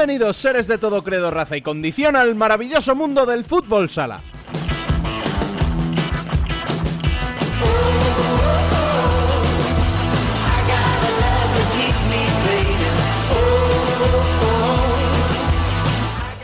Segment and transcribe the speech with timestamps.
[0.00, 4.22] Bienvenidos seres de todo credo, raza y condición al maravilloso mundo del fútbol sala.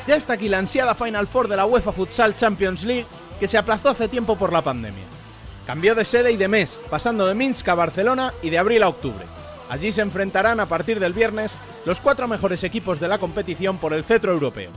[0.06, 3.06] Ya está aquí la ansiada Final Four de la UEFA Futsal Champions League
[3.40, 5.04] que se aplazó hace tiempo por la pandemia.
[5.66, 8.88] Cambió de sede y de mes, pasando de Minsk a Barcelona y de abril a
[8.90, 9.24] octubre.
[9.70, 11.52] Allí se enfrentarán a partir del viernes
[11.86, 14.72] los cuatro mejores equipos de la competición por el cetro europeo.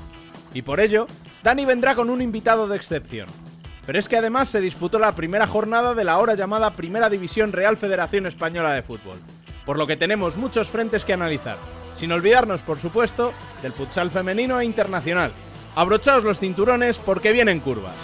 [0.53, 1.07] Y por ello,
[1.43, 3.27] Dani vendrá con un invitado de excepción.
[3.85, 7.51] Pero es que además se disputó la primera jornada de la ahora llamada Primera División
[7.51, 9.17] Real Federación Española de Fútbol,
[9.65, 11.57] por lo que tenemos muchos frentes que analizar,
[11.95, 15.31] sin olvidarnos, por supuesto, del futsal femenino e internacional.
[15.75, 17.95] Abrochaos los cinturones porque vienen curvas.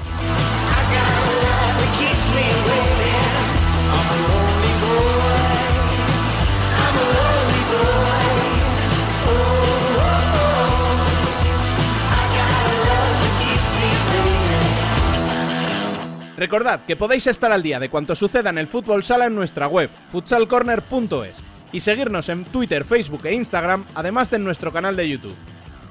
[16.38, 19.67] Recordad que podéis estar al día de cuanto suceda en el fútbol sala en nuestra
[19.67, 25.09] web, futsalcorner.es, y seguirnos en Twitter, Facebook e Instagram, además de en nuestro canal de
[25.09, 25.36] YouTube.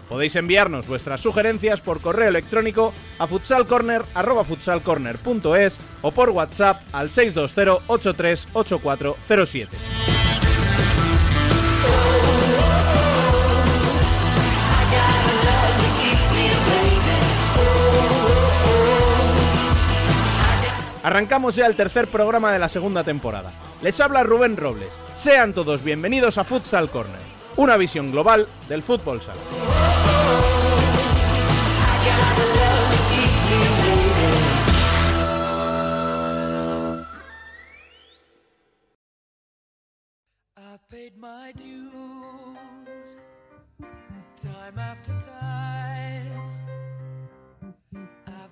[0.09, 10.14] Podéis enviarnos vuestras sugerencias por correo electrónico a futsalcorner.futsalcorner.es o por WhatsApp al 620 838407.
[21.05, 23.53] Arrancamos ya el tercer programa de la segunda temporada.
[23.83, 24.98] Les habla Rubén Robles.
[25.17, 27.20] Sean todos bienvenidos a Futsal Corner,
[27.57, 29.39] una visión global del fútbol sala.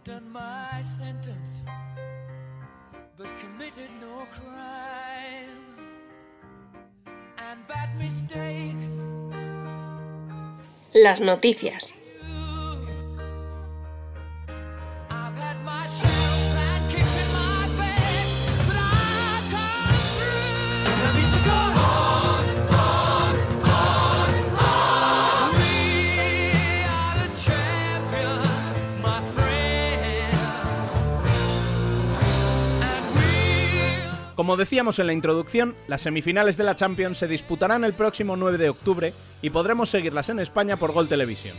[0.04, 1.62] Done my sentence,
[3.22, 5.62] but committed no crime.
[7.38, 8.96] And bad mistakes.
[10.92, 11.94] Las noticias.
[34.34, 38.56] Como decíamos en la introducción, las semifinales de la Champions se disputarán el próximo 9
[38.56, 39.12] de octubre
[39.42, 41.56] y podremos seguirlas en España por Gol Televisión.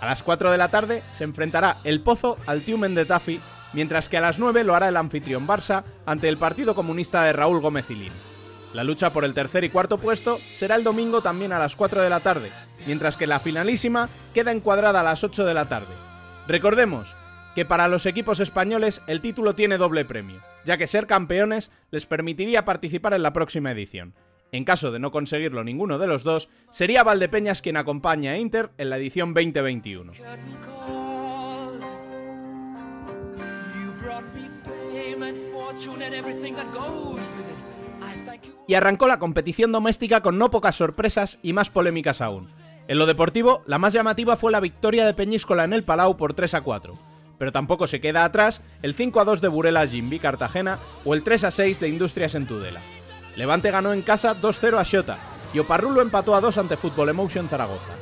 [0.00, 3.40] A las 4 de la tarde se enfrentará el Pozo al Tiumen de Tafi,
[3.72, 7.32] mientras que a las 9 lo hará el anfitrión Barça ante el Partido Comunista de
[7.32, 8.12] Raúl Gómez Ilín.
[8.74, 12.02] La lucha por el tercer y cuarto puesto será el domingo también a las 4
[12.02, 12.50] de la tarde,
[12.84, 15.94] mientras que la finalísima queda encuadrada a las 8 de la tarde.
[16.48, 17.14] Recordemos
[17.54, 22.04] que para los equipos españoles el título tiene doble premio, ya que ser campeones les
[22.04, 24.12] permitiría participar en la próxima edición.
[24.52, 28.70] En caso de no conseguirlo ninguno de los dos, sería Valdepeñas quien acompaña a Inter
[28.76, 30.12] en la edición 2021.
[30.12, 31.84] curtain calls.
[33.74, 38.02] You brought me fame and fortune and everything that goes with it.
[38.02, 38.52] I thank you.
[38.66, 42.50] y arrancó la competición doméstica con no pocas sorpresas y más polémicas aún.
[42.88, 46.34] En lo deportivo, la más llamativa fue la victoria de Peñíscola en el Palau por
[46.34, 47.17] 3 a 4.
[47.38, 51.22] Pero tampoco se queda atrás el 5 a 2 de Burela Jimbi Cartagena o el
[51.22, 52.80] 3 a 6 de Industrias en Tudela.
[53.36, 55.18] Levante ganó en casa 2-0 a Xota
[55.54, 57.94] y Oparrulo empató a 2 ante Fútbol Emotion Zaragoza.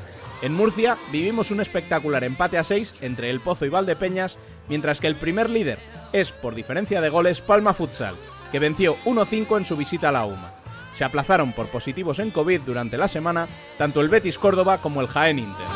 [0.43, 4.39] En Murcia vivimos un espectacular empate a 6 entre El Pozo y Valdepeñas,
[4.69, 5.78] mientras que el primer líder
[6.13, 8.15] es, por diferencia de goles, Palma Futsal,
[8.53, 10.53] que venció 1-5 en su visita a la UMA.
[10.93, 15.09] Se aplazaron por positivos en COVID durante la semana tanto el Betis Córdoba como el
[15.09, 15.66] Jaén Inter.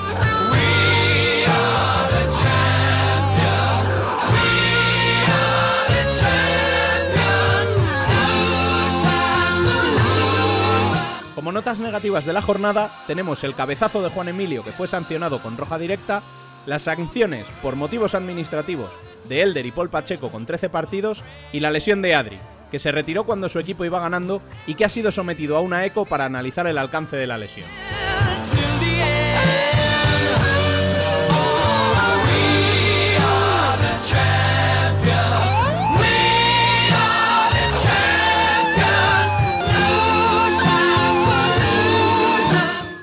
[11.40, 15.42] Como notas negativas de la jornada, tenemos el cabezazo de Juan Emilio, que fue sancionado
[15.42, 16.22] con roja directa,
[16.66, 18.90] las sanciones por motivos administrativos
[19.26, 22.38] de Elder y Paul Pacheco con 13 partidos, y la lesión de Adri,
[22.70, 25.86] que se retiró cuando su equipo iba ganando y que ha sido sometido a una
[25.86, 27.66] eco para analizar el alcance de la lesión.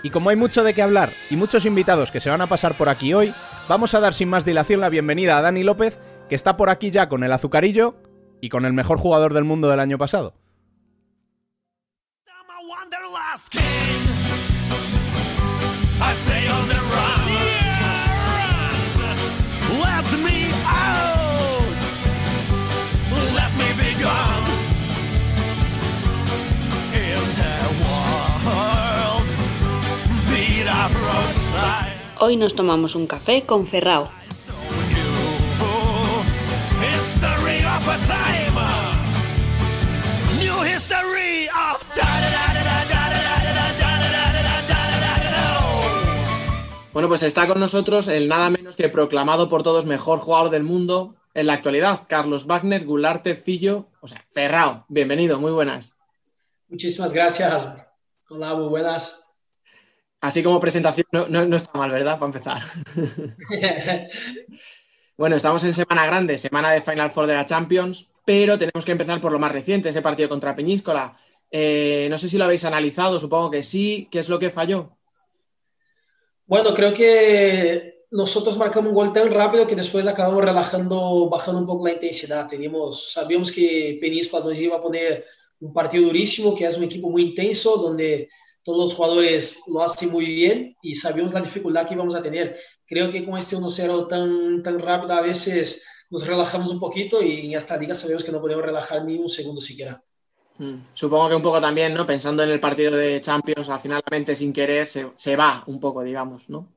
[0.08, 2.78] Y como hay mucho de qué hablar y muchos invitados que se van a pasar
[2.78, 3.34] por aquí hoy,
[3.68, 6.00] vamos a dar sin más dilación la bienvenida a Dani López,
[6.30, 7.98] que está por aquí ya con el azucarillo
[8.40, 10.34] y con el mejor jugador del mundo del año pasado.
[32.20, 34.10] Hoy nos tomamos un café con Ferrao.
[46.92, 50.64] Bueno, pues está con nosotros el nada menos que proclamado por todos mejor jugador del
[50.64, 54.86] mundo en la actualidad, Carlos Wagner, Gularte, Fillo, o sea, Ferrao.
[54.88, 55.94] Bienvenido, muy buenas.
[56.68, 57.88] Muchísimas gracias.
[58.30, 59.27] Hola, muy buenas.
[60.22, 62.18] Así como presentación no, no- no está mal, ¿verdad?
[62.20, 62.62] Para empezar.
[65.18, 68.92] Bueno, estamos en semana grande, semana de Final Four de la Champions, pero tenemos que
[68.92, 71.18] empezar por lo más reciente, ese partido contra Peñíscola.
[71.50, 74.08] Eh, no sé si lo habéis analizado, supongo que sí.
[74.12, 74.98] ¿Qué es lo que falló?
[76.46, 81.68] Bueno, creo que nosotros marcamos un gol tan rápido que después acabamos relajando, bajando un
[81.68, 82.48] poco la intensidad.
[82.48, 85.26] Teníamos, sabíamos que Península nos iba a poner
[85.60, 88.30] un partido durísimo, que es un equipo muy intenso, donde
[88.68, 92.60] todos los jugadores lo hacen muy bien y sabíamos la dificultad que íbamos a tener.
[92.86, 97.46] Creo que con este 1-0 tan, tan rápido a veces nos relajamos un poquito y
[97.46, 100.04] en esta liga sabemos que no podemos relajar ni un segundo siquiera.
[100.58, 102.06] Mm, Supongo que un poco también, ¿no?
[102.06, 105.64] Pensando en el partido de Champions, al final la mente sin querer se, se va
[105.68, 106.68] un poco, digamos, ¿no?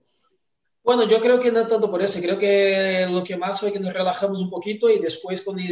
[0.84, 3.80] Bueno, yo creo que no tanto por eso, creo que lo que más fue que
[3.80, 5.64] nos relajamos un poquito y después cuando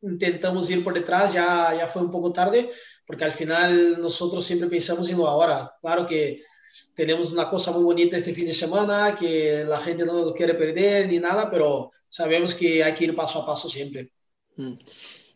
[0.00, 2.70] intentamos ir por detrás ya, ya fue un poco tarde,
[3.08, 5.74] porque al final nosotros siempre pensamos en lo ahora.
[5.80, 6.42] Claro que
[6.94, 10.52] tenemos una cosa muy bonita este fin de semana, que la gente no lo quiere
[10.52, 14.12] perder ni nada, pero sabemos que hay que ir paso a paso siempre.
[14.56, 14.74] Mm.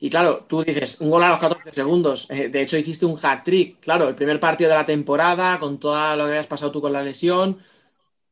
[0.00, 2.26] Y claro, tú dices, un gol a los 14 segundos.
[2.28, 3.80] Eh, de hecho, hiciste un hat-trick.
[3.80, 6.92] Claro, el primer partido de la temporada, con todo lo que habías pasado tú con
[6.92, 7.58] la lesión,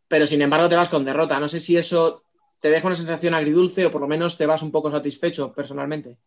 [0.07, 1.41] pero sin embargo te vas con derrota.
[1.41, 2.25] No sé si eso
[2.61, 6.19] te deja una sensación agridulce o por lo menos te vas un poco satisfecho personalmente.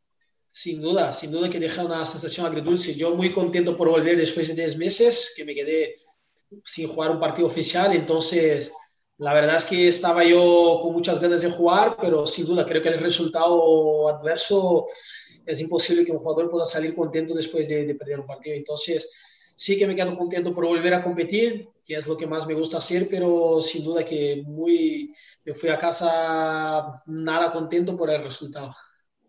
[0.56, 2.94] Sin duda, sin duda que deja una sensación agridulce.
[2.94, 5.96] Yo muy contento por volver después de 10 meses, que me quedé
[6.64, 8.72] sin jugar un partido oficial, entonces
[9.18, 12.84] la verdad es que estaba yo con muchas ganas de jugar, pero sin duda creo
[12.84, 14.86] que el resultado adverso
[15.44, 18.56] es imposible que un jugador pueda salir contento después de, de perder un partido.
[18.56, 19.10] Entonces
[19.56, 22.54] sí que me quedo contento por volver a competir, que es lo que más me
[22.54, 25.12] gusta hacer, pero sin duda que muy
[25.46, 28.76] me fui a casa nada contento por el resultado.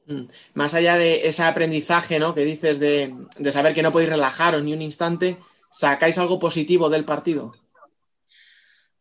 [0.06, 0.24] Mm.
[0.54, 2.34] Más allá de ese aprendizaje, ¿no?
[2.34, 3.14] Que dices de,
[3.52, 5.38] saber que no podéis relajaros ni un instante,
[5.70, 7.54] ¿sacáis algo positivo del partido?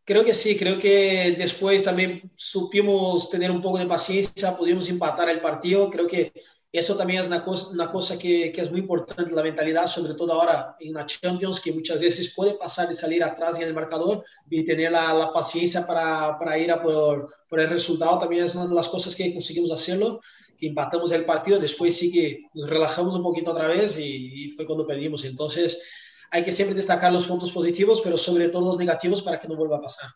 [0.06, 5.30] Creo que sí, creo que después también supimos tener un poco de paciencia, pudimos empatar
[5.30, 5.90] el partido.
[5.90, 6.32] Creo que
[6.74, 10.92] eso también es una cosa, que, es muy importante, la mentalidad, sobre todo ahora en
[10.92, 14.90] la Champions, que muchas veces puede pasar de salir atrás en el marcador y tener
[14.90, 18.18] la, paciencia para, ir a por, el resultado.
[18.18, 20.20] También es una de las cosas que conseguimos hacerlo,
[20.56, 24.66] que empatamos el partido, después sí que nos relajamos un poquito otra vez y, fue
[24.66, 25.24] cuando perdimos.
[25.24, 25.82] Entonces,
[26.30, 29.56] hay que siempre destacar los puntos positivos, pero sobre todo los negativos para que no
[29.56, 30.10] vuelva a pasar.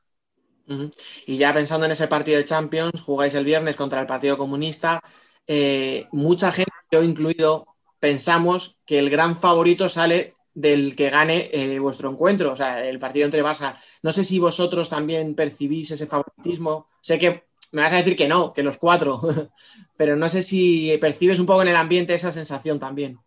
[1.26, 5.02] Y ya pensando en ese partido de Champions, jugáis el viernes contra el Partido Comunista.
[5.47, 7.66] Eh, mucha gente, yo incluido,
[7.99, 12.99] pensamos que el gran favorito sale del que gane eh, vuestro encuentro, o sea, el
[12.99, 13.76] partido entre Barça.
[14.02, 16.88] No sé si vosotros también percibís ese favoritismo.
[17.00, 19.20] Sé que me vas a decir que no, que los cuatro,
[19.96, 23.18] pero no sé si percibes un poco en el ambiente esa sensación también.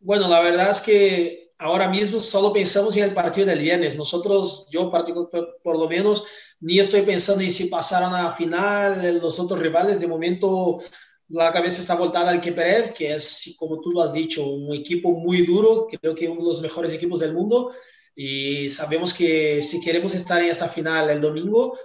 [0.00, 3.96] Bueno, la verdad es que ahora mismo solo pensamos en el partido del viernes.
[3.96, 6.24] Nosotros, yo por, lo menos,
[6.60, 10.00] ni estoy pensando en si pasaron a la final los otros rivales.
[10.00, 10.76] De momento,
[11.28, 15.12] la cabeza está voltada al Keperev, que es, como tú lo has dicho, un equipo
[15.12, 17.72] muy duro, creo que uno de los mejores equipos del mundo.
[18.14, 21.76] Y sabemos que si queremos estar en esta final el domingo,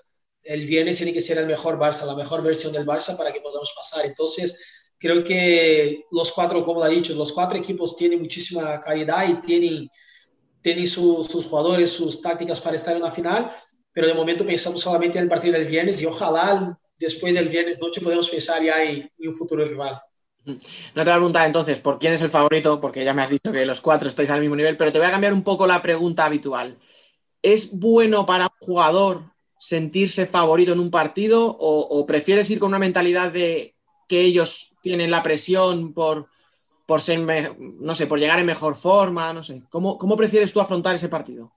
[0.44, 3.42] el viernes tiene que ser el mejor Barça, la mejor versión del Barça para que
[3.42, 4.06] podamos pasar.
[4.06, 9.28] Entonces, creo que los cuatro, como lo ha dicho, los cuatro equipos tienen muchísima calidad
[9.28, 9.90] y tienen,
[10.62, 13.52] tienen su, sus jugadores, sus tácticas para estar en la final,
[13.94, 17.82] pero de momento pensamos solamente en el partido del viernes y ojalá después del viernes
[17.82, 20.00] noche podemos pensar ya en, en un futuro rival.
[20.44, 23.30] No te voy a preguntar entonces por quién es el favorito, porque ya me has
[23.30, 25.68] dicho que los cuatro estáis al mismo nivel, pero te voy a cambiar un poco
[25.68, 26.78] la pregunta habitual.
[27.42, 29.31] ¿Es bueno para un jugador
[29.62, 33.76] sentirse favorito en un partido o, o prefieres ir con una mentalidad de
[34.08, 36.30] que ellos tienen la presión por,
[36.88, 37.20] por ser,
[37.60, 39.62] no sé, por llegar en mejor forma, no sé.
[39.70, 41.52] ¿Cómo, ¿Cómo, prefieres tú afrontar ese partido?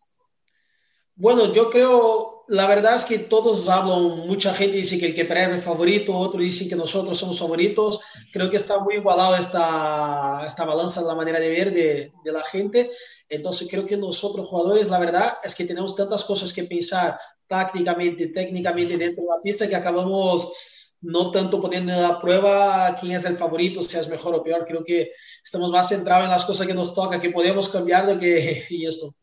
[1.17, 5.23] Bueno, yo creo, la verdad es que todos hablan, mucha gente dice que el que
[5.23, 8.01] es favorito, otros dicen que nosotros somos favoritos.
[8.35, 12.45] Creo que está muy igualado esta, esta balanza, la manera de ver de, de la
[12.45, 12.91] gente.
[13.31, 18.29] Entonces creo que nosotros jugadores, la verdad es que tenemos tantas cosas que pensar tácticamente,
[18.29, 23.37] técnicamente dentro de la pista que acabamos no tanto poniendo a prueba quién es el
[23.37, 24.65] favorito, si es mejor o peor.
[24.67, 28.19] Creo que estamos más centrados en las cosas que nos toca, que podemos cambiar de
[28.19, 29.15] que y esto.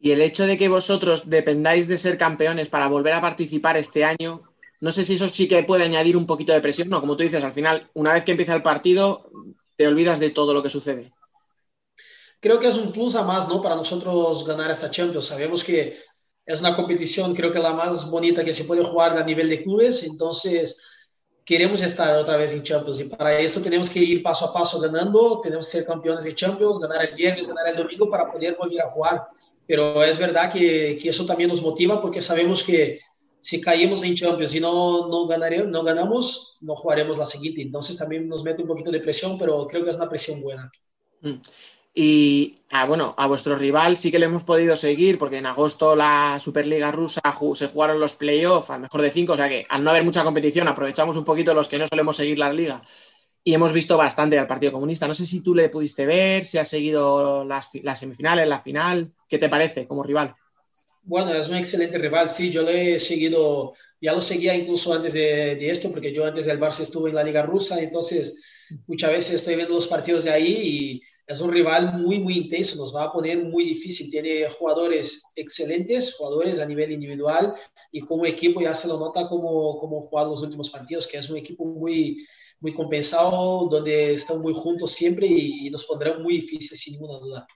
[0.00, 4.04] Y el hecho de que vosotros dependáis de ser campeones para volver a participar este
[4.04, 4.42] año,
[4.80, 7.00] no sé si eso sí que puede añadir un poquito de presión, ¿no?
[7.00, 9.30] Como tú dices, al final, una vez que empieza el partido,
[9.76, 11.12] te olvidas de todo lo que sucede.
[12.40, 13.62] Creo que es un plus a más, ¿no?
[13.62, 15.26] Para nosotros ganar esta Champions.
[15.26, 15.98] Sabemos que
[16.46, 19.62] es una competición, creo que la más bonita que se puede jugar a nivel de
[19.62, 20.80] clubes, entonces
[21.44, 24.80] queremos estar otra vez en Champions y para eso tenemos que ir paso a paso
[24.80, 28.56] ganando, tenemos que ser campeones de Champions, ganar el viernes, ganar el domingo para poder
[28.58, 29.26] volver a jugar.
[29.66, 33.00] Pero es verdad que, que eso también nos motiva porque sabemos que
[33.40, 37.60] si caímos en Champions y no, no, ganaremos, no ganamos, no jugaremos la siguiente.
[37.60, 40.70] Entonces también nos mete un poquito de presión, pero creo que es una presión buena.
[41.96, 42.58] Y
[42.88, 46.90] bueno, a vuestro rival sí que le hemos podido seguir porque en agosto la Superliga
[46.90, 47.20] rusa
[47.54, 50.24] se jugaron los playoffs al mejor de cinco, o sea que al no haber mucha
[50.24, 52.82] competición aprovechamos un poquito los que no solemos seguir la liga
[53.44, 55.06] y hemos visto bastante al Partido Comunista.
[55.06, 59.12] No sé si tú le pudiste ver, si has seguido las, las semifinales, la final,
[59.28, 60.34] ¿qué te parece como rival?
[61.02, 65.12] Bueno, es un excelente rival, sí, yo lo he seguido, ya lo seguía incluso antes
[65.12, 68.42] de, de esto, porque yo antes del Barça estuve en la Liga Rusa, entonces
[68.86, 72.76] muchas veces estoy viendo los partidos de ahí y es un rival muy, muy intenso,
[72.76, 77.54] nos va a poner muy difícil, tiene jugadores excelentes, jugadores a nivel individual
[77.90, 81.30] y como equipo ya se lo nota como, como jugado los últimos partidos, que es
[81.30, 82.18] un equipo muy,
[82.60, 87.46] muy compensado, donde están muy juntos siempre y, nos pondrán muy difícil, sin ninguna duda.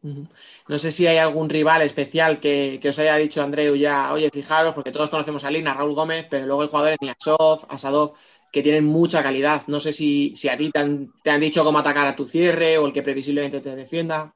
[0.00, 4.30] No sé si hay algún rival especial que, que os haya dicho Andreu ya, oye,
[4.32, 8.14] fijaros, porque todos conocemos a Lina, Raúl Gómez, pero luego hay jugadores Niasov, Asadov,
[8.52, 9.62] que tienen mucha calidad.
[9.66, 12.26] No sé si, si a ti te han, te han dicho cómo atacar a tu
[12.26, 14.34] cierre o el que previsiblemente te defienda.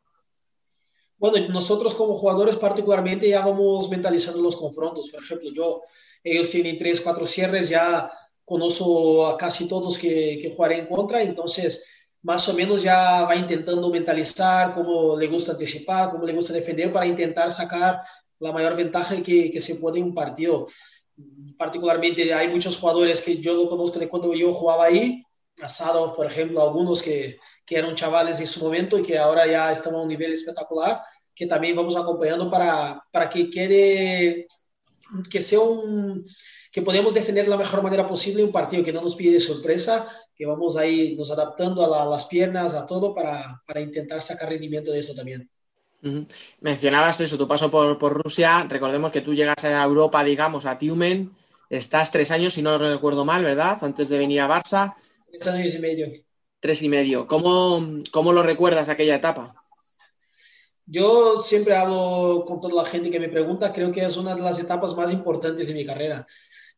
[1.19, 5.09] Bueno, nosotros como jugadores particularmente ya vamos mentalizando los confrontos.
[5.09, 5.83] Por ejemplo, yo,
[6.25, 8.11] ellos tienen tres, cuatro cierres, ya
[8.45, 13.37] conozco a casi todos que, que jugaré en contra, entonces más o menos ya va
[13.37, 18.01] intentando mentalizar cómo le gusta anticipar, cómo le gusta defender para intentar sacar
[18.39, 20.67] la mayor ventaja que, que se puede en un partido.
[21.57, 25.23] Particularmente hay muchos jugadores que yo lo conozco de cuando yo jugaba ahí,
[25.61, 29.71] Asadov, por ejemplo, algunos que, que eran chavales en su momento y que ahora ya
[29.71, 31.01] están a un nivel espectacular,
[31.35, 34.47] que también vamos acompañando para, para que quede,
[35.31, 36.25] que sea un,
[36.73, 40.07] que podemos defender de la mejor manera posible un partido que no nos pide sorpresa,
[40.35, 44.91] que vamos ahí nos adaptando a las piernas, a todo, para, para, intentar sacar rendimiento
[44.91, 45.51] de eso también.
[46.03, 46.27] Uh -huh.
[46.61, 50.79] Mencionabas eso, tu paso por, por, Rusia, recordemos que tú llegas a Europa, digamos, a
[50.79, 51.31] Tiumen,
[51.71, 53.79] estás tres años, si no recuerdo mal, ¿verdad?
[53.83, 54.95] Antes de venir a Barça.
[55.31, 56.13] Tres años y medio.
[56.61, 57.27] Tres y medio.
[57.27, 59.55] ¿Cómo, cómo lo recuerdas aquella etapa?
[60.87, 64.43] Yo siempre hablo con toda la gente que me pregunta, creo que es una de
[64.43, 66.27] las etapas más importantes de mi carrera.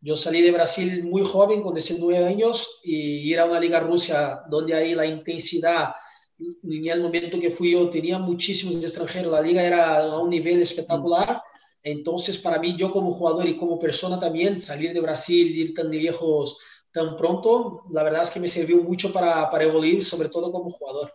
[0.00, 4.45] Yo salí de Brasil muy joven, con 19 años, y ir a una liga rusa
[4.50, 5.95] donde ahí la intensidad,
[6.38, 10.60] en el momento que fui yo, tenía muchísimos extranjeros, la liga era a un nivel
[10.60, 11.42] espectacular.
[11.82, 15.90] Entonces, para mí, yo como jugador y como persona también, salir de Brasil, ir tan
[15.90, 16.58] viejos
[16.92, 20.70] tan pronto, la verdad es que me sirvió mucho para, para evoluir, sobre todo como
[20.70, 21.12] jugador.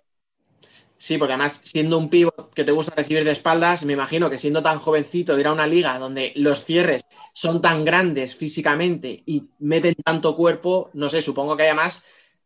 [0.97, 4.37] Sí, porque además, siendo un pívot que te gusta recibir de espaldas, me imagino que
[4.37, 9.47] siendo tan jovencito, ir a una liga donde los cierres son tan grandes físicamente y
[9.59, 12.03] meten tanto cuerpo, no sé, supongo que además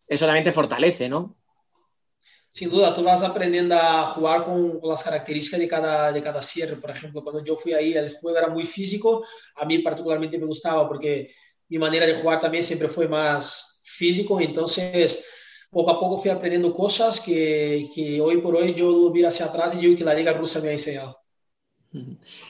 [0.08, 1.36] eso también te fortalece, ¿no?
[2.54, 6.76] Sin duda, tú vas aprendiendo a jugar con, las características de cada, de cada cierre.
[6.76, 9.26] Por ejemplo, cuando yo fui ahí, el juego era muy físico.
[9.56, 11.32] A mí particularmente me gustaba porque
[11.70, 14.40] mi manera de jugar también siempre fue más físico.
[14.40, 15.26] Entonces,
[15.72, 19.48] poco a poco fui aprendiendo cosas que, que hoy por hoy yo lo miro hacia
[19.48, 21.18] atrás y digo que la liga rusa me ha enseñado.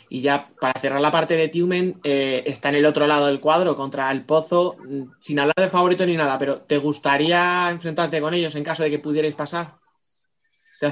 [0.10, 3.40] Y ya para cerrar la parte de Tiumen, eh, está en el otro lado del
[3.40, 4.76] cuadro contra el Pozo,
[5.22, 8.90] sin hablar de favorito ni nada, pero ¿te gustaría enfrentarte con ellos en caso de
[8.90, 9.83] que pudierais pasar?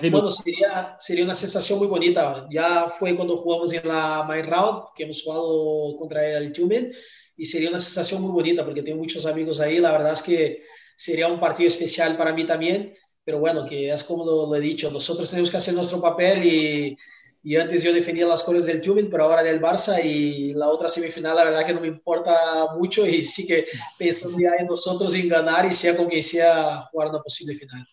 [0.10, 2.48] Bueno, sería, sería una sensación muy bonita.
[2.52, 6.92] Ya fue cuando jugamos en la Main Round, que hemos jugado contra el Tumen,
[7.36, 9.80] y sería una sensación muy bonita porque tengo muchos amigos ahí.
[9.80, 10.62] La verdad es que
[10.96, 12.94] sería un partido especial para mí también,
[13.24, 16.46] pero bueno, que es como lo, lo he dicho, nosotros tenemos que hacer nuestro papel
[16.46, 16.98] y,
[17.44, 20.88] y antes yo defendía las cosas del Tumen, pero ahora del Barça y la otra
[20.88, 22.34] semifinal, la verdad que no me importa
[22.78, 23.66] mucho y sí que
[23.98, 27.86] pensando ya en nosotros en ganar y sea con quien sea jugar una posible final.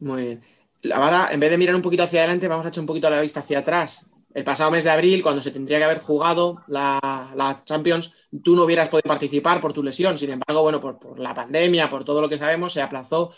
[0.00, 0.53] Muy bien.
[0.92, 3.20] Ahora, en vez de mirar un poquito hacia adelante, vamos a echar un poquito la
[3.20, 4.06] vista hacia atrás.
[4.34, 8.12] El pasado mes de abril, cuando se tendría que haber jugado la, la Champions,
[8.42, 10.18] tú no hubieras podido participar por tu lesión.
[10.18, 13.32] Sin embargo, bueno, por, por, la pandemia, por todo lo que sabemos, se aplazó,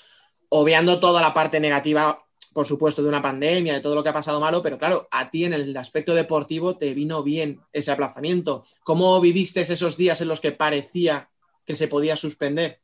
[0.48, 4.14] obviando toda la parte negativa, por supuesto, de una pandemia, de todo lo que ha
[4.14, 4.62] pasado malo.
[4.62, 8.64] Pero claro, a ti en el aspecto deportivo te vino bien ese aplazamiento.
[8.82, 11.28] ¿Cómo viviste esos días en los que parecía
[11.66, 12.80] que se podía suspender?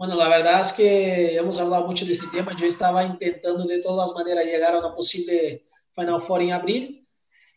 [0.00, 2.56] Bueno, la verdad es que hemos hablado mucho de este tema.
[2.56, 7.06] Yo estaba intentando de todas maneras llegar a una posible Final Four en abril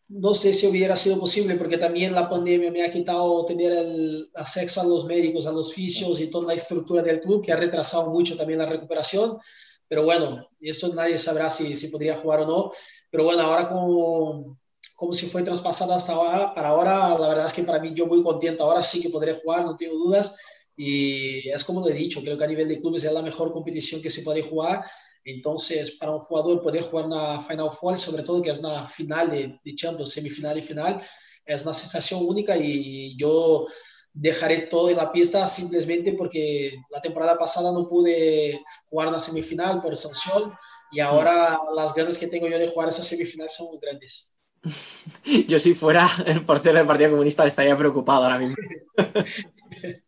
[0.10, 4.30] no sé si hubiera sido posible porque también la pandemia me ha quitado tener el
[4.36, 7.56] acceso a los médicos, a los fisios y toda la estructura del club que ha
[7.56, 9.40] retrasado mucho también la recuperación.
[9.88, 12.72] Pero bueno, eso nadie sabrá si, si podría jugar o no.
[13.10, 14.60] Pero bueno, ahora como,
[14.96, 18.06] como si fue traspasado hasta ahora, para ahora, la verdad es que para mí yo
[18.06, 18.66] muy contento.
[18.66, 20.36] Ahora sí que podré jugar, no tengo dudas.
[20.76, 23.52] Y es como lo he dicho, creo que a nivel de clubes es la mejor
[23.52, 24.84] competición que se puede jugar.
[25.26, 29.32] Entonces, para un jugador poder jugar una Final Four, sobre todo que es una final
[29.32, 31.02] de, de Champions, semifinal y final,
[31.46, 33.66] es una sensación única y yo
[34.14, 39.82] dejaré todo en la pista simplemente porque la temporada pasada no pude jugar una semifinal
[39.82, 40.54] por sanción
[40.92, 44.30] y ahora las ganas que tengo yo de jugar esa semifinal son muy grandes.
[45.48, 48.56] Yo si fuera el portero del Partido Comunista estaría preocupado ahora mismo.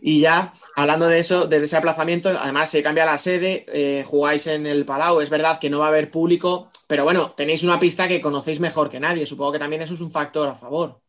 [0.00, 4.46] Y ya, hablando de eso, de ese aplazamiento, además se cambia la sede, eh, jugáis
[4.46, 7.78] en el Palau, es verdad que no va a haber público, pero bueno, tenéis una
[7.78, 11.00] pista que conocéis mejor que nadie, supongo que también eso es un factor a favor.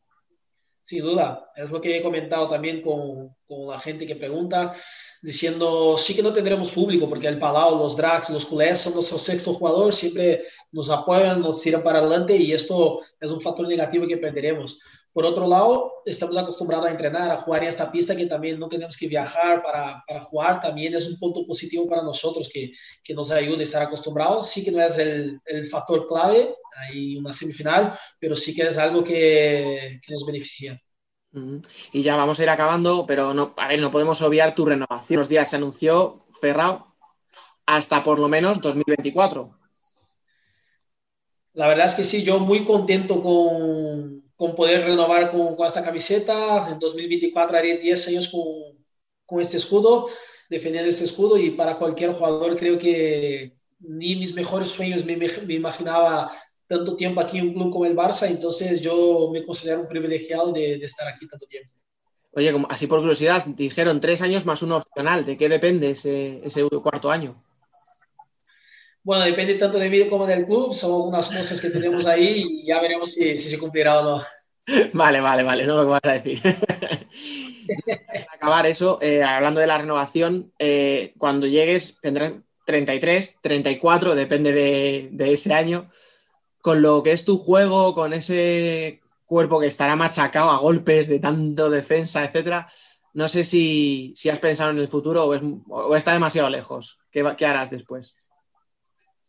[0.83, 4.74] Sin duda, es lo que he comentado también con, con, la gente que pregunta,
[5.22, 9.18] diciendo, sí que no tendremos público, porque el Palau, los Drax, los culés son nuestro
[9.18, 14.08] sexto jugador, siempre nos apoyan, nos tiran para adelante y esto es un factor negativo
[14.08, 14.80] que perderemos.
[15.12, 18.70] Por otro lado, estamos acostumbrados a entrenar, a jugar en esta pista que también no
[18.70, 22.72] tenemos que viajar para, para jugar, también es un punto positivo para nosotros que,
[23.03, 24.48] que nos ayude a estar acostumbrados.
[24.48, 28.77] Sí que no es el, el factor clave, hay una semifinal, pero sí que es
[28.77, 30.79] algo que, que nos beneficia.
[31.92, 35.20] Y ya vamos a ir acabando, pero no, a ver, no podemos obviar tu renovación.
[35.20, 36.96] Los días se anunció, Ferrao,
[37.65, 39.55] hasta por lo menos 2024.
[41.53, 45.83] La verdad es que sí, yo muy contento con, con poder renovar con, con, esta
[45.83, 46.68] camiseta.
[46.72, 48.44] En 2024 haré 10 años con,
[49.25, 50.07] con este escudo,
[50.50, 55.53] defendiendo este escudo y para cualquier jugador creo que ni mis mejores sueños me, me
[55.53, 56.31] imaginaba
[56.70, 60.51] tanto tiempo aquí en un club como el Barça, entonces yo me considero un privilegiado
[60.51, 61.72] de, de estar aquí tanto tiempo.
[62.32, 65.25] Oye, como, así por curiosidad, dijeron tres años más uno opcional.
[65.25, 67.44] ¿De qué depende ese, ese cuarto año?
[69.01, 70.75] Bueno, depende tanto de mí como del club.
[70.75, 74.24] Son algunas cosas que tenemos ahí y ya veremos si, si se cumplirá o no.
[74.94, 76.40] Vale, vale, vale, no lo que vas a decir.
[78.05, 84.53] Para acabar eso, eh, hablando de la renovación, eh, cuando llegues tendrán 33, 34, depende
[84.53, 85.90] de, de ese año
[86.70, 91.20] con lo que es tu juego, con ese cuerpo que estará machacado a golpes de
[91.20, 92.70] tanto defensa, etcétera.
[93.16, 97.00] No sé si, si has pensado en el futuro o, es, o está demasiado lejos.
[97.10, 98.16] ¿Qué, qué harás después?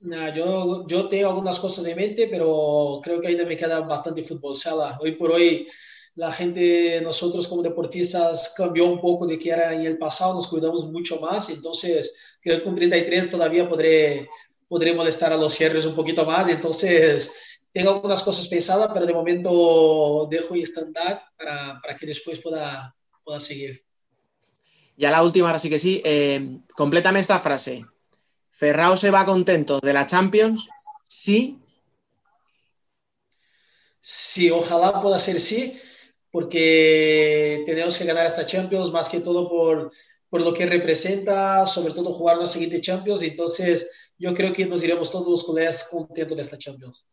[0.02, 4.22] Nah, yo, yo tengo algunas cosas en mente, pero creo que ainda me queda bastante
[4.22, 4.98] fútbol sala.
[5.00, 5.66] Hoy por hoy
[6.16, 10.48] la gente, nosotros como deportistas, cambió un poco de que era en el pasado, nos
[10.48, 14.28] cuidamos mucho más, entonces creo que con 33 todavía podré,
[14.70, 16.48] podré molestar a los cierres un poquito más.
[16.48, 22.38] Entonces, tengo algunas cosas pensadas, pero de momento dejo y estándar para, para, que después
[22.38, 23.84] pueda, pueda seguir.
[24.96, 26.00] Ya la última, ahora sí que sí.
[26.04, 27.84] Eh, complétame esta frase.
[28.52, 30.68] ¿Ferrao se va contento de la Champions?
[31.08, 31.58] Sí.
[34.00, 35.76] Sí, ojalá pueda ser sí,
[36.30, 39.90] porque tenemos que ganar esta Champions más que todo por,
[40.28, 43.22] por lo que representa, sobre todo jugar la siguiente Champions.
[43.22, 47.06] Entonces, yo creo que nos iremos todos los colegas contentos de esta Champions.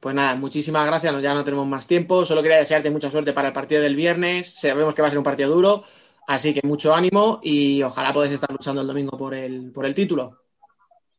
[0.00, 3.48] Pues nada, muchísimas gracias, ya no tenemos más tiempo, solo quería desearte mucha suerte para
[3.48, 5.84] el partido del viernes, sabemos que va a ser un partido duro,
[6.26, 9.94] así que mucho ánimo y ojalá podáis estar luchando el domingo por el, por el
[9.94, 10.42] título.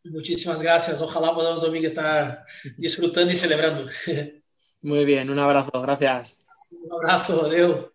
[0.03, 2.43] Muchísimas gracias, ojalá podamos domingo estar
[2.77, 3.89] disfrutando y celebrando.
[4.81, 6.37] Muy bien, un abrazo, gracias.
[6.69, 7.94] Un abrazo, adiós.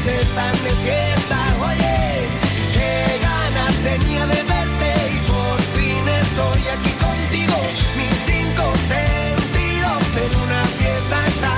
[0.00, 1.36] Sentidos están de fiesta.
[1.60, 2.26] Oye,
[2.72, 7.56] qué ganas tenía de verte y por fin estoy aquí contigo.
[7.96, 11.50] Mis cinco sentidos en una fiesta están.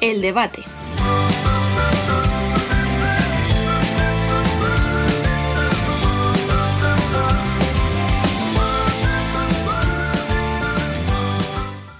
[0.00, 0.64] El debate.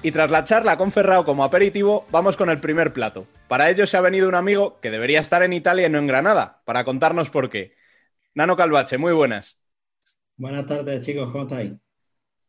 [0.02, 3.26] Y tras la charla con Ferrao como aperitivo, vamos con el primer plato.
[3.48, 6.06] Para ello se ha venido un amigo que debería estar en Italia y no en
[6.06, 7.74] Granada, para contarnos por qué.
[8.34, 9.58] Nano Calvache, muy buenas.
[10.38, 11.74] Buenas tardes, chicos, ¿cómo estáis?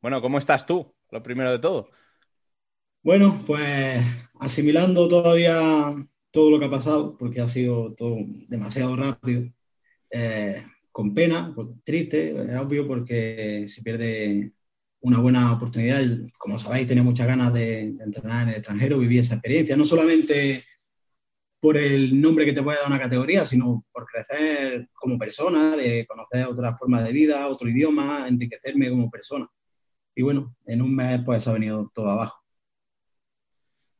[0.01, 0.95] Bueno, ¿cómo estás tú?
[1.09, 1.89] Lo primero de todo.
[3.03, 4.01] Bueno, pues
[4.39, 5.93] asimilando todavía
[6.31, 8.15] todo lo que ha pasado, porque ha sido todo
[8.47, 9.51] demasiado rápido,
[10.09, 10.55] eh,
[10.93, 14.53] con pena, pues, triste, es obvio, porque se pierde
[15.01, 16.01] una buena oportunidad.
[16.37, 19.85] Como sabéis, tenía muchas ganas de, de, entrenar en el extranjero, vivir esa experiencia, no
[19.85, 20.63] solamente
[21.61, 26.07] por el nombre que te puede dar una categoría, sino por crecer como persona, de
[26.07, 29.47] conocer otras formas de vida, otro idioma, enriquecerme como persona.
[30.15, 32.41] Y bueno, en un mes pues ha venido todo abajo.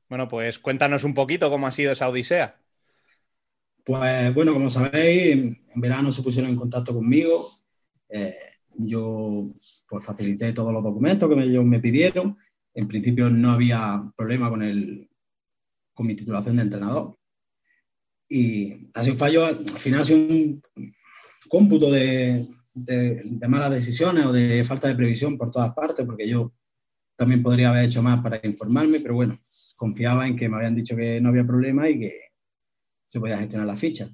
[0.10, 2.60] Bueno, pues cuéntanos un poquito cómo ha sido esa odisea.
[3.86, 7.48] Pues bueno, como sabéis, en verano se pusieron en contacto conmigo.
[8.10, 8.36] Eh,
[8.74, 9.44] yo
[9.92, 12.38] pues facilité todos los documentos que ellos me pidieron.
[12.74, 15.10] En principio no había problema con, el,
[15.94, 17.18] con mi titulación de entrenador.
[18.30, 20.62] Y ha sido un fallo, al final ha sido un
[21.50, 26.28] cómputo de, de- de malas decisiones o de falta de previsión por todas partes, porque
[26.30, 26.54] yo
[27.18, 29.38] también podría haber hecho más para informarme, pero bueno,
[29.76, 32.14] confiaba en que me habían dicho que no había problema y que
[33.10, 34.08] se podía gestionar la ficha.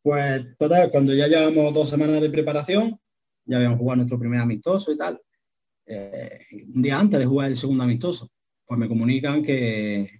[0.00, 3.00] Pues total, cuando ya llevamos dos semanas de preparación,
[3.46, 5.20] ya habíamos jugado nuestro primer amistoso y tal,
[5.86, 6.38] eh,
[6.74, 8.30] un día antes de jugar el segundo amistoso,
[8.66, 10.10] pues me comunican que,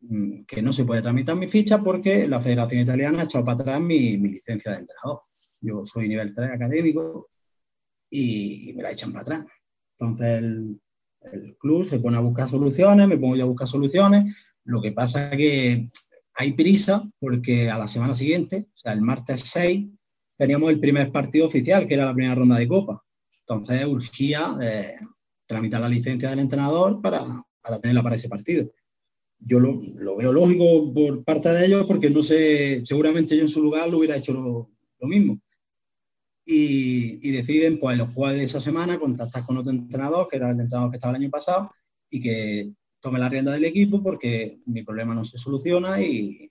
[0.00, 3.60] mm, que no se puede tramitar mi ficha porque la Federación Italiana ha echado para
[3.60, 5.20] atrás mi, mi licencia de entrenador.
[5.60, 7.28] Yo soy nivel 3 académico
[8.10, 9.44] y, y me la echan para atrás.
[9.98, 10.80] Entonces el,
[11.32, 14.36] el club se pone a buscar soluciones, me pongo yo a buscar soluciones.
[14.64, 15.86] Lo que pasa es que
[16.34, 19.86] hay prisa porque a la semana siguiente, o sea, el martes 6,
[20.38, 23.02] teníamos el primer partido oficial, que era la primera ronda de Copa.
[23.40, 24.94] Entonces urgía eh,
[25.46, 27.22] tramitar la licencia del entrenador para,
[27.60, 28.70] para tenerla para ese partido.
[29.40, 33.48] Yo lo, lo veo lógico por parte de ellos porque no sé, seguramente yo en
[33.48, 35.40] su lugar lo hubiera hecho lo, lo mismo.
[36.44, 40.50] Y, y deciden, pues, los jueves de esa semana contactar con otro entrenador, que era
[40.50, 41.70] el entrenador que estaba el año pasado,
[42.10, 46.48] y que tome la rienda del equipo porque mi problema no se soluciona y,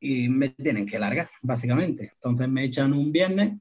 [0.00, 2.12] y me tienen que largar, básicamente.
[2.14, 3.54] Entonces me echan un viernes.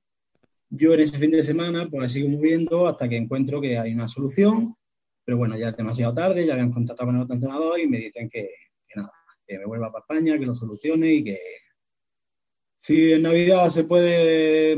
[0.70, 4.08] Yo en ese fin de semana pues sigo moviendo hasta que encuentro que hay una
[4.08, 4.76] solución,
[5.24, 7.98] pero bueno, ya es demasiado tarde, ya habían contactado con el otro entrenador y me
[8.00, 8.50] dicen que,
[8.88, 9.12] que nada,
[9.46, 11.40] que me vuelva para España, que lo solucione y que
[12.80, 14.78] si en Navidad se puede,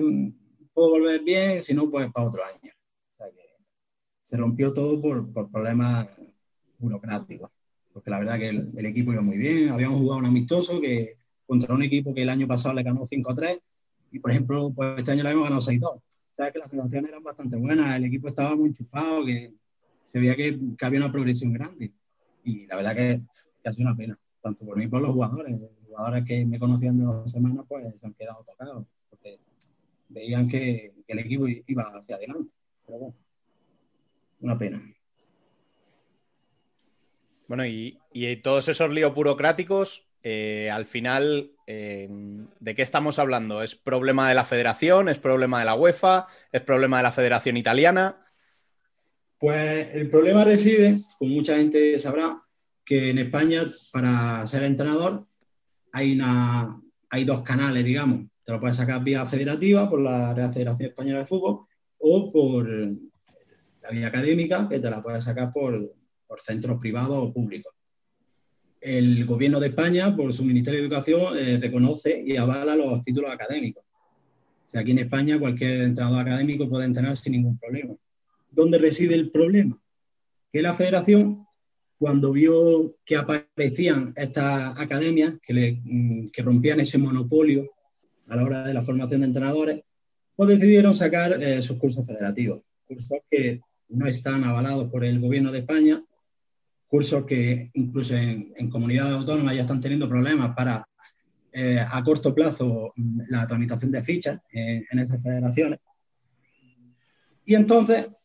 [0.73, 2.71] puedo volver bien, si no, pues para otro año.
[3.13, 3.63] O sea que
[4.23, 6.07] se rompió todo por, por problemas
[6.77, 7.51] burocráticos,
[7.91, 11.18] porque la verdad que el, el equipo iba muy bien, habíamos jugado un amistoso que
[11.49, 13.59] contra un equipo que el año pasado le ganó 5-3
[14.11, 15.83] y por ejemplo pues este año le habíamos ganado 6-2.
[15.83, 19.55] O sea que las sensaciones eran bastante buenas, el equipo estaba muy enchufado, que
[20.05, 21.91] se veía que, que había una progresión grande
[22.43, 23.21] y la verdad que,
[23.63, 25.59] que ha sido una pena, tanto por mí como por los jugadores.
[25.59, 29.39] Los jugadores que me conocían de dos semanas pues se han quedado tocados, porque
[30.07, 32.53] veían que, que el equipo iba hacia adelante.
[32.85, 33.15] Pero bueno,
[34.41, 34.79] una pena.
[37.47, 42.07] Bueno, y, y todos esos líos burocráticos, eh, al final, eh,
[42.59, 43.63] ¿de qué estamos hablando?
[43.63, 45.07] ¿Es problema de la federación?
[45.07, 46.27] ¿Es problema de la UEFA?
[46.51, 48.17] ¿Es problema de la Federación Italiana?
[49.37, 52.41] Pues el problema reside, como mucha gente sabrá,
[52.83, 53.61] que en España
[53.93, 55.25] para ser entrenador
[55.93, 58.27] hay, una, hay dos canales, digamos.
[58.43, 61.65] Te lo puedes sacar vía federativa por la Real Federación Española de Fútbol
[61.99, 65.93] o por la vía académica, que te la puedes sacar por
[66.41, 67.78] centros privados o públicos.
[68.81, 73.31] El gobierno de España, por su Ministerio de Educación, eh, reconoce y avala los títulos
[73.31, 73.83] académicos.
[74.67, 77.95] O sea, aquí en España cualquier entrenador académico puede entrenar sin ningún problema.
[78.51, 79.81] ¿Dónde reside el problema?
[80.53, 81.45] Que la federación,
[81.97, 87.69] cuando vio que aparecían estas academias que, mm, rompían ese monopolio
[88.27, 89.81] a la hora de la formación de entrenadores,
[90.35, 95.51] pues decidieron sacar eh, sus cursos federativos, cursos que no están avalados por el gobierno
[95.51, 96.01] de España,
[96.89, 100.85] cursos que incluso en, en comunidades autónomas ya están teniendo problemas para
[101.53, 102.93] eh, a corto plazo
[103.29, 105.79] la tramitación de fichas en, en esas federaciones.
[107.45, 108.17] Y entonces,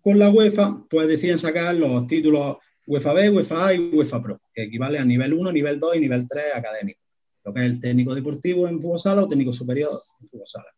[0.00, 4.40] con la UEFA, pues deciden sacar los títulos UEFA B, UEFA A y UEFA Pro,
[4.52, 7.00] que equivale a nivel 1, nivel 2 y nivel 3 académico,
[7.44, 9.90] lo que es el técnico deportivo en fútbol sala o técnico superior
[10.20, 10.74] en fútbol sala.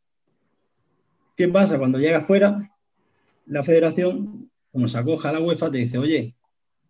[1.37, 1.79] ¿Qué pasa?
[1.79, 2.71] Cuando llega afuera,
[3.47, 6.36] la federación, como se acoja a la UEFA, te dice, oye,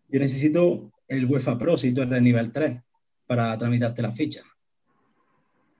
[0.08, 2.80] yo necesito el UEFA Pro si tú eres nivel 3
[3.26, 4.42] para tramitarte la ficha.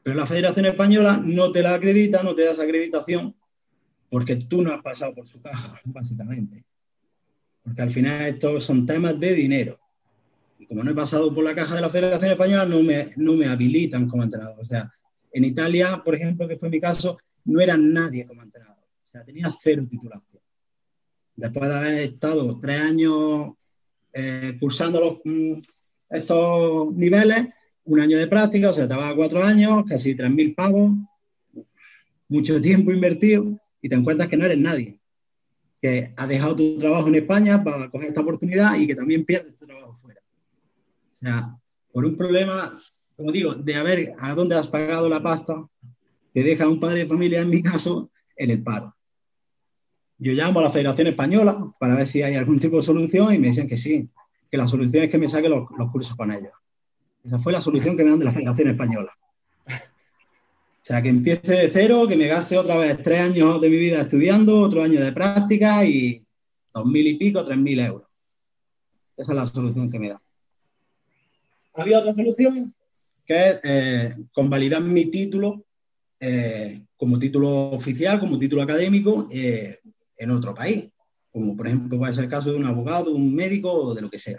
[0.03, 3.35] Pero la Federación Española no te la acredita, no te da esa acreditación
[4.09, 6.65] porque tú no has pasado por su caja, básicamente.
[7.63, 9.81] Porque al final estos son temas de dinero.
[10.59, 13.35] Y como no he pasado por la caja de la Federación Española, no me, no
[13.35, 14.59] me habilitan como entrenador.
[14.61, 14.91] O sea,
[15.33, 18.85] en Italia, por ejemplo, que fue mi caso, no era nadie como entrenador.
[19.05, 20.43] O sea, tenía cero titulación.
[21.35, 23.55] Después de haber estado tres años
[24.19, 25.61] eh, cursando los, mm,
[26.09, 27.49] estos niveles,
[27.85, 30.93] un año de práctica, o sea, te vas a cuatro años, casi 3.000 pavos,
[32.27, 34.99] mucho tiempo invertido, y te encuentras que no eres nadie,
[35.83, 39.59] que has dejado tu trabajo en España para coger esta oportunidad y que también pierdes
[39.59, 40.23] tu trabajo fuera.
[41.13, 41.61] O sea,
[41.93, 42.73] por un problema,
[43.17, 45.63] como digo, de a ver a dónde has pagado la pasta,
[46.33, 48.96] te deja un padre de familia, en mi caso, en el paro.
[50.19, 53.39] Yo llamo a la Federación Española para ver si hay algún tipo de solución y
[53.39, 54.09] me dicen que sí,
[54.51, 56.53] que la solución es que me saque los, cursos con ellos.
[57.25, 59.13] Esa fue la solución que me dan de la Federación Española.
[59.69, 63.77] O sea, que empiece de cero, que me gaste otra vez tres años de mi
[63.77, 66.25] vida estudiando, otro año de práctica y
[66.73, 68.07] dos mil y pico, tres mil euros.
[69.17, 70.23] Esa es la solución que me da.
[71.75, 72.73] Había otra solución,
[73.27, 75.65] que es eh, convalidar mi título
[76.21, 79.79] eh, como título oficial, como título académico eh,
[80.17, 80.91] en otro país,
[81.33, 84.11] como por ejemplo puede ser el caso de un abogado, un médico o de lo
[84.11, 84.39] que sea.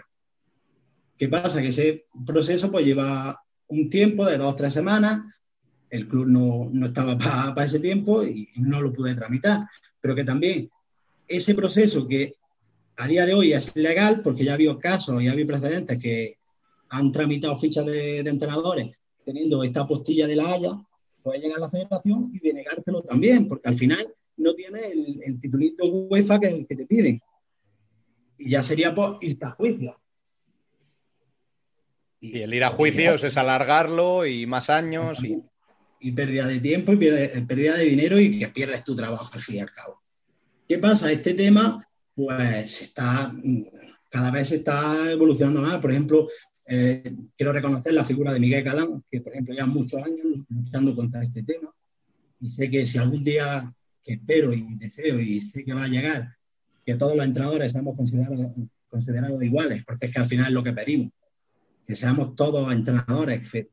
[1.16, 1.60] ¿Qué pasa?
[1.60, 5.22] Que ese proceso pues lleva un tiempo de dos o tres semanas,
[5.90, 9.62] el club no, no estaba para ese tiempo y no lo pude tramitar,
[10.00, 10.70] pero que también
[11.26, 12.36] ese proceso que
[12.96, 15.98] a día de hoy es legal, porque ya ha habido casos y ha habido precedentes
[15.98, 16.38] que
[16.90, 20.70] han tramitado fichas de, de entrenadores teniendo esta postilla de la Haya,
[21.22, 25.40] puede llegar a la federación y denegártelo también, porque al final no tiene el, el
[25.40, 27.20] titulito UEFA que, que te piden.
[28.38, 29.94] Y ya sería por irte a juicio.
[32.20, 35.40] Y el ir a juicios es alargarlo y más años y...
[36.00, 39.40] y pérdida de tiempo y pierde- pérdida de dinero y que pierdes tu trabajo al
[39.40, 40.00] fin y al cabo.
[40.68, 41.10] ¿Qué pasa?
[41.12, 41.80] Este tema,
[42.14, 43.62] pues, está, mm,
[44.10, 45.78] cada vez se está evolucionando más.
[45.78, 46.26] Por ejemplo,
[46.66, 50.94] eh, quiero reconocer la figura de Miguel Galán, que, por ejemplo, ya muchos años luchando
[50.94, 51.72] contra este tema.
[52.40, 55.88] Y sé que si algún día, que espero y deseo y sé que va a
[55.88, 56.36] llegar,
[56.84, 58.52] que todos los entrenadores seamos considerados,
[58.88, 61.10] considerados iguales, porque es que al final es lo que pedimos,
[61.86, 63.70] que seamos todos entrenadores, que,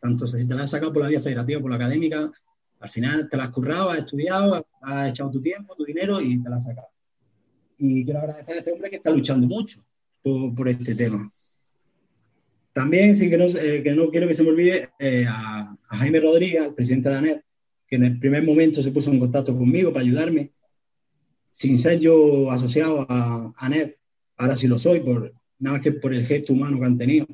[0.00, 2.30] tanto si te la has sacado por la vía federativa, por la académica,
[2.80, 6.42] al final te la has currado, has estudiado, has echado tu tiempo, tu dinero y
[6.42, 6.88] te la has sacado.
[7.78, 9.84] Y quiero agradecer a este hombre que está luchando mucho
[10.22, 11.26] por, por este tema.
[12.72, 15.96] También, sin que no, eh, que no quiero que se me olvide, eh, a, a
[15.96, 17.44] Jaime Rodríguez, el presidente de ANER,
[17.92, 20.50] que en el primer momento se puso en contacto conmigo para ayudarme,
[21.50, 23.94] sin ser yo asociado a ANER,
[24.38, 27.26] ahora sí lo soy, por, nada que por el gesto humano que han tenido,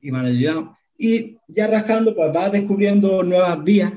[0.00, 0.76] y me han ayudado.
[0.98, 3.92] Y ya rascando, pues vas descubriendo nuevas vías,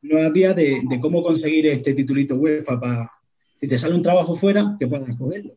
[0.00, 3.10] nuevas vías de, de cómo conseguir este titulito UEFA para,
[3.56, 5.56] si te sale un trabajo fuera, que puedas cogerlo.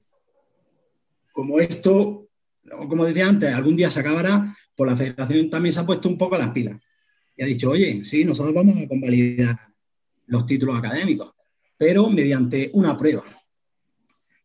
[1.32, 2.28] Como esto,
[2.90, 6.18] como decía antes, algún día se acabará, pues la federación también se ha puesto un
[6.18, 6.93] poco a las pilas.
[7.36, 9.58] Y ha dicho, oye, sí, nosotros vamos a convalidar
[10.28, 11.34] los títulos académicos,
[11.78, 13.24] pero mediante una prueba.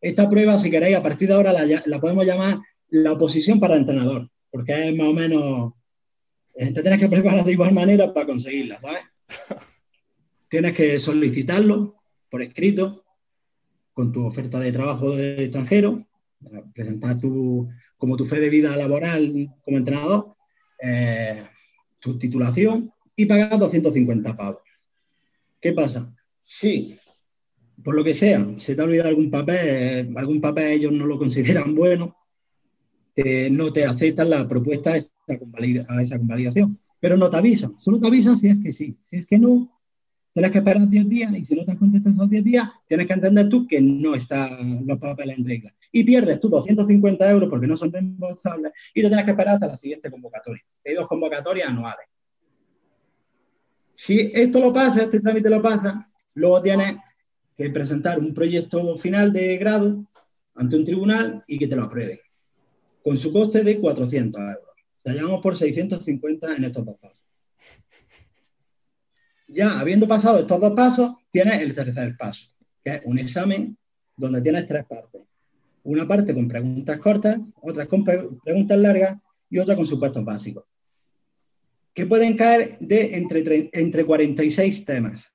[0.01, 4.29] Esta prueba, si queréis, a partir de ahora la, podemos llamar la oposición para entrenador,
[4.49, 5.73] porque es más o menos,
[6.55, 9.03] eh, te tienes que preparar de igual manera para conseguirla, ¿sabes?
[10.49, 11.95] Tienes que solicitarlo
[12.29, 13.03] por escrito,
[13.93, 16.07] con tu oferta de trabajo del extranjero,
[16.73, 20.35] presentar tu, como tu fe de vida laboral como entrenador,
[20.81, 21.43] eh,
[21.99, 24.61] tu titulación y pagar 250 pavos.
[25.61, 26.15] ¿Qué pasa?
[26.39, 26.97] Si,
[27.83, 31.17] por lo que sea, se te ha olvidado algún papel, algún papel ellos no lo
[31.17, 32.15] consideran bueno,
[33.13, 35.11] te- no te aceptan la propuesta a esa,
[35.89, 36.79] a esa convalidación.
[36.99, 38.97] Pero no te avisan, solo te avisan si es que sí.
[39.01, 39.71] Si es que no,
[40.33, 43.07] tienes que esperar 10 días y si no te han contestado esos 10 días, tienes
[43.07, 45.73] que entender tú que no están los papeles en regla.
[45.91, 49.67] Y pierdes tus 250 euros porque no son reembolsables y te tienes que esperar hasta
[49.67, 50.63] la siguiente convocatoria.
[50.85, 52.07] Hay dos convocatorias anuales.
[53.93, 56.95] Si esto lo pasa, este trámite lo pasa, luego tienes
[57.57, 60.05] que presentar un proyecto final de grado
[60.55, 62.21] ante un tribunal y que te lo apruebe,
[63.03, 64.69] con su coste de 400 euros.
[64.95, 67.25] Sea, llevamos por 650 en estos dos pasos.
[69.47, 72.47] Ya habiendo pasado estos dos pasos, tienes el tercer paso,
[72.83, 73.77] que es un examen
[74.15, 75.27] donde tienes tres partes.
[75.83, 79.17] Una parte con preguntas cortas, otra con pre- preguntas largas
[79.49, 80.65] y otra con supuestos básicos,
[81.93, 85.31] que pueden caer de entre, tre- entre 46 temas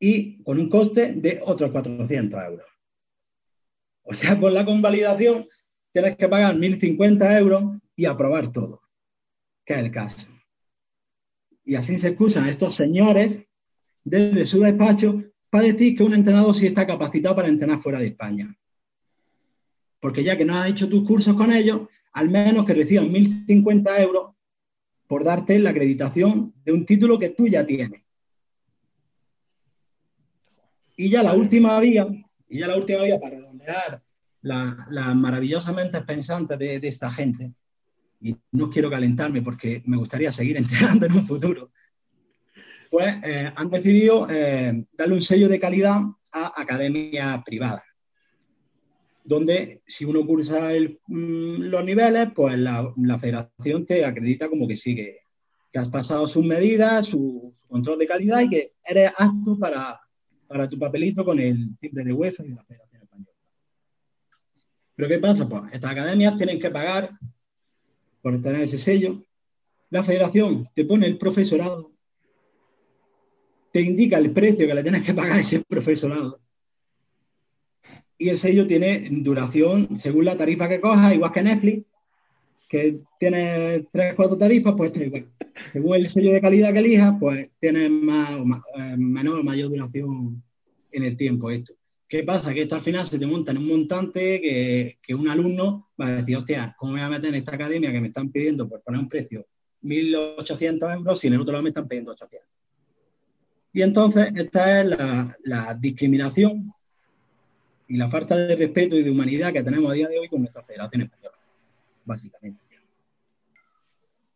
[0.00, 2.66] y con un coste de otros 400 euros.
[4.04, 5.44] O sea, por la convalidación
[5.92, 8.82] tienes que pagar 1.050 euros y aprobar todo,
[9.64, 10.28] que es el caso.
[11.64, 13.44] Y así se excusan estos señores
[14.02, 18.08] desde su despacho para decir que un entrenador sí está capacitado para entrenar fuera de
[18.08, 18.52] España.
[20.02, 24.00] Porque ya que no has hecho tus cursos con ellos, al menos que reciban 1.050
[24.00, 24.34] euros
[25.06, 28.02] por darte la acreditación de un título que tú ya tienes.
[30.96, 32.08] Y ya la última vía,
[32.48, 34.02] y ya la última vía para redondear
[34.40, 37.52] la, la maravillosamente pensante de, de esta gente,
[38.20, 41.70] y no quiero calentarme porque me gustaría seguir entrenando en un futuro,
[42.90, 46.00] pues eh, han decidido eh, darle un sello de calidad
[46.32, 47.84] a academias privadas.
[49.24, 54.76] Donde si uno cursa el- mm, los niveles, pues la, federación te acredita como que
[54.76, 55.18] sí, que,
[55.74, 59.98] has pasado sus medidas, su, su control de calidad y que eres apto para,
[60.46, 63.32] para tu papelito con el timbre de UEFA y de la Federación Española.
[64.94, 65.48] Pero ¿qué pasa?
[65.48, 67.10] Pues estas academias tienen que pagar
[68.20, 69.24] por tener ese sello.
[69.88, 71.92] La federación te pone el profesorado,
[73.72, 76.40] te indica el precio que le tienes que pagar a ese profesorado.
[78.22, 81.84] Y el sello tiene duración según la tarifa que cojas, igual que Netflix,
[82.68, 85.26] que tiene tres, cuatro tarifas, pues esto igual.
[85.72, 89.42] Según el sello de calidad que elijas, pues tiene más, o más- eh, menor o
[89.42, 90.40] mayor duración
[90.92, 91.72] en el tiempo esto.
[92.08, 92.54] ¿Qué pasa?
[92.54, 96.06] Que esto al final se te monta en un montante que, que un alumno va
[96.06, 98.68] a decir, hostia, ¿cómo me voy a meter en esta academia que me están pidiendo
[98.68, 99.44] por poner un precio
[99.82, 102.48] 1.800 euros si en el otro lado me están pidiendo 800?
[103.72, 104.86] Y entonces esta es
[105.42, 106.72] la discriminación
[107.92, 110.40] y la falta de respeto y de humanidad que tenemos a día de hoy con
[110.40, 111.36] nuestra Federación Española,
[112.06, 112.62] básicamente.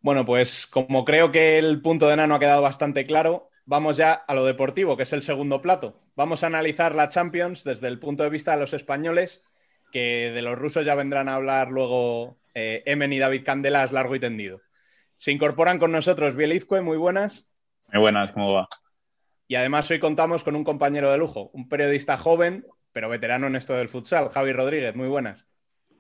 [0.03, 4.13] Bueno, pues como creo que el punto de Nano ha quedado bastante claro, vamos ya
[4.13, 5.99] a lo deportivo, que es el segundo plato.
[6.17, 9.43] Vamos a analizar la Champions desde el punto de vista de los españoles,
[9.91, 14.17] que de los rusos ya vendrán a hablar luego eh, Emen y David Candelas largo
[14.17, 14.61] y tendido.
[15.15, 17.49] Se incorporan con nosotros Bielizque, muy buenas.
[17.91, 18.69] Muy buenas, ¿cómo va?
[19.49, 22.67] Y además hoy contamos con un compañero de lujo, un periodista joven,
[22.97, 25.45] pero veterano en esto del futsal, Javi Rodríguez, muy buenas.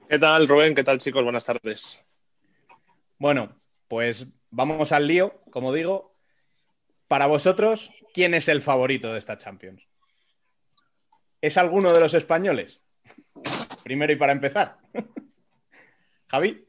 [0.09, 0.75] ¿Qué tal, Rubén?
[0.75, 1.23] ¿Qué tal, chicos?
[1.23, 2.03] Buenas tardes.
[3.19, 3.55] Bueno,
[3.87, 6.17] pues vamos al lío, como digo.
[7.07, 9.85] Para vosotros, ¿quién es el favorito de esta Champions?
[11.43, 12.81] ¿Es alguno de los españoles?
[13.85, 14.79] Primero y para empezar.
[16.29, 16.67] Javi.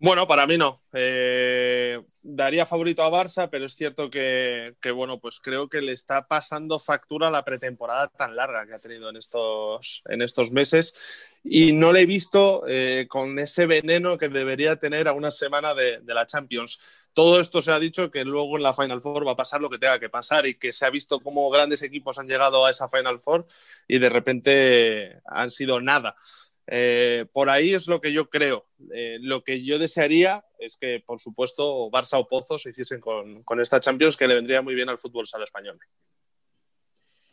[0.00, 0.82] Bueno, para mí no.
[0.92, 6.22] Eh, daría favorito a Barça, pero es cierto que, bueno, pues creo que le está
[6.22, 10.94] pasando factura la pretemporada tan larga que ha tenido en estos, en estos meses
[11.42, 15.74] y no le he visto eh, con ese veneno que debería tener a una semana
[15.74, 16.78] de, de la Champions.
[17.14, 19.70] Todo esto se ha dicho que luego en la Final Four va a pasar lo
[19.70, 22.70] que tenga que pasar y que se ha visto cómo grandes equipos han llegado a
[22.70, 23.46] esa Final Four
[23.88, 26.14] y de repente han sido nada.
[26.70, 28.66] Eh, por ahí es lo que yo creo.
[28.92, 33.42] Eh, lo que yo desearía es que, por supuesto, Barça o Pozo se hiciesen con,
[33.42, 35.78] con, esta Champions, que le vendría muy bien al fútbol sala español.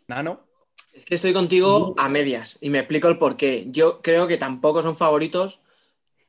[0.07, 0.47] Nano.
[0.95, 3.65] Es que estoy contigo a medias y me explico el por qué.
[3.67, 5.61] Yo creo que tampoco son favoritos,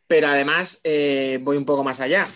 [0.08, 2.26] pero además eh, voy un poco más allá.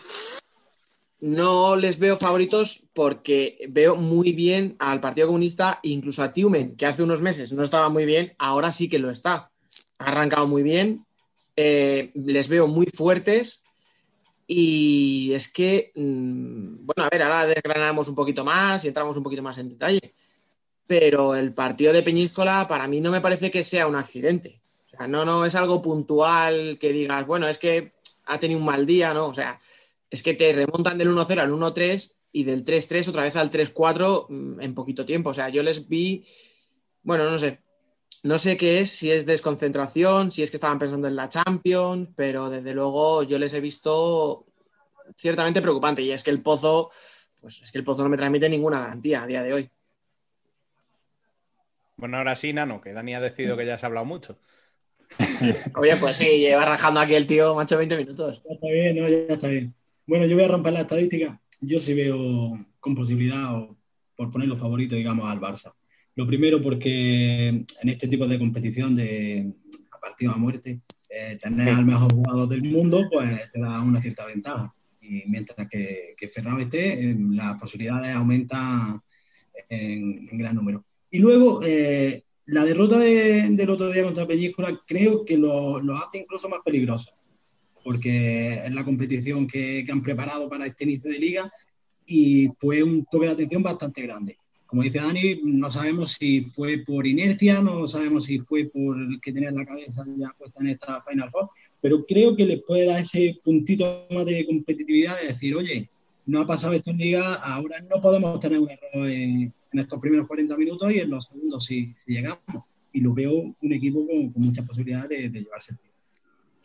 [1.18, 6.86] No les veo favoritos porque veo muy bien al Partido Comunista, incluso a Tiumen, que
[6.86, 9.49] hace unos meses no estaba muy bien, ahora sí que lo está
[10.00, 11.04] ha arrancado muy bien,
[11.56, 13.62] eh, les veo muy fuertes
[14.46, 19.22] y es que, mmm, bueno, a ver, ahora desgranamos un poquito más y entramos un
[19.22, 20.14] poquito más en detalle,
[20.86, 24.60] pero el partido de Peñíscola para mí no me parece que sea un accidente.
[24.86, 27.92] O sea, no, no es algo puntual que digas, bueno, es que
[28.24, 29.26] ha tenido un mal día, ¿no?
[29.26, 29.60] O sea,
[30.10, 34.60] es que te remontan del 1-0 al 1-3 y del 3-3 otra vez al 3-4
[34.60, 35.30] en poquito tiempo.
[35.30, 36.24] O sea, yo les vi,
[37.02, 37.60] bueno, no sé,
[38.22, 42.10] no sé qué es, si es desconcentración, si es que estaban pensando en la Champions,
[42.14, 44.46] pero desde luego yo les he visto
[45.16, 46.02] ciertamente preocupante.
[46.02, 46.90] Y es que el pozo,
[47.40, 49.70] pues es que el pozo no me transmite ninguna garantía a día de hoy.
[51.96, 54.38] Bueno, ahora sí, Nano, que Dani ha decidido que ya se ha hablado mucho.
[55.76, 58.42] Oye, pues sí, lleva rajando aquí el tío, macho, 20 minutos.
[58.48, 59.74] Ya está bien, no, ya está bien.
[60.06, 61.40] Bueno, yo voy a romper la estadística.
[61.60, 63.76] Yo sí veo con posibilidad, o
[64.16, 65.74] por ponerlo favorito, digamos, al Barça.
[66.16, 69.52] Lo primero porque en este tipo de competición de
[69.90, 74.00] a partido a muerte, eh, tener al mejor jugador del mundo, pues te da una
[74.00, 74.74] cierta ventaja.
[75.00, 79.00] Y mientras que, que Ferrao esté, eh, las posibilidades aumentan
[79.68, 80.84] en, en, gran número.
[81.10, 85.96] Y luego, eh, la derrota de, del otro día contra Pellíscola creo que lo, lo,
[85.96, 87.12] hace incluso más peligroso,
[87.82, 91.50] porque es la competición que, que han preparado para este inicio de liga
[92.06, 94.36] y fue un toque de atención bastante grande
[94.70, 99.32] como dice Dani, no sabemos si fue por inercia, no sabemos si fue por que
[99.32, 101.50] tenían la cabeza ya puesta en esta Final Four,
[101.80, 105.90] pero creo que les puede dar ese puntito más de competitividad de decir, oye,
[106.24, 109.98] no ha pasado esto en liga, ahora no podemos tener un error en, en estos
[109.98, 112.40] primeros 40 minutos y en los segundos si, si llegamos.
[112.92, 115.94] Y lo veo un equipo con, con muchas posibilidades de, de llevarse el tiro.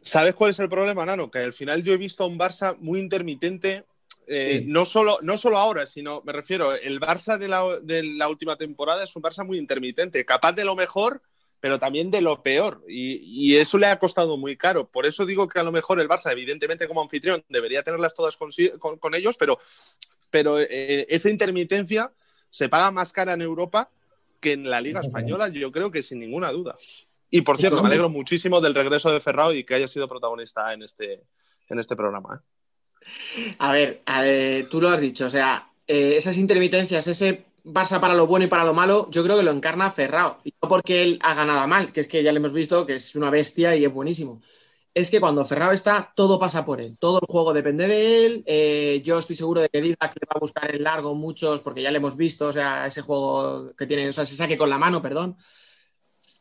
[0.02, 1.32] ¿Sabes cuál es el problema, Nano?
[1.32, 3.84] Que al final yo he visto a un Barça muy intermitente
[4.28, 4.66] eh, sí.
[4.68, 8.56] no, solo, no solo ahora, sino me refiero, el Barça de la, de la, última
[8.56, 11.22] temporada es un Barça muy intermitente, capaz de lo mejor,
[11.60, 12.84] pero también de lo peor.
[12.88, 14.88] Y, y, eso le ha costado muy caro.
[14.88, 18.38] Por eso digo que a lo mejor el Barça, evidentemente como anfitrión, debería tenerlas todas
[18.38, 18.50] con,
[18.80, 19.60] con, con ellos, pero,
[20.30, 22.12] pero eh, esa intermitencia
[22.50, 23.90] se paga más cara en Europa
[24.40, 26.76] que en la Liga Española, yo creo que sin ninguna duda.
[27.30, 30.72] Y por cierto, me alegro muchísimo del regreso de Ferrao y que haya sido protagonista
[30.72, 31.24] en este,
[31.68, 32.40] en este programa.
[32.40, 32.55] ¿eh?
[33.60, 38.14] A ver, eh, tú lo has dicho, o sea, eh, esas intermitencias, ese Barça para
[38.14, 40.40] lo bueno y para lo malo, yo creo que lo encarna Ferrao.
[40.44, 42.96] Y no porque él haga nada mal, que es que ya le hemos visto que
[42.96, 44.42] es una bestia y es buenísimo.
[44.94, 46.96] Es que cuando Ferrao está, todo pasa por él.
[47.00, 48.44] Todo el juego depende de él.
[48.46, 51.82] Eh, yo estoy seguro de que Didac le va a buscar en largo muchos, porque
[51.82, 54.70] ya le hemos visto, o sea, ese juego que tiene, o sea, ese saque con
[54.70, 55.36] la mano, perdón.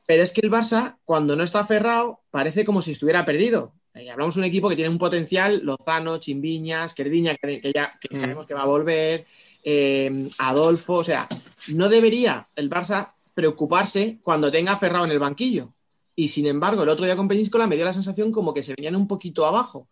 [0.06, 3.74] Pero es que el Barça, cuando no está Ferrao, parece como si estuviera perdido.
[3.94, 7.96] Eh, hablamos de un equipo que tiene un potencial, Lozano, Chimbiñas, Querdiña, que, que ya
[8.00, 8.20] que Mm.
[8.20, 9.26] sabemos que va a volver,
[9.62, 11.28] eh, Adolfo, o sea,
[11.68, 15.72] no debería el Barça preocuparse cuando tenga a Ferrao en el banquillo.
[16.16, 18.74] Y sin embargo, el otro día con Peñíscola me dio la sensación como que se
[18.74, 19.88] venían un poquito abajo.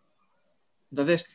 [0.91, 1.25] Entonces,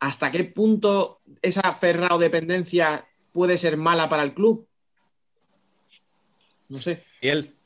[0.00, 4.66] ¿hasta qué punto esa Ferrao dependencia puede ser mala para el club?
[6.68, 7.02] No sé.
[7.20, 7.56] ¿Y él?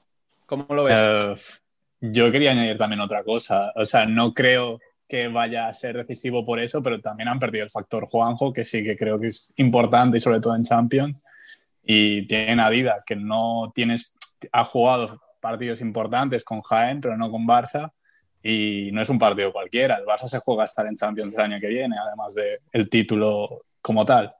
[0.46, 1.61] ¿Cómo lo ves?
[2.04, 3.72] Yo quería añadir también otra cosa.
[3.76, 7.62] O sea, no creo que vaya a ser decisivo por eso, pero también han perdido
[7.62, 11.16] el factor Juanjo, que sí que creo que es importante y sobre todo en Champions.
[11.84, 14.12] Y tienen a Dida, que no tienes,
[14.50, 17.92] ha jugado partidos importantes con Jaén, pero no con Barça.
[18.42, 19.96] Y no es un partido cualquiera.
[19.96, 23.62] El Barça se juega a estar en Champions el año que viene, además del título
[23.80, 24.34] como tal.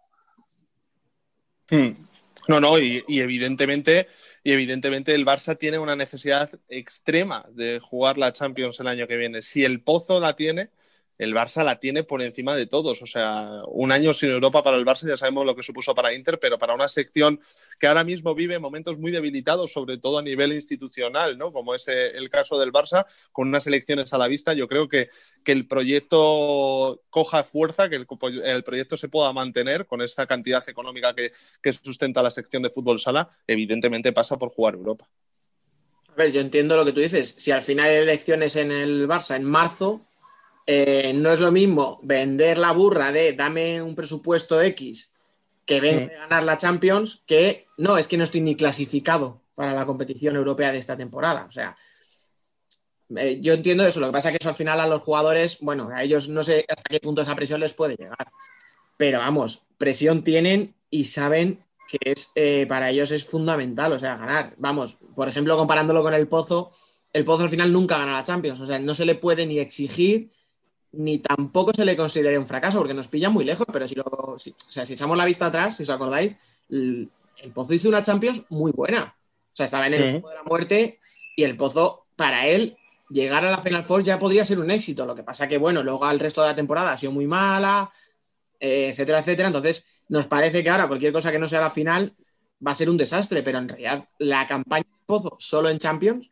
[1.70, 2.11] Hmm.
[2.48, 4.08] No, no, y, evidentemente,
[4.42, 9.16] y evidentemente el Barça tiene una necesidad extrema de jugar la Champions el año que
[9.16, 9.42] viene.
[9.42, 10.70] Si el Pozo la tiene,
[11.18, 13.02] el Barça la tiene por encima de todos.
[13.02, 16.14] O sea, un año sin Europa para el Barça ya sabemos lo que supuso para
[16.14, 17.40] Inter, pero para una sección
[17.78, 21.52] que ahora mismo vive momentos muy debilitados, sobre todo a nivel institucional, ¿no?
[21.52, 24.88] Como es eh, el caso del Barça, con unas elecciones a la vista, yo creo
[24.88, 25.10] que,
[25.44, 31.14] que el proyecto coja fuerza, que el, proyecto se pueda mantener con esa cantidad económica
[31.14, 31.32] que,
[31.62, 35.08] que sustenta la sección de fútbol sala, evidentemente pasa por jugar Europa.
[36.08, 37.34] A ver, yo entiendo lo que tú dices.
[37.38, 40.02] Si al final hay elecciones en el Barça en marzo,
[40.66, 45.12] eh, no es lo mismo vender la burra de dame un presupuesto X
[45.66, 49.74] que venga de ganar la Champions que no, es que no estoy ni clasificado para
[49.74, 51.46] la competición europea de esta temporada.
[51.48, 51.76] O sea,
[53.16, 54.00] eh, yo entiendo eso.
[54.00, 56.42] Lo que pasa es que eso al final a los jugadores, bueno, a ellos no
[56.42, 58.28] sé hasta qué punto esa presión les puede llegar.
[58.96, 64.16] Pero vamos, presión tienen y saben que es eh, para ellos es fundamental, o sea,
[64.16, 64.54] ganar.
[64.58, 66.72] Vamos, por ejemplo, comparándolo con el Pozo,
[67.12, 69.58] el Pozo al final nunca gana la Champions, o sea, no se le puede ni
[69.58, 70.30] exigir
[70.92, 74.04] ni tampoco se le considere un fracaso porque nos pillan muy lejos, pero si lo,
[74.38, 76.36] si- o sea, si echamos la vista atrás, si os acordáis,
[76.68, 79.16] el, el Pozo hizo una Champions muy buena.
[79.52, 80.98] O sea, estaba en el de la muerte
[81.36, 82.76] y el Pozo, para él,
[83.10, 85.06] llegar a la Final Four ya podría ser un éxito.
[85.06, 87.90] Lo que pasa que, bueno, luego el resto de la temporada ha sido muy mala,
[88.60, 89.48] eh, etcétera, etcétera.
[89.48, 92.14] Entonces, nos parece que ahora cualquier cosa que no sea la final
[92.64, 96.30] va a ser un desastre, pero en realidad la campaña de Pozo solo en Champions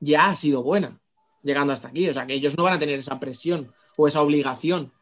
[0.00, 1.00] ya ha sido buena,
[1.42, 2.08] llegando hasta aquí.
[2.08, 4.92] O sea, que ellos no van a tener esa presión o esa obligación.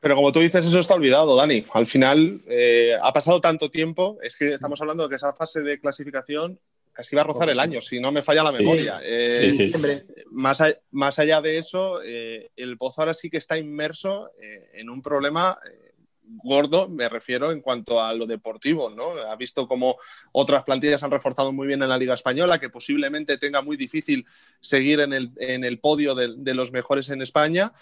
[0.00, 1.64] Pero como tú dices, eso está olvidado, Dani.
[1.72, 5.62] Al final eh, ha pasado tanto tiempo, es que estamos hablando de que esa fase
[5.62, 6.58] de clasificación
[6.92, 8.58] casi va a rozar el año, si no me falla la Sí.
[8.58, 9.00] memoria.
[9.02, 9.68] Eh, Sí, sí.
[9.70, 10.04] Siempre.
[10.30, 14.70] Más, a- más allá de eso, eh, el Pozo ahora sí que está inmerso eh,
[14.74, 15.83] en un problema eh,
[16.26, 19.12] gordo, me refiero en cuanto a lo deportivo, ¿no?
[19.28, 19.96] Ha visto cómo
[20.32, 24.26] otras plantillas han reforzado muy bien en la Liga Española, que posiblemente tenga muy difícil
[24.60, 27.72] seguir en el, en el podio de, los mejores en España.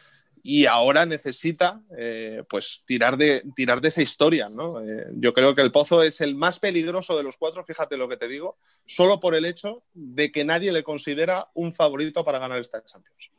[0.45, 4.49] Y ahora necesita eh, pues tirar de, tirar de esa historia.
[4.49, 4.81] ¿no?
[4.81, 8.09] Eh, yo creo que el Pozo es el más peligroso de los cuatro, fíjate lo
[8.09, 12.41] que te digo, solo por el hecho de que nadie le considera un favorito para
[12.41, 13.31] ganar esta Champions.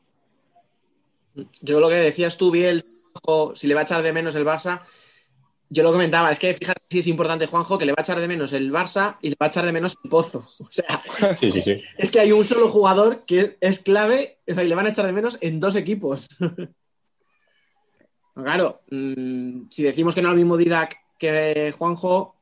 [1.61, 4.45] Yo lo que decías tú, Biel, Juanjo, si le va a echar de menos el
[4.45, 4.81] Barça,
[5.69, 8.19] yo lo comentaba, es que fíjate si es importante, Juanjo, que le va a echar
[8.19, 10.47] de menos el Barça y le va a echar de menos el Pozo.
[10.59, 11.01] O sea,
[11.35, 11.81] Sí, sí, sí.
[11.97, 14.89] es que hay un solo jugador que es clave o sea, y le van a
[14.89, 16.27] echar de menos en dos equipos.
[18.35, 22.35] claro, mmm, si decimos que no es el mismo Didac que Juanjo,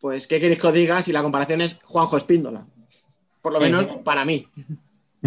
[0.00, 2.66] pues ¿qué queréis que os diga si la comparación es Juanjo Espíndola?
[3.40, 4.48] Por lo menos para mí.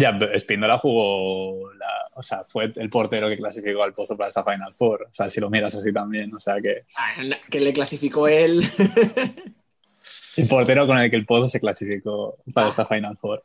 [0.00, 4.28] Ya, pero Espíndola jugó, la, o sea, fue el portero que clasificó al Pozo para
[4.28, 5.08] esta Final Four.
[5.10, 7.16] O sea, si lo miras así también, o sea que Ah,
[7.50, 8.62] Que le clasificó él.
[10.36, 13.44] el portero con el que el Pozo se clasificó para esta Final Four.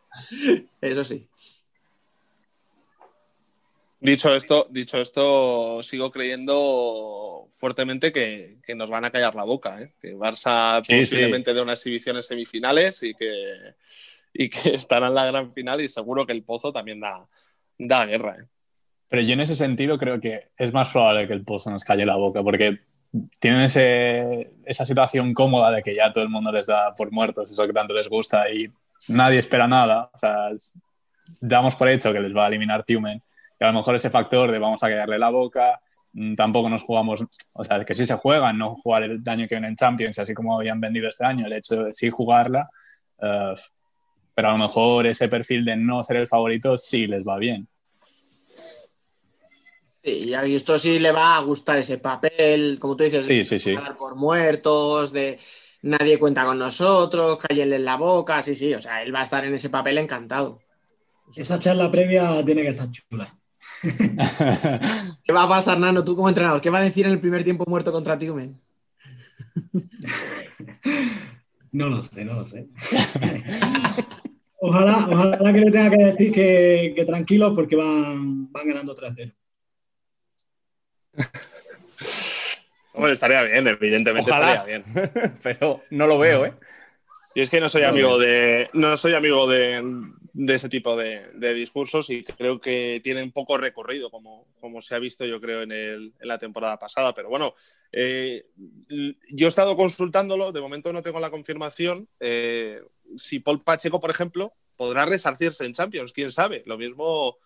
[0.82, 1.28] Eso sí.
[4.00, 9.82] Dicho esto, dicho esto, sigo creyendo fuertemente que, que nos van a callar la boca,
[9.82, 9.94] ¿eh?
[10.00, 13.74] que Barça Sí, posiblemente dé una exhibición en semifinales y que,
[14.38, 17.26] y que estará en la gran final y seguro que el Pozo también da,
[17.78, 18.38] da guerra.
[18.40, 18.46] ¿eh?
[19.08, 22.06] Pero yo en ese sentido creo que es más probable que el Pozo nos calle
[22.06, 22.80] la boca, porque
[23.40, 27.50] tienen ese, esa situación cómoda de que ya todo el mundo les da por muertos,
[27.50, 28.68] eso que tanto les gusta, y
[29.08, 30.10] nadie espera nada.
[30.14, 30.78] O sea, es-
[31.40, 33.22] damos por hecho que les va a eliminar Tiumen,
[33.60, 35.80] y a lo mejor ese factor de vamos a callarle la boca,
[36.14, 37.24] mm, tampoco nos jugamos,
[37.54, 40.34] o sea, que sí se juegan, no jugar el año que viene en Champions, así
[40.34, 42.70] como habían vendido este año, el hecho de sí jugarla,
[43.22, 43.54] eh,
[44.36, 47.68] pero a lo mejor ese perfil de no ser el favorito sí les va bien.
[50.04, 53.44] Sí, y a esto sí le va a gustar ese papel, como tú dices, Sí,
[53.44, 55.40] de sí, por muertos, de
[55.82, 59.24] nadie cuenta con nosotros, cállenle en la boca, sí, sí, o sea, él va a
[59.24, 60.60] estar en ese papel encantado.
[61.36, 63.28] Esa charla previa tiene que estar chula.
[65.24, 66.62] ¿Qué va a pasar, Nano, tú como entrenador?
[66.62, 68.62] ¿Qué va a decir en el primer tiempo muerto contra Tiumen?
[71.76, 72.70] No lo sé, no lo sé.
[74.68, 79.34] ojalá, ojalá que le tenga que decir que, que tranquilos porque van, van ganando 3-0.
[82.94, 84.54] Hombre, estaría bien, evidentemente Ojalá.
[84.54, 85.38] estaría bien.
[85.44, 86.54] Pero no lo veo, ¿eh?
[87.34, 88.70] Y es que no soy amigo de.
[88.74, 89.84] No soy amigo de,
[90.32, 94.96] de ese tipo de, de discursos y creo que tienen poco recorrido, como, como se
[94.96, 97.14] ha visto, yo creo, en, el- en la temporada pasada.
[97.14, 97.54] Pero bueno,
[97.92, 98.46] eh,
[99.30, 102.08] yo he estado consultándolo, de momento no tengo la confirmación.
[102.22, 102.82] eh,
[103.18, 106.64] si Paul Pacheco, por ejemplo, podrá resarcirse en Champions, quién sabe.
[106.66, 107.38] Lo mismo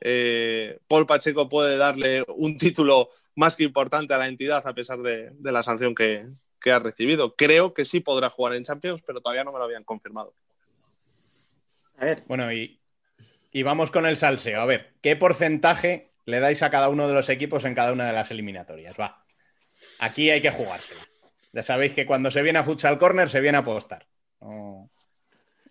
[0.00, 4.98] eh, Paul Pacheco puede darle un título más que importante a la entidad a pesar
[5.00, 6.26] de, de la sanción que,
[6.60, 7.34] que ha recibido.
[7.36, 10.34] Creo que sí podrá jugar en Champions, pero todavía no me lo habían confirmado.
[11.98, 12.80] A ver, Bueno, y,
[13.52, 14.60] y vamos con el salseo.
[14.60, 18.06] A ver, ¿qué porcentaje le dais a cada uno de los equipos en cada una
[18.06, 18.94] de las eliminatorias?
[18.98, 19.24] Va.
[19.98, 21.00] Aquí hay que jugársela.
[21.52, 24.06] Ya sabéis que cuando se viene a Futsal Corner se viene a apostar.
[24.40, 24.90] No,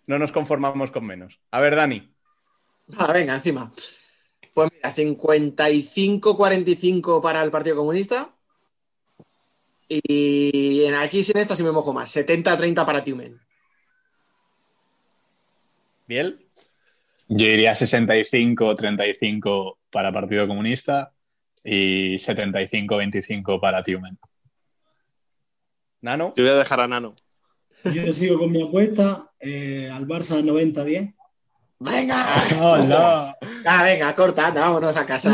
[0.08, 1.38] no nos conformamos con menos.
[1.50, 2.10] A ver, Dani.
[2.96, 3.70] Ah, venga, encima.
[4.54, 8.34] Pues mira, 55-45 para el Partido Comunista.
[9.86, 12.16] Y en aquí sin esta sí me mojo más.
[12.16, 13.38] 70-30 para Tiumen.
[16.06, 16.48] ¿Biel?
[17.28, 21.12] Yo diría 65-35 para Partido Comunista
[21.62, 24.18] y 75-25 para Tiumen.
[26.00, 26.32] ¿Nano?
[26.34, 27.14] Yo voy a dejar a Nano.
[27.84, 31.14] Yo sigo con mi apuesta eh, al Barça 90-10.
[31.80, 32.16] ¡Venga!
[32.60, 33.36] ¡Hola!
[33.64, 35.32] Ah, venga, corta, anda, vámonos a casa.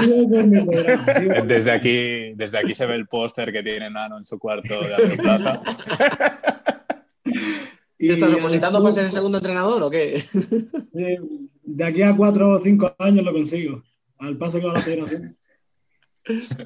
[1.46, 5.16] Desde aquí, desde aquí se ve el póster que tiene Nano en su cuarto de
[5.16, 5.62] Plaza.
[7.98, 10.22] y ¿Te estás opositando para ser el segundo entrenador o qué?
[11.62, 13.82] De aquí a cuatro o cinco años lo consigo.
[14.18, 15.36] Al paso que va la federación.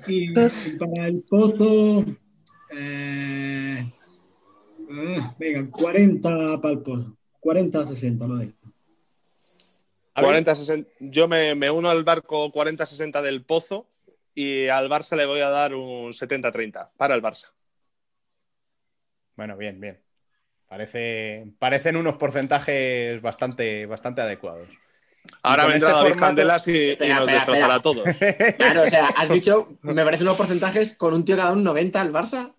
[0.08, 2.04] Y, y para el pozo.
[2.76, 3.92] eh,
[4.90, 7.16] ah, venga, 40 para el pozo.
[7.40, 8.52] 40-60 lo dejo.
[10.14, 10.44] A ver.
[10.44, 10.86] 40-60.
[10.98, 13.86] Yo me, me uno al barco 40-60 del Pozo
[14.34, 17.46] y al Barça le voy a dar un 70-30 para el Barça.
[19.36, 20.00] Bueno, bien, bien.
[20.68, 24.70] Parece, parecen unos porcentajes bastante, bastante adecuados.
[25.42, 27.76] Ahora vendrá este David formato- Candelas y, y Espera, nos espera, destrozará espera.
[27.76, 28.54] a todos.
[28.58, 31.56] Claro, o sea, has dicho, me parecen unos porcentajes con un tío que ha dado
[31.56, 32.52] un 90 al Barça.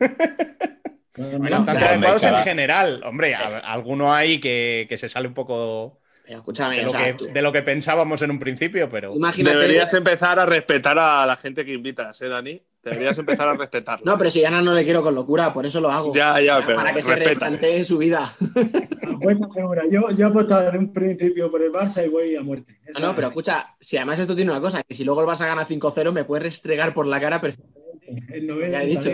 [1.16, 3.02] Bastante Bueno, adecuados en general.
[3.04, 6.90] Hombre, a- alguno hay que, que se sale un poco Pero escúchame, de o lo,
[6.90, 9.56] sea, que, tú- de lo que pensábamos en un principio, pero imagínate.
[9.56, 12.60] Deberías empezar a respetar a la gente que invitas, ¿eh, Dani?
[12.82, 14.04] Deberías empezar a respetarlo.
[14.10, 16.12] No, pero si gana no le quiero con locura, por eso lo hago.
[16.14, 18.28] Ya, ya, pero para que se replantee su vida.
[19.14, 19.82] Apuesta segura.
[19.90, 22.78] Yo, yo he apostado desde un principio por el Barça y voy a muerte.
[22.86, 25.46] Eso No, pero escucha, si además esto tiene una cosa, que si luego el Barça
[25.46, 27.83] gana 5-0, me puedes restregar por la cara perfectamente.
[28.32, 29.10] El 90, Ya he dicho.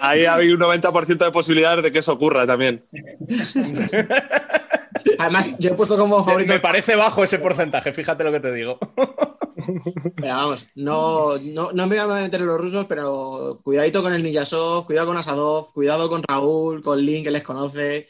[0.00, 2.84] Ahí hay un 90% de posibilidades de que eso ocurra también.
[5.18, 6.52] Además, yo he puesto como favorito.
[6.52, 8.78] me parece bajo ese porcentaje, fíjate lo que te digo.
[10.16, 14.14] Pero vamos, no, no, no me voy a meter en los rusos, pero cuidadito con
[14.14, 18.06] el Niyasov, cuidado con Asadov, cuidado con Raúl, con Link, que les conoce.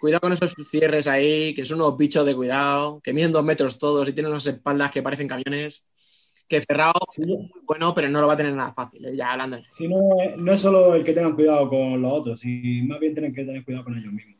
[0.00, 3.78] Cuidado con esos cierres ahí, que son unos bichos de cuidado, que miden dos metros
[3.78, 5.84] todos y tienen unas espaldas que parecen camiones.
[6.48, 6.62] Que
[7.10, 9.14] Sí, muy bueno, pero no lo va a tener nada fácil, ¿eh?
[9.16, 9.76] ya hablando en serio.
[9.76, 12.98] si no, eh, no es solo el que tengan cuidado con los otros, y más
[13.00, 14.36] bien tienen que tener cuidado con ellos mismos.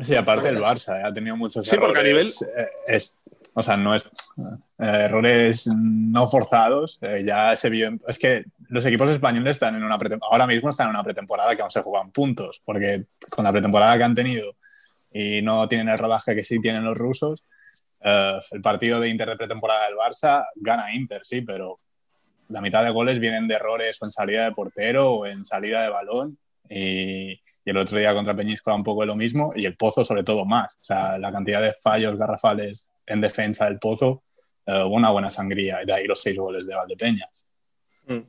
[0.00, 0.64] Sí, aparte el eso.
[0.64, 2.42] Barça eh, ha tenido muchos Sí, porque a errores.
[2.56, 3.18] eh, es-
[3.54, 4.06] o sea, no es.
[4.06, 6.98] eh, errores no forzados.
[7.02, 7.90] eh, ya se vio.
[8.08, 10.32] Es que los equipos españoles están en una pretemporada.
[10.32, 12.62] Ahora mismo están en una pretemporada que aún se juegan puntos.
[12.64, 14.56] Porque con la pretemporada que han tenido
[15.12, 17.44] y no tienen el rodaje que sí tienen los rusos,
[18.04, 21.80] eh, el partido de Inter de pretemporada del Barça gana Inter, sí, pero
[22.48, 25.82] la mitad de goles vienen de errores o en salida de portero o en salida
[25.82, 26.38] de balón.
[26.68, 30.24] Y, el otro día contra Peñíscola un poco de lo mismo y el Pozo sobre
[30.24, 30.74] todo más.
[30.80, 34.24] O sea, la cantidad de fallos garrafales en defensa del Pozo,
[34.66, 37.44] hubo una buena sangría y de ahí los seis goles de Valdepeñas.
[38.06, 38.20] Mm.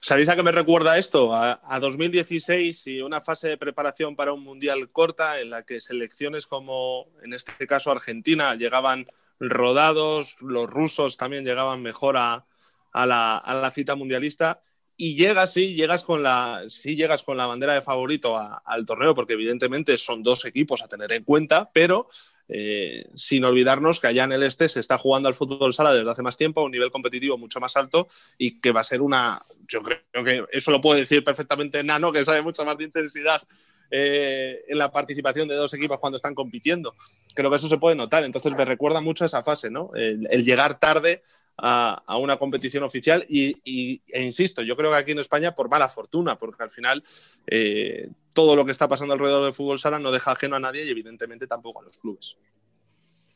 [0.00, 1.34] ¿Sabéis a qué me recuerda esto?
[1.34, 5.80] A, a 2016 y una fase de preparación para un mundial corta en la que
[5.80, 9.06] selecciones como, en este caso, Argentina, llegaban
[9.38, 12.46] rodados, los rusos también llegaban mejor a,
[12.92, 14.62] la, cita mundialista.
[14.98, 19.14] Y llegas, sí, llegas con la, sí, llegas con la bandera de favorito al torneo,
[19.14, 22.08] porque evidentemente son dos equipos a tener en cuenta, pero
[22.48, 26.10] eh, sin olvidarnos que allá en el este se está jugando al fútbol sala desde
[26.10, 29.02] hace más tiempo, a un nivel competitivo mucho más alto y que va a ser
[29.02, 32.84] una, yo creo que eso lo puede decir perfectamente Nano, que sabe mucho más de
[32.84, 33.42] intensidad
[33.90, 36.94] eh, en la participación de dos equipos cuando están compitiendo.
[37.34, 39.90] Creo que eso se puede notar, entonces me recuerda mucho esa fase, ¿no?
[39.94, 41.22] El, llegar tarde
[41.58, 45.88] a, una competición oficial y, e insisto, yo creo que aquí en España por mala
[45.88, 47.02] fortuna, porque al final
[47.46, 50.84] eh, todo lo que está pasando alrededor del fútbol sala no deja ajeno a nadie
[50.84, 52.36] y evidentemente tampoco a los clubes.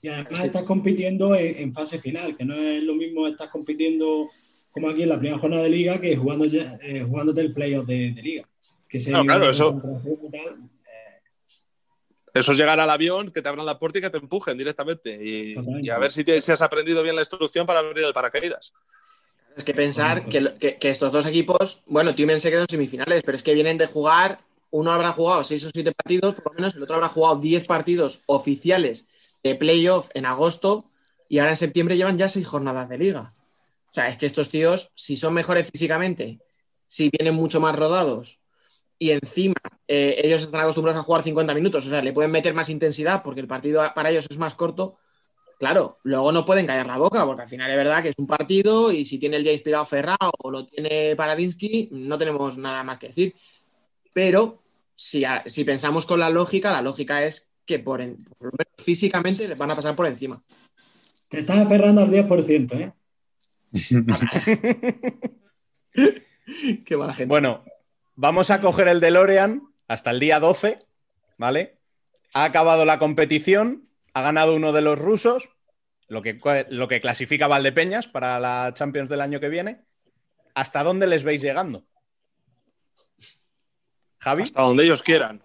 [0.03, 4.29] Y además estás compitiendo en, fase final, que no es lo mismo estás compitiendo
[4.71, 8.15] como aquí en la primera jornada de liga que jugando eh, jugándote el playoff de
[8.23, 8.49] liga.
[8.91, 10.71] Que ese No, claro, eso- tal,
[12.33, 15.19] Eso es llegar al avión, que te abran la puerta y que te empujen directamente.
[15.21, 18.73] Y, a ver si, te- si has aprendido bien la instrucción para abrir el paracaídas.
[19.57, 23.23] Es que pensar que, que- que estos dos equipos, bueno, Tiumen se quedó en semifinales,
[23.25, 26.59] pero es que vienen de jugar, uno habrá jugado seis o siete partidos, por lo
[26.59, 29.07] menos, el otro habrá jugado 10 partidos oficiales
[29.43, 30.85] de playoff en agosto
[31.29, 33.35] y ahora en septiembre llevan ya seis jornadas de liga.
[33.89, 36.39] O sea, es que estos tíos, si son mejores físicamente,
[36.87, 38.40] si vienen mucho más rodados
[39.01, 39.55] y encima
[39.89, 43.23] eh, ellos están acostumbrados a jugar 50 minutos, o sea, le pueden meter más intensidad
[43.25, 44.99] porque el partido para ellos es más corto,
[45.59, 48.27] Claro, luego no pueden callar la boca, porque al final es verdad que es un
[48.27, 52.83] partido y si tiene el día inspirado Ferrao o lo tiene Paradinsky, no tenemos nada
[52.83, 53.35] más que decir.
[54.15, 54.63] Pero
[54.97, 58.53] si, a- si pensamos con la lógica, la lógica es que por, en- por lo
[58.53, 60.43] menos físicamente les van a pasar por encima.
[61.29, 62.95] te estás aferrando al 10%, ¿eh?
[66.87, 67.29] Qué mala gente.
[67.29, 67.65] Bueno,
[68.21, 70.79] vamos a coger el DeLorean hasta el día 12,
[71.39, 71.79] ¿vale?
[72.35, 75.49] Ha acabado la competición, ha ganado uno de los rusos,
[76.07, 79.81] lo que, lo que clasifica Valdepeñas para la Champions del año que viene.
[80.55, 81.87] ¿Hasta dónde les veis llegando?
[84.45, 85.43] Hasta donde ellos quieran.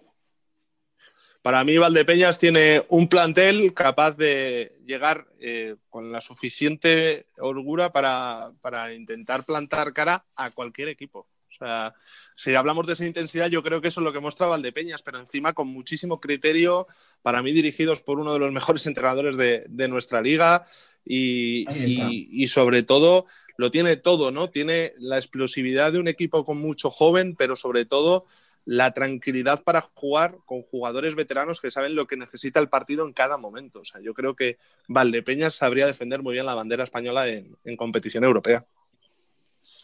[1.40, 8.52] Para mí, Valdepeñas tiene un plantel capaz de llegar eh, con la suficiente holgura para,
[8.60, 11.26] para intentar plantar cara a cualquier equipo.
[11.58, 11.94] Sea,
[12.34, 15.18] si hablamos de esa intensidad, yo creo que eso es lo que muestra Valdepeñas, pero
[15.18, 16.86] encima con muchísimo criterio,
[17.22, 20.66] para mí dirigidos por uno de los mejores entrenadores de, de nuestra liga
[21.06, 23.26] y, sobre todo
[23.56, 24.50] lo tiene todo, ¿no?
[24.50, 28.26] Tiene la explosividad de un equipo con mucho joven, pero sobre todo
[28.66, 33.12] la tranquilidad para jugar con jugadores veteranos que saben lo que necesita el partido en
[33.12, 33.80] cada momento.
[33.80, 37.76] O sea, yo creo que Valdepeñas sabría defender muy bien la bandera española en, en
[37.76, 38.64] competición europea.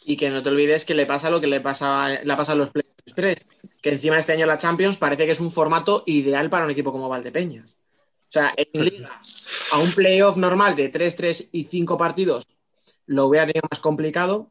[0.04, 2.54] Y que no te olvides que le pasa lo que le pasa, le pasa a
[2.54, 3.46] los Playoff Express,
[3.80, 6.92] que encima este año la Champions parece que es un formato ideal para un equipo
[6.92, 7.72] como Valdepeñas.
[7.74, 9.20] O sea, en liga,
[9.72, 12.46] a un playoff normal de 3, 3 y 5 partidos,
[13.06, 14.50] lo hubiera tenido más complicado.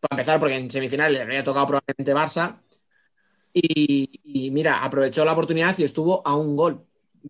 [0.00, 2.58] Para empezar, porque en semifinales le habría tocado probablemente Barça.
[3.52, 6.86] Y, y mira, aprovechó la oportunidad y estuvo a un gol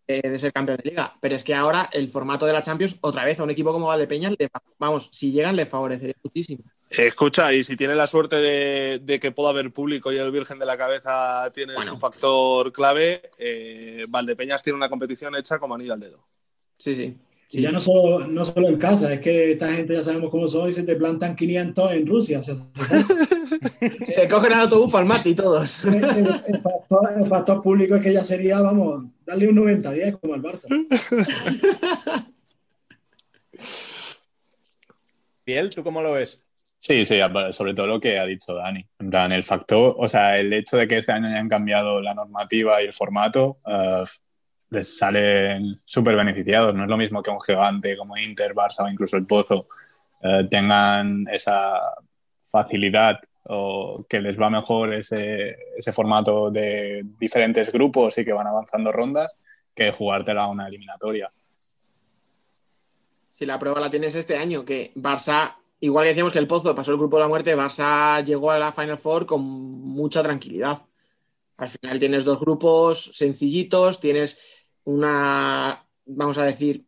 [0.08, 1.14] de, de ser campeón de liga.
[1.20, 3.86] Pero es que ahora el formato de la Champions, otra vez a un equipo como
[3.88, 4.48] Valdepeñas, le-
[4.78, 6.64] vamos, si llegan, le favorecería muchísimo.
[6.88, 10.58] Escucha, y si tiene la suerte de, de que pueda haber público y el Virgen
[10.58, 11.90] de la Cabeza tiene Bueno.
[11.90, 16.24] su factor clave, eh, Valdepeñas tiene una competición hecha como anillo al dedo.
[16.78, 17.16] Sí, sí.
[17.50, 20.48] Y ya no solo, no solo en casa, es que esta gente ya sabemos cómo
[20.48, 22.38] son y se te plantan 500 en Rusia.
[22.40, 22.54] O sea,
[24.04, 25.84] Se cogen al autobús para el mate y todos.
[25.86, 30.18] el, el- el factor, el factor público es que ya sería, vamos, darle un 90-10
[30.20, 30.66] como al Barça.
[35.44, 36.40] Piel, ¿tú cómo lo ves?
[36.78, 37.18] Sí, sí,
[37.50, 38.84] sobre todo lo que ha dicho Dani.
[38.98, 42.14] En plan, el factor, o sea, el hecho de que este año hayan cambiado la
[42.14, 44.04] normativa y el formato, eh,
[44.70, 46.74] les salen súper beneficiados.
[46.74, 49.68] No es lo mismo que un gigante como Inter, Barça o incluso el Pozo
[50.22, 51.80] eh, tengan esa
[52.44, 58.46] facilidad o que les va mejor ese, ese formato de diferentes grupos y que van
[58.46, 59.36] avanzando rondas
[59.74, 61.30] que jugártela una eliminatoria.
[63.30, 66.74] Si la prueba la tienes este año, que Barça, igual que decíamos que el Pozo
[66.74, 70.86] pasó el grupo de la muerte, Barça llegó a la Final Four con mucha tranquilidad.
[71.56, 74.38] Al final tienes dos grupos sencillitos, tienes
[74.84, 76.86] una, vamos a decir,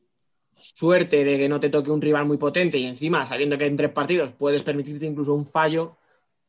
[0.55, 3.77] suerte de que no te toque un rival muy potente y encima, sabiendo que en
[3.77, 5.97] tres partidos puedes permitirte incluso un fallo,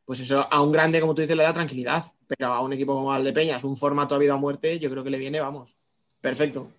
[0.05, 2.03] pues eso a un grande, como tú dices, le da tranquilidad.
[2.27, 5.09] Pero a un equipo como Valdepeñas, un formato a vida o muerte, yo creo que
[5.09, 5.75] le viene, vamos,
[6.19, 6.71] perfecto.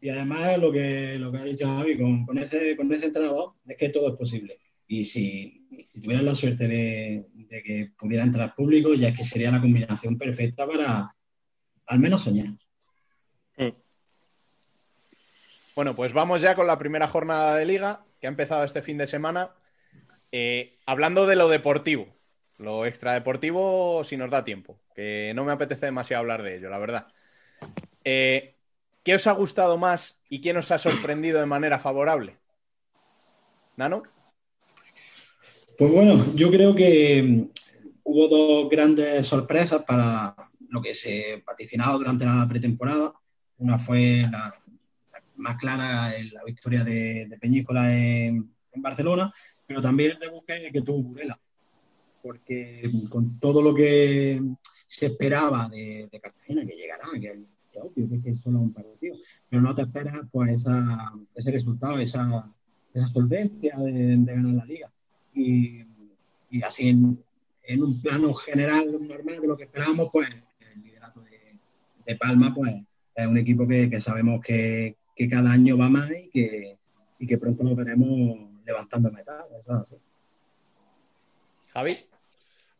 [0.00, 3.76] Y además lo que, lo que ha dicho Javi, con, ese, con ese entrenador, es
[3.76, 4.58] que todo es posible.
[4.86, 9.24] Y si, si tuvieran la suerte de, de que pudiera entrar público, ya es que
[9.24, 11.14] sería la combinación perfecta para
[11.86, 12.48] al menos soñar.
[15.74, 18.96] Bueno, pues vamos ya con la primera jornada de liga que ha empezado este fin
[18.96, 19.50] de semana.
[20.30, 22.06] Eh, hablando de lo deportivo,
[22.60, 26.78] lo extradeportivo, si nos da tiempo, que no me apetece demasiado hablar de ello, la
[26.78, 27.08] verdad.
[28.04, 28.54] Eh,
[29.02, 32.36] ¿Qué os ha gustado más y quién os ha sorprendido de manera favorable?
[33.76, 34.04] ¿Nano?
[35.76, 37.48] Pues bueno, yo creo que mm,
[38.04, 40.36] hubo dos grandes sorpresas para
[40.68, 43.12] lo que se vaticinaba durante la pretemporada.
[43.58, 44.52] Una fue la,
[45.36, 49.32] más clara, la victoria de, de Peñícola en, Barcelona,
[49.66, 51.38] pero también el debut que, que tuvo Burela.
[52.22, 54.42] Porque con todo lo que
[54.86, 57.20] se esperaba de, Cartagena, que llegará, que,
[57.72, 59.16] que obvio que es es solo un partido,
[59.48, 62.52] pero no te esperas pues esa, ese resultado, esa,
[62.92, 64.93] esa solvencia de ganar la liga.
[65.34, 65.84] Y,
[66.50, 67.22] y así en,
[67.64, 70.28] en, un plano general normal de lo que esperábamos, pues
[70.60, 71.56] el liderato de,
[72.06, 72.72] de Palma, pues
[73.14, 76.78] es un equipo que, que sabemos que, que, cada año va más y que,
[77.18, 79.44] y que pronto lo veremos levantando metal.
[79.58, 79.96] Eso es así.
[81.72, 81.96] Javi.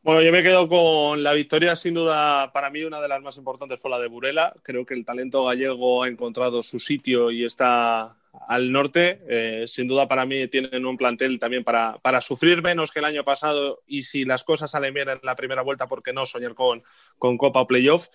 [0.04, 3.38] Bueno, yo me quedo con la victoria, sin duda, para mí una de las más
[3.38, 4.54] importantes fue la de Burela.
[4.62, 8.14] Creo que el talento gallego ha encontrado su sitio y está
[8.48, 9.20] al norte.
[9.28, 13.04] Eh, sin duda, para mí tienen un plantel también para, para, sufrir menos que el
[13.04, 16.26] año pasado y si las cosas salen bien en la primera vuelta, ¿por qué no
[16.26, 16.82] soñar con,
[17.18, 18.08] con Copa o Playoff?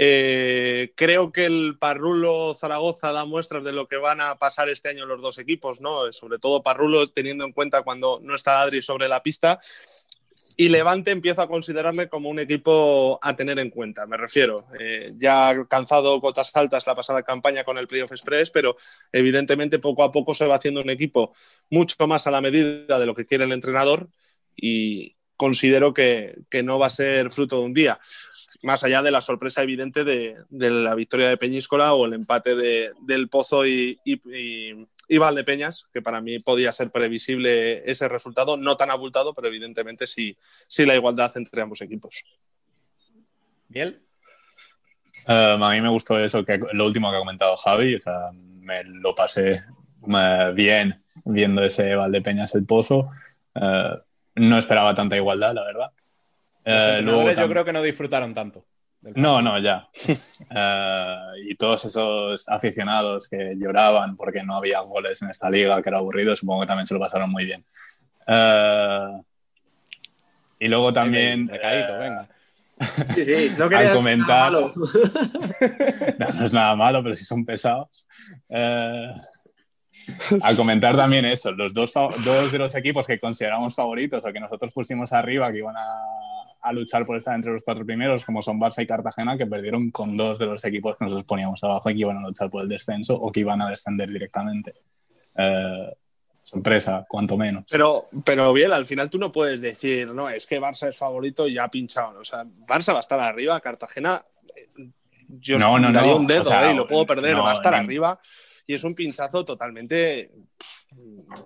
[0.00, 4.88] Eh, creo que el Parrulo Zaragoza da muestras de lo que van a pasar este
[4.88, 6.12] año los dos equipos, ¿no?
[6.12, 9.58] Sobre todo Parrulo, teniendo en cuenta cuando no está Adri sobre la pista.
[10.60, 14.06] Y Levante empiezo a considerarle como un equipo a tener en cuenta.
[14.06, 18.50] Me refiero, eh, ya ha alcanzado cotas altas la pasada campaña con el Playoff Express,
[18.50, 18.76] pero
[19.12, 21.32] evidentemente poco a poco se va haciendo un equipo
[21.70, 24.08] mucho más a la medida de lo que quiere el entrenador
[24.56, 28.00] y considero que, que no va a ser fruto de un día
[28.62, 32.56] más allá de la sorpresa evidente de, de, la victoria de Peñíscola o el empate
[32.56, 38.76] de, del Pozo y, y, Valdepeñas, que para mí podía ser previsible ese resultado, no
[38.76, 40.36] tan abultado, pero evidentemente sí,
[40.78, 42.24] la igualdad entre ambos equipos.
[43.68, 44.02] ¿Bien?
[45.26, 48.30] Um, a mí me gustó eso, que lo último que ha comentado Javi, o sea,
[48.32, 49.62] me lo pasé
[50.54, 53.10] bien viendo ese Valdepeñas el Pozo.
[53.54, 53.98] Uh,
[54.36, 55.90] no esperaba tanta igualdad, la verdad.
[56.66, 58.64] Uh, luego yo creo que no disfrutaron tanto.
[59.00, 59.88] No, no, ya.
[60.50, 65.88] uh, y todos esos aficionados que lloraban porque no había goles en esta liga, que
[65.88, 67.64] era aburrido, supongo que también se lo pasaron muy bien.
[68.26, 69.22] Uh,
[70.58, 71.46] y luego también...
[71.46, 72.28] Decadito, venga.
[73.12, 74.52] Sí, sí, no al comentar...
[74.52, 74.72] Nada malo.
[76.18, 78.06] no, no, es nada malo, pero sí son pesados.
[80.42, 84.40] al comentar también eso, los dos, dos de los equipos que consideramos favoritos o que
[84.40, 85.82] nosotros pusimos arriba, que iban a
[86.60, 89.90] a luchar por estar entre los cuatro primeros, como son Barça y Cartagena, que perdieron
[89.90, 92.62] con dos de los equipos que nosotros poníamos abajo y que iban a luchar por
[92.62, 94.74] el descenso o que iban a descender directamente.
[95.36, 95.94] Eh,
[96.42, 97.64] sorpresa, cuanto menos.
[97.70, 101.46] Pero, pero bien, al final tú no puedes decir, no, es que Barça es favorito
[101.46, 102.20] y ya ha pinchado.
[102.20, 104.24] O sea, Barça va a estar arriba, Cartagena.
[105.28, 106.18] Yo no, no, daría no.
[106.18, 108.18] un dedo o sea, eh, y lo puedo perder, no, va a estar arriba.
[108.68, 110.30] Y es un pinchazo totalmente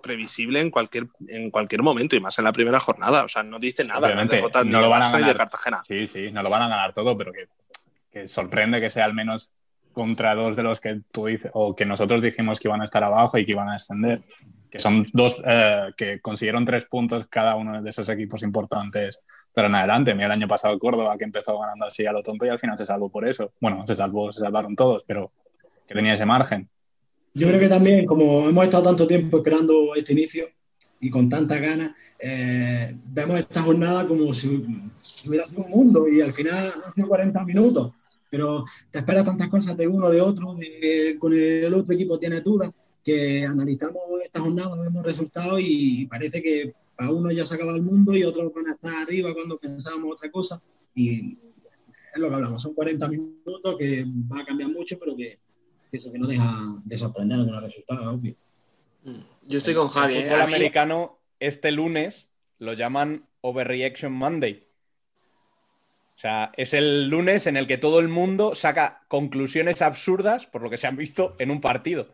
[0.01, 3.23] previsible en cualquier, en cualquier momento y más en la primera jornada.
[3.23, 4.07] O sea, no dice nada.
[4.07, 5.29] Obviamente, no lo van a ganar.
[5.29, 5.81] De Cartagena.
[5.85, 7.47] Sí, sí, no lo van a ganar todo, pero que,
[8.11, 9.51] que, sorprende que sea al menos
[9.93, 13.05] contra dos de los que tú dices, o que nosotros dijimos que iban a estar
[13.05, 14.21] abajo y que iban a descender.
[14.69, 19.21] Que son dos eh, que consiguieron tres puntos cada uno de esos equipos importantes.
[19.53, 22.45] Pero en adelante, mira el año pasado Córdoba que empezó ganando así a lo tonto
[22.45, 23.53] y al final se salvó por eso.
[23.61, 25.31] Bueno, se salvó, se salvaron todos, pero
[25.87, 26.67] que tenía ese margen.
[27.35, 30.47] Yo creo que también, como hemos estado tanto tiempo esperando este inicio
[30.99, 34.63] y con tantas ganas, eh, vemos esta jornada como si
[35.27, 37.91] hubiera sido un mundo y al final han sido 40 minutos,
[38.29, 42.43] pero te esperas tantas cosas de uno, de otro, de, con el otro equipo tienes
[42.43, 42.69] dudas,
[43.03, 47.81] que analizamos esta jornada, vemos resultados y parece que para uno ya se acaba el
[47.81, 50.61] mundo y otros van a estar arriba cuando pensábamos otra cosa
[50.93, 51.35] y
[52.13, 55.39] es lo que hablamos, son 40 minutos que va a cambiar mucho, pero que
[55.97, 58.35] eso que no deja de sorprender con los resultados, obvio.
[59.43, 60.15] Yo estoy con Javi.
[60.15, 60.43] El fútbol ¿eh?
[60.43, 62.27] americano este lunes
[62.59, 64.65] lo llaman Overreaction Monday.
[66.15, 70.61] O sea, es el lunes en el que todo el mundo saca conclusiones absurdas por
[70.61, 72.09] lo que se han visto en un partido.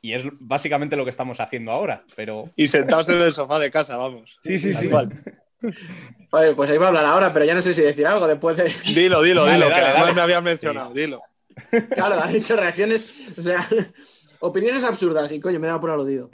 [0.00, 2.04] Y es básicamente lo que estamos haciendo ahora.
[2.16, 2.50] Pero...
[2.56, 4.36] Y sentados en el sofá de casa, vamos.
[4.42, 4.88] Sí, sí, sí.
[6.30, 8.56] Oye, pues ahí va a hablar ahora, pero ya no sé si decir algo después
[8.56, 8.64] de.
[8.94, 10.14] Dilo, dilo, dilo, dale, que dale, además dale.
[10.14, 11.00] me habías mencionado, sí.
[11.00, 11.22] dilo.
[11.90, 13.06] Claro, ha dicho reacciones,
[13.38, 13.68] o sea,
[14.40, 16.30] opiniones absurdas y coño, me he dado por aludido.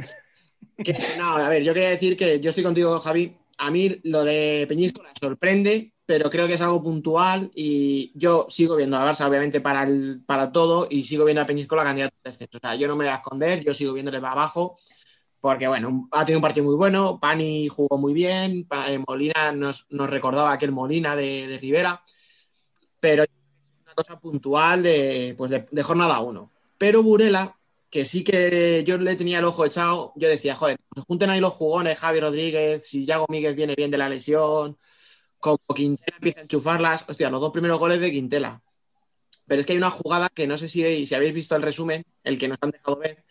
[0.77, 3.37] Que, no, a ver, yo quería decir que yo estoy contigo, Javi.
[3.59, 8.77] A mí lo de Peñíscola sorprende, pero creo que es algo puntual y yo sigo
[8.77, 9.87] viendo a Barça, obviamente, para,
[10.25, 12.57] para todo y sigo viendo a Peñíscola candidato a descenso.
[12.57, 14.79] O sea, yo no me voy a esconder, yo sigo viéndole para abajo
[15.41, 19.87] porque, bueno, ha tenido un partido muy bueno, Pani jugó muy bien, eh, Molina nos,
[19.91, 22.03] nos recordaba aquel Molina de, de Rivera,
[23.01, 23.25] pero
[24.03, 26.51] cosa puntual de, pues de, de jornada 1.
[26.79, 27.57] Pero Burela,
[27.91, 31.41] que sí que yo le tenía el ojo echado, yo decía, joder, se junten ahí
[31.41, 34.79] los jugones, Javi Rodríguez, si Yago Míguez viene bien de la lesión,
[35.41, 38.63] como Quintela empieza a enchufarlas, hostia, los dos primeros goles de Quintela.
[39.47, 42.05] Pero es que hay una jugada que no sé si, si habéis visto el resumen,
[42.23, 43.25] el que nos han dejado ver,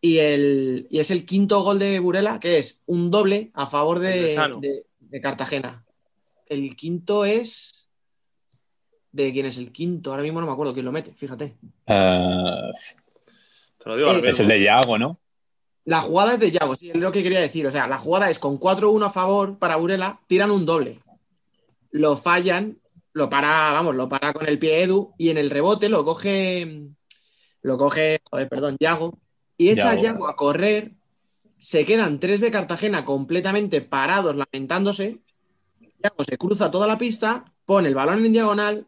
[0.00, 3.98] y, el, y es el quinto gol de Burela, que es un doble a favor
[3.98, 4.86] de
[5.20, 5.84] Cartagena.
[6.46, 7.79] El quinto es...
[9.12, 10.10] ¿De quién es el quinto?
[10.10, 11.56] Ahora mismo no me acuerdo quién lo mete, fíjate.
[11.86, 12.70] Eh,
[13.78, 15.18] Te lo digo ahora Eh, es el de Yago, ¿no?
[15.84, 17.66] La jugada es de Yago, sí, es lo que quería decir.
[17.66, 21.00] O sea, la jugada es con 4-1 a favor para Burela, tiran un doble.
[21.90, 22.78] Lo fallan,
[23.12, 26.82] lo para, vamos, lo para con el pie Edu y en el rebote lo coge,
[27.62, 29.18] lo coge, joder, perdón, Yago,
[29.56, 29.98] y echa Yago.
[29.98, 30.92] a Yago a correr.
[31.58, 35.18] Se quedan tres de Cartagena completamente parados, lamentándose.
[36.02, 38.86] Yago se cruza toda la pista, pone el balón en diagonal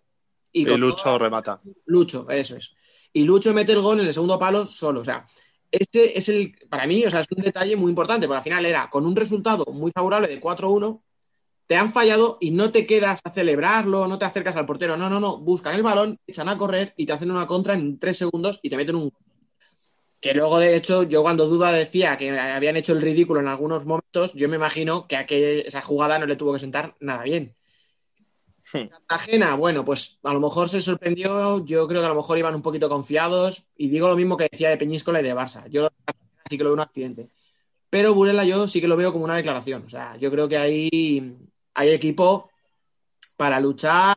[0.52, 1.60] y, Lucho remata.
[1.86, 2.72] Lucho, eso es.
[3.12, 5.00] Y Lucho mete el gol en el segundo palo solo.
[5.00, 5.26] O sea,
[5.70, 8.66] este es el, para mí, o sea, es un detalle muy importante, porque al final
[8.66, 11.02] era con un resultado muy favorable de 4-1,
[11.66, 15.08] te han fallado y no te quedas a celebrarlo, no te acercas al portero, no,
[15.08, 18.18] no, no, buscan el balón, echan a correr y te hacen una contra en tres
[18.18, 19.12] segundos y te meten un
[20.20, 23.84] que luego, de hecho, yo cuando Duda decía que habían hecho el ridículo en algunos
[23.84, 27.56] momentos, yo me imagino que aquel- esa jugada no le tuvo que sentar nada bien.
[28.72, 32.54] Cartagena, bueno, pues a lo mejor se sorprendió, yo creo que a lo mejor iban
[32.54, 35.88] un poquito confiados, y digo lo mismo que decía de Peñíscola y de Barça, yo
[36.48, 37.28] sí que lo veo un accidente.
[37.90, 40.58] Pero Burela yo sí que lo veo como una declaración, o sea, yo creo que
[40.58, 41.36] ahí
[41.74, 42.50] hay equipo
[43.36, 44.16] para luchar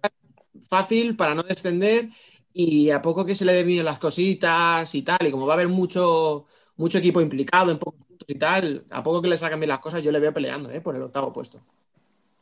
[0.70, 2.10] fácil, para no descender,
[2.53, 5.53] y a poco que se le den bien las cositas y tal, y como va
[5.53, 6.45] a haber mucho,
[6.78, 9.80] mucho equipo implicado en pocos puntos y tal, a poco que le sacan bien las
[9.80, 10.82] cosas, yo le veo peleando ¿eh?
[10.82, 11.62] por el octavo puesto.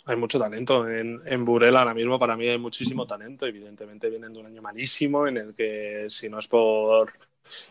[0.06, 2.20] Hay mucho talento en, en Burela ahora mismo.
[2.20, 3.46] Para mí hay muchísimo talento.
[3.46, 7.12] Evidentemente vienen de un año malísimo en el que, si no es por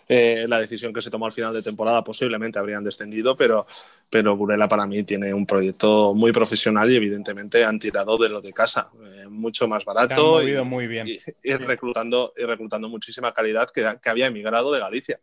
[0.09, 3.37] eh, la decisión que se tomó al final de temporada, posiblemente habrían descendido.
[3.37, 3.67] Pero,
[4.09, 8.41] pero Burela para mí tiene un proyecto muy profesional y, evidentemente, han tirado de lo
[8.41, 8.91] de casa.
[9.05, 11.09] eh, mucho más Se han barato y, movido muy bien.
[11.09, 15.21] y- y reclutando, y reclutando muchísima calidad que, que había emigrado de Galicia.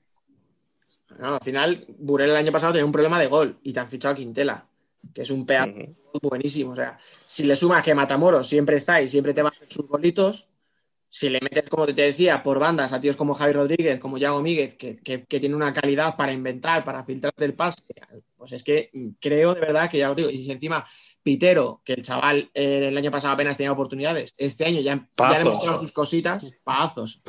[1.19, 3.89] No, al final, Burela el año pasado tenía un problema de gol y te han
[3.89, 4.67] fichado a Quintela,
[5.13, 5.95] que es un pedazo Ujú.
[6.21, 6.71] Buenísimo.
[6.71, 9.71] O sea, si le sumas que Matamoros siempre está y siempre te va a hacer
[9.71, 10.47] sus golitos,
[11.09, 14.41] si le metes, como te decía, por bandas a tíos como Javi Rodríguez, como Yago
[14.41, 17.81] Míguez, que, que, que tiene una calidad para inventar, para filtrar del pase,
[18.37, 20.85] pues es que creo de verdad que ya os digo, y si encima
[21.23, 25.29] Pitero, que el chaval eh, el año pasado apenas tenía oportunidades, este año ya, ya
[25.29, 27.21] ha demostrado sus cositas, pazos.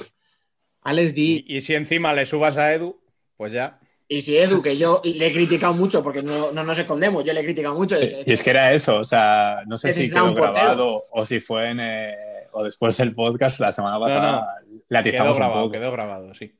[0.83, 3.01] Alex Di, Y, y si encima le subas a Edu,
[3.37, 3.80] pues ya.
[4.13, 7.33] Y si Edu, que yo le he criticado mucho, porque no, no nos escondemos, yo
[7.33, 7.95] le he criticado mucho.
[7.95, 11.39] Sí, y es que era eso, o sea, no sé si quedó grabado o si
[11.39, 12.17] fue en, eh,
[12.51, 14.57] o después del podcast la semana pasada,
[14.89, 15.71] Quedó atizamos un poco.
[15.71, 16.53] quedó grabado, sí.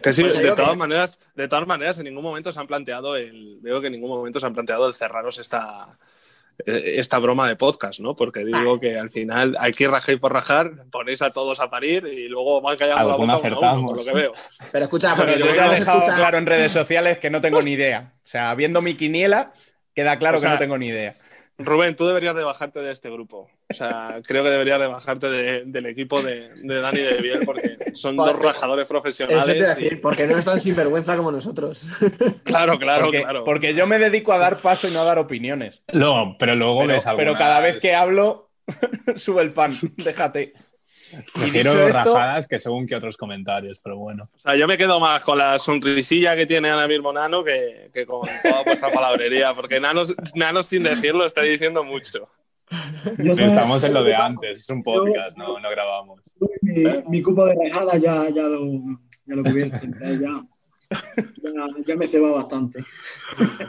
[0.00, 2.66] Que sí, Pues de, todas que- maneras, de todas maneras, en ningún momento se han
[2.68, 3.58] planteado el.
[3.60, 6.06] Veo que en ningún momento se han planteado el cerraros esta, eh,
[6.66, 8.14] esta broma de podcast, ¿no?
[8.14, 11.68] Porque digo que al final hay que rajar y por rajar, ponéis a todos a
[11.70, 13.90] parir y luego van callando la boca uno a uno, acertamos.
[13.90, 14.32] por lo que veo.
[14.72, 17.62] Pero escucha, porque Pero yo ya he dejado claro en redes sociales que no tengo
[17.62, 18.12] ni idea.
[18.24, 19.50] O sea, viendo mi quiniela,
[19.94, 21.14] queda claro O sea, que no tengo ni idea.
[21.58, 23.48] Rubén, tú deberías de bajarte de este grupo.
[23.70, 27.22] O sea, creo que deberías de bajarte de- del equipo de, de Dani y de
[27.22, 29.46] Biel porque son dos rajadores Eso te profesionales.
[29.76, 31.86] decir, y- porque no es tan sinvergüenza como nosotros.
[32.44, 33.44] Claro, claro, porque, claro.
[33.44, 35.82] porque yo me dedico a dar paso y no a dar opiniones.
[35.92, 38.50] No, pero luego Pero, ves pero cada vez que hablo,
[39.16, 39.72] sube el pan.
[39.96, 40.52] Déjate.
[41.36, 44.28] Y Prefiero rajadas que según que otros comentarios, pero bueno.
[44.34, 47.90] O sea, yo me quedo más con la sonrisilla que tiene ahora mismo Nano que,
[47.92, 50.02] que con toda vuestra palabrería, porque Nano,
[50.34, 52.28] Nano sin decirlo está diciendo mucho.
[53.18, 56.36] Estamos en lo de antes, es un podcast, no, no grabamos.
[56.62, 58.64] mi, mi cupo de rajada ya, ya, lo,
[59.26, 59.86] ya lo cubierto.
[60.00, 60.46] ya,
[61.42, 61.52] ya,
[61.86, 62.80] ya me ceba bastante.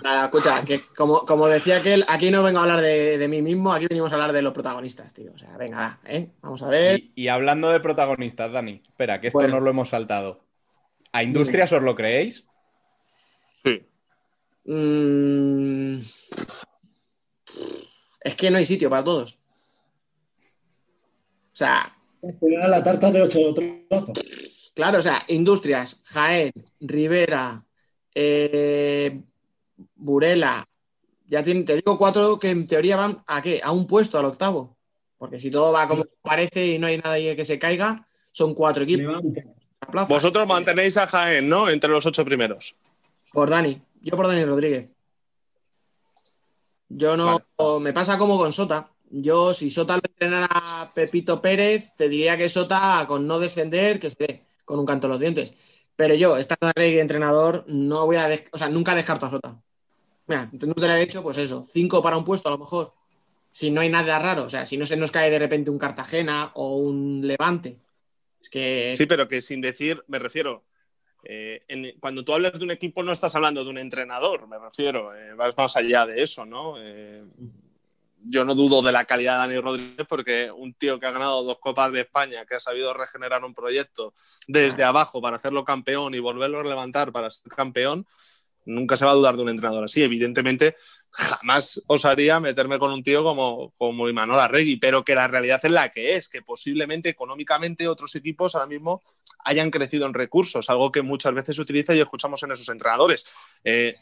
[0.03, 3.41] Nada, escucha, que como, como decía aquel, aquí no vengo a hablar de, de mí
[3.41, 5.31] mismo, aquí venimos a hablar de los protagonistas, tío.
[5.33, 6.31] O sea, venga, ¿eh?
[6.41, 6.99] Vamos a ver.
[6.99, 9.55] y, y hablando de protagonistas, Dani, espera, que esto Bueno.
[9.55, 10.43] nos lo hemos saltado.
[11.11, 12.45] ¿A Industrias os lo creéis?
[13.63, 13.81] Sí.
[14.65, 15.99] Mm,
[18.21, 19.39] Es que no hay sitio para todos.
[21.53, 21.95] O sea,
[22.67, 24.11] la tarta de ocho trozos.
[24.75, 27.63] Claro, o sea, Industrias, Jaén, Rivera,
[28.13, 29.19] eh,
[29.95, 30.63] Burela.
[31.27, 33.59] Ya tiene- te digo cuatro que en teoría van a qué?
[33.63, 34.77] A un puesto, al octavo.
[35.17, 38.83] Porque si todo va como parece y no hay nadie que se caiga, son cuatro
[38.83, 39.23] equipos.
[40.07, 41.69] Vosotros mantenéis a Jaén, ¿no?
[41.69, 42.75] Entre los ocho primeros.
[43.31, 43.81] Por Dani.
[44.01, 44.91] Yo por Dani Rodríguez.
[46.89, 47.39] Yo no.
[47.79, 48.91] Me pasa como con Sota.
[49.09, 50.49] Yo, si Sota lo entrenara
[50.93, 55.07] Pepito Pérez, te diría que Sota, con no descender, que se dé con un canto
[55.07, 55.53] en los dientes.
[55.95, 58.29] Pero yo, estando de entrenador, no voy a.
[58.51, 59.61] O sea, nunca descarto a Sota.
[60.27, 61.63] Mira, no te lo he hecho, pues eso.
[61.63, 62.93] Cinco para un puesto, a lo mejor.
[63.51, 64.43] Si no hay nada raro.
[64.43, 67.79] O sea, si no se nos cae de repente un Cartagena o un Levante.
[68.41, 68.95] Es que.
[68.97, 70.63] Sí, pero que sin decir, me refiero.
[71.23, 71.59] eh,
[71.99, 75.15] cuando tú hablas de un equipo, no estás hablando de un entrenador, me refiero.
[75.15, 76.75] eh, vas más allá de eso, ¿no?
[76.77, 77.23] Eh,
[78.27, 81.43] yo no dudo de la calidad de Dani Rodríguez porque un tío que ha ganado
[81.43, 84.13] dos Copas de España, que ha sabido regenerar un proyecto
[84.47, 88.05] desde abajo para hacerlo campeón y volverlo a levantar para ser campeón,
[88.65, 90.01] nunca se va a dudar de un entrenador así.
[90.01, 90.75] Evidentemente,
[91.11, 95.71] jamás osaría meterme con un tío como, como Imanol Arregui, pero que la realidad es
[95.71, 99.03] la que es, que posiblemente económicamente otros equipos ahora mismo
[99.45, 103.25] hayan crecido en recursos, algo que muchas veces se utiliza y escuchamos en esos entrenadores.
[103.63, 103.93] Eh,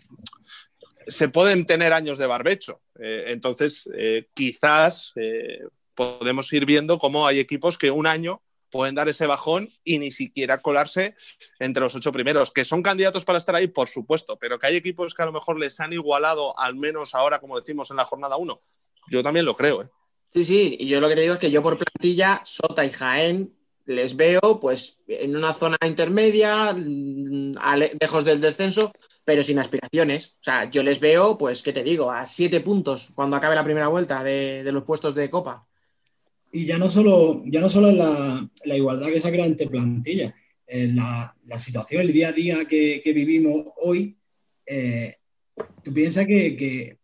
[1.07, 2.81] se pueden tener años de barbecho.
[2.99, 5.59] Eh, entonces, eh, quizás eh,
[5.95, 10.09] podemos ir viendo cómo hay equipos que un año pueden dar ese bajón y ni
[10.09, 11.15] siquiera colarse
[11.59, 14.75] entre los ocho primeros, que son candidatos para estar ahí, por supuesto, pero que hay
[14.75, 18.05] equipos que a lo mejor les han igualado, al menos ahora, como decimos, en la
[18.05, 18.61] jornada 1.
[19.11, 19.91] Yo también lo creo.
[20.29, 22.89] Sí, sí, y yo lo que te digo es que yo por plantilla, Sota y
[22.89, 23.53] Jaén,
[23.85, 27.55] les veo pues en una zona intermedia, mm,
[27.99, 28.91] lejos del descenso,
[29.25, 30.35] pero sin aspiraciones.
[30.39, 32.11] O sea, yo les veo, pues, ¿qué te digo?
[32.11, 35.67] A siete puntos cuando acabe la primera vuelta de, los puestos de Copa.
[36.51, 40.33] Y ya no solo, ya no solo la, igualdad que se entre plantillas,
[40.67, 44.17] eh, la, situación, el día a día que, que vivimos hoy,
[44.65, 45.15] eh,
[45.83, 46.97] tú piensas que, que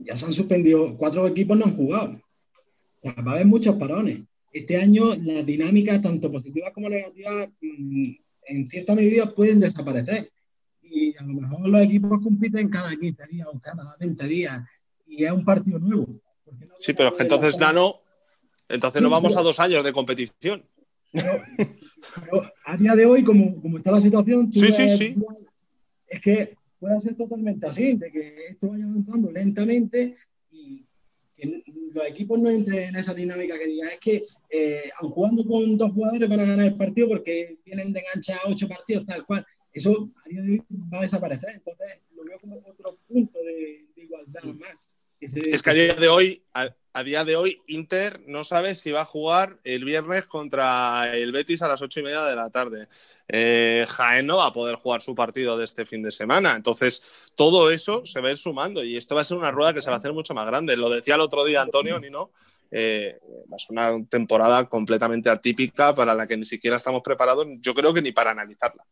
[0.00, 2.12] ya se han suspendido, cuatro equipos no han jugado.
[2.12, 4.22] O sea, va a haber muchos parones.
[4.52, 8.10] Este año las dinámicas, tanto positivas como negativas, mm,
[8.46, 10.24] en cierta medida pueden desaparecer.
[10.82, 14.62] Y a lo mejor los equipos compiten cada 15 días o cada 20 días
[15.06, 16.06] y es un partido nuevo.
[16.80, 17.96] Sí, pero es que entonces, Nano,
[18.68, 20.64] entonces Sí, no vamos pero- a dos años de competición.
[21.12, 25.14] Pero a día de hoy, como, como está la situación, tú Sí, sí, ves- sí.
[26.08, 30.14] es que puede ser totalmente así, de que esto vaya avanzando lentamente
[31.38, 31.62] que
[31.94, 35.76] los equipos no entren en esa dinámica que digan, es que eh, aun jugando con
[35.78, 39.24] dos jugadores van a ganar el partido porque vienen de engancha a ocho partidos, tal
[39.24, 39.46] cual.
[39.72, 40.62] Eso a día de hoy
[40.92, 41.50] va a desaparecer.
[41.54, 44.88] Entonces, lo veo como otro punto de, de igualdad más.
[45.20, 48.74] se- Es que a día de hoy, a, a día de hoy, Inter no sabe
[48.74, 52.34] si va a jugar el viernes contra el Betis a las ocho y media de
[52.34, 52.88] la tarde.
[53.28, 56.56] Eh, Jaén no va a poder jugar su partido de este fin de semana.
[56.56, 59.72] Entonces, todo eso se va a ir sumando y esto va a ser una rueda
[59.72, 60.76] que se va a hacer mucho más grande.
[60.76, 62.32] Lo decía el otro día Antonio, Nino.
[62.72, 63.20] eh,
[63.50, 67.74] va a ser una temporada completamente atípica para la que ni siquiera estamos preparados, yo
[67.74, 68.84] creo que ni para analizarla.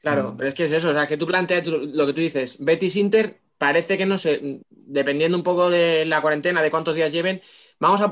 [0.00, 2.56] Claro, pero es que es eso, o sea, que tú planteas lo que tú dices,
[2.64, 7.12] Betis Inter, parece que no sé, dependiendo un poco de la cuarentena, de cuántos días
[7.12, 7.42] lleven,
[7.80, 8.10] vamos a,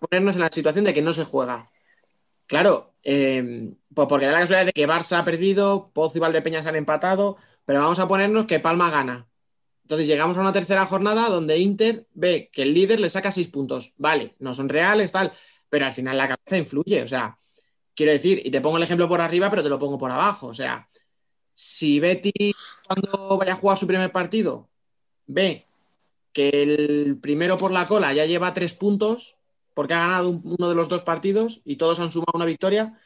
[0.00, 1.70] ponernos en la situación de que no se juega.
[2.46, 6.66] Claro, eh, pues porque da la casualidad de que Barça ha perdido, Pozo y Valdepeñas
[6.66, 9.28] han empatado, pero vamos a ponernos que Palma gana.
[9.84, 13.48] Entonces llegamos a una tercera jornada donde Inter ve que el líder le saca seis
[13.48, 13.94] puntos.
[13.96, 15.32] Vale, no son reales, tal,
[15.68, 17.02] pero al final la cabeza influye.
[17.02, 17.38] O sea,
[17.94, 20.48] quiero decir, y te pongo el ejemplo por arriba, pero te lo pongo por abajo.
[20.48, 20.88] O sea,
[21.54, 22.54] si Betty
[22.86, 24.71] cuando vaya a jugar su primer partido
[25.26, 25.64] ve
[26.32, 29.36] que el primero por la cola ya lleva tres puntos
[29.74, 32.98] porque ha ganado un- uno de los dos partidos y todos han sumado una victoria,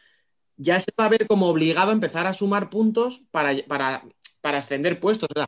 [0.56, 4.04] ya se va a ver como obligado a empezar a sumar puntos para, para,
[4.40, 5.28] para ascender puestos.
[5.34, 5.46] O sea,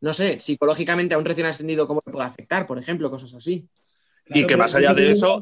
[0.00, 2.66] no sé, psicológicamente a un recién ascendido, ¿cómo le puede afectar?
[2.66, 3.66] Por ejemplo, cosas así.
[4.26, 5.40] Y que más allá de eso,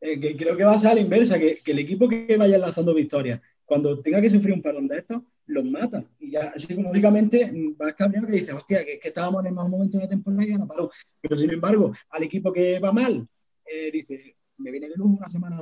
[0.00, 2.36] Eh, que creo que va a ser a la inversa, que, que el equipo que
[2.38, 3.40] vaya enlazando victorias,
[3.70, 6.04] cuando tenga que sufrir un parón de estos, los mata.
[6.18, 9.96] Y ya psicológicamente vas cabreado que dices, hostia, que, que estábamos en el mejor momento
[9.96, 10.90] de la temporada y ya no paró.
[11.20, 13.28] Pero sin embargo, al equipo que va mal,
[13.64, 15.60] eh, dice, me viene de nuevo una semana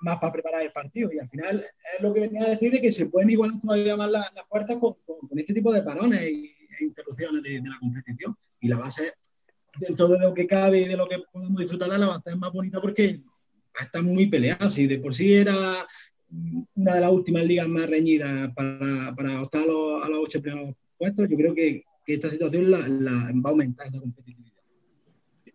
[0.00, 1.12] más para preparar el partido.
[1.12, 3.94] Y al final es lo que venía a decir de que se pueden igualar todavía
[3.94, 4.96] más las, fuerzas con,
[5.36, 8.34] este tipo de parones e interrupciones de, de la competición.
[8.58, 9.12] Y la base,
[9.78, 12.54] dentro de lo que cabe y de lo que podemos disfrutarla, la base es más
[12.54, 13.20] bonita porque
[13.78, 14.70] estar muy peleada.
[14.70, 15.54] Si de por sí era
[16.74, 20.40] una de las últimas ligas más reñidas para, para optar a los, a los ocho
[20.42, 24.52] primeros puestos, yo creo que, que esta situación la, la va a aumentar esa competitividad.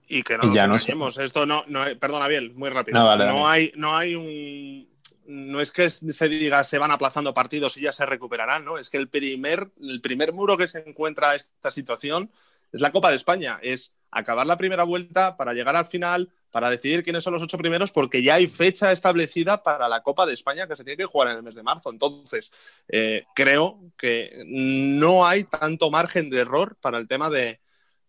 [0.07, 1.23] y que no Y nos ya no sé.
[1.23, 2.97] Esto no, no, perdona, Biel, muy rápido.
[2.97, 4.88] No, vale, no, hay, no hay un,
[5.30, 8.77] no es que se diga se van aplazando partidos y ya se recuperarán, ¿no?
[8.77, 12.32] Es que el primer, el primer muro que se encuentra esta situación
[12.71, 13.59] es la Copa de España.
[13.61, 17.58] Es acabar la primera vuelta para llegar al final, para decidir quiénes son los ocho
[17.58, 21.06] primeros, porque ya hay fecha establecida para la Copa de España que se tiene que
[21.06, 21.89] jugar en el mes de marzo.
[21.91, 22.52] Entonces,
[22.88, 27.60] eh, creo que no hay tanto margen de error para el tema de,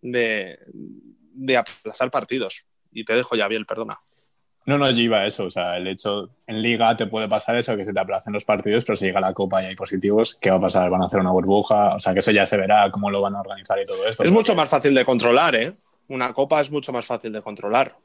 [0.00, 2.64] de, de aplazar partidos.
[2.92, 3.98] Y te dejo ya, bien, perdona.
[4.66, 5.44] No, no, yo iba a eso.
[5.44, 8.44] O sea, el hecho en Liga te puede pasar eso, que se te aplacen los
[8.44, 10.90] partidos, pero si llega la Copa y hay positivos, ¿qué va a pasar?
[10.90, 11.94] ¿Van a hacer una burbuja?
[11.94, 14.22] O sea, que eso ya se verá, cómo lo van a organizar y todo esto.
[14.22, 15.74] Es mucho más fácil de controlar, ¿eh?
[16.08, 17.96] Una Copa es mucho más fácil de controlar.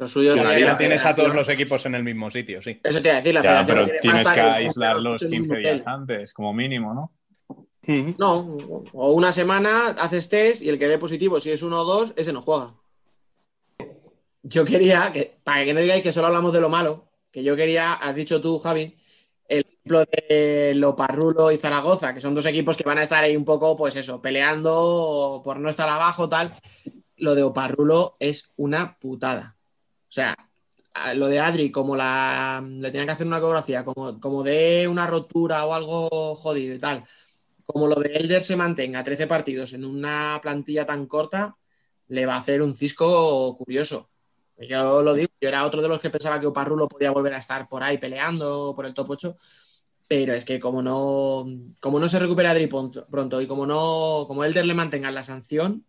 [0.00, 2.80] Lo suyo la liga tienes a todos los equipos en el mismo sitio, sí.
[2.82, 5.56] Eso te iba a decir, la Ya, federación pero tienes que aislarlos en un 15
[5.58, 7.12] días antes, como mínimo, ¿no?
[8.16, 8.38] No,
[8.94, 12.14] o una semana haces test y el que dé positivo, si es uno o dos,
[12.16, 12.72] ese no juega.
[14.42, 17.54] Yo quería, que, para que no digáis que solo hablamos de lo malo, que yo
[17.54, 18.96] quería, has dicho tú, Javi,
[19.48, 23.36] el ejemplo de Loparrulo y Zaragoza, que son dos equipos que van a estar ahí
[23.36, 26.54] un poco, pues eso, peleando por no estar abajo, tal.
[27.18, 29.58] Lo de Oparrulo es una putada.
[30.10, 30.36] O sea,
[31.14, 35.06] lo de Adri, como la, le tenían que hacer una coreografía, como, como de una
[35.06, 37.04] rotura o algo jodido y tal,
[37.64, 41.56] como lo de Elder se mantenga 13 partidos en una plantilla tan corta,
[42.08, 44.10] le va a hacer un cisco curioso.
[44.58, 47.38] Yo lo digo, yo era otro de los que pensaba que Oparrulo podía volver a
[47.38, 49.36] estar por ahí peleando por el top 8,
[50.08, 51.46] pero es que como no,
[51.80, 55.86] como no se recupera Adri pronto y como no, como Elder le mantenga la sanción,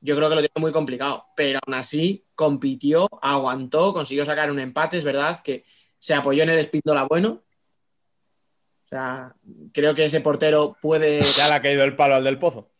[0.00, 1.26] yo creo que lo tiene muy complicado.
[1.36, 5.64] Pero aún así compitió, aguantó, consiguió sacar un empate, es verdad que
[5.98, 7.42] se apoyó en el Espíndola bueno.
[8.84, 9.36] O sea,
[9.72, 11.20] creo que ese portero puede.
[11.20, 12.70] Ya le ha caído el palo al del pozo.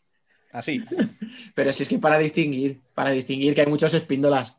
[0.53, 0.85] Así.
[1.55, 4.57] Pero si es que para distinguir, para distinguir que hay muchos espíndolas.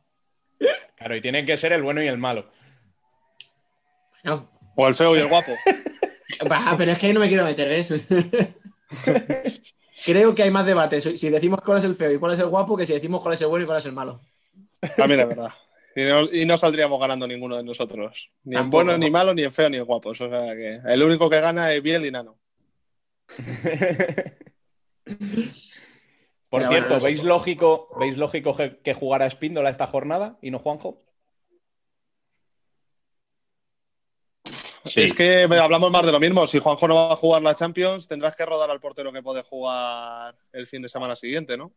[0.96, 2.50] Claro, y tienen que ser el bueno y el malo.
[4.24, 5.52] No, O el feo y el guapo.
[6.48, 7.92] bah, pero es que ahí no me quiero meter, ¿ves?
[10.04, 12.48] Creo que hay más debate si decimos cuál es el feo y cuál es el
[12.48, 14.22] guapo que si decimos cuál es el bueno y cuál es el malo.
[14.96, 15.52] También es verdad.
[15.96, 18.32] Y no, y no saldríamos ganando ninguno de nosotros.
[18.44, 18.86] Ni en Tampoco.
[18.86, 20.10] bueno, ni malo, ni en feo, ni en guapo.
[20.10, 20.28] O sea
[20.58, 22.40] que el único que gana es bien y nano.
[26.50, 30.52] Por Pero cierto, bueno, ¿veis lógico, ¿veis lógico que, que jugara Espíndola esta jornada y
[30.52, 31.02] no Juanjo?
[34.94, 35.02] Sí.
[35.04, 36.46] Es que hablamos más de lo mismo.
[36.48, 39.44] Si Juanjo no va a jugar la Champions, tendrás que rodar al portero que puede
[39.44, 41.72] jugar el fin de semana siguiente, ¿no?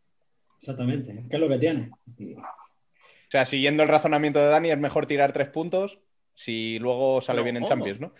[0.56, 1.24] Exactamente.
[1.28, 1.90] ¿Qué es lo que tiene?
[2.18, 5.98] O sea, siguiendo el razonamiento de Dani, es mejor tirar tres puntos
[6.34, 7.44] si luego sale No.
[7.44, 8.14] bien en Champions, ¿no?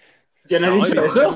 [0.47, 1.35] Yo no he dicho eso.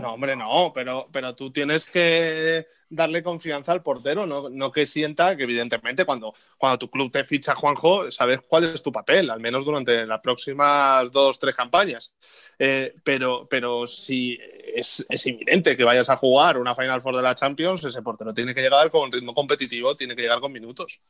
[0.00, 4.86] No, hombre, no, pero, pero tú tienes que darle confianza al portero, no, no que
[4.86, 9.30] sienta que evidentemente cuando, cuando tu club te ficha, Juanjo, sabes cuál es tu papel,
[9.30, 12.12] al menos durante las próximas dos, tres campañas.
[12.58, 14.38] Eh, pero, pero si
[14.74, 18.34] es, es inminente que vayas a jugar una Final Four de la Champions, ese portero
[18.34, 21.00] tiene que llegar con ritmo competitivo, tiene que llegar con minutos.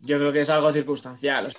[0.00, 1.50] Yo creo que es algo circunstancial.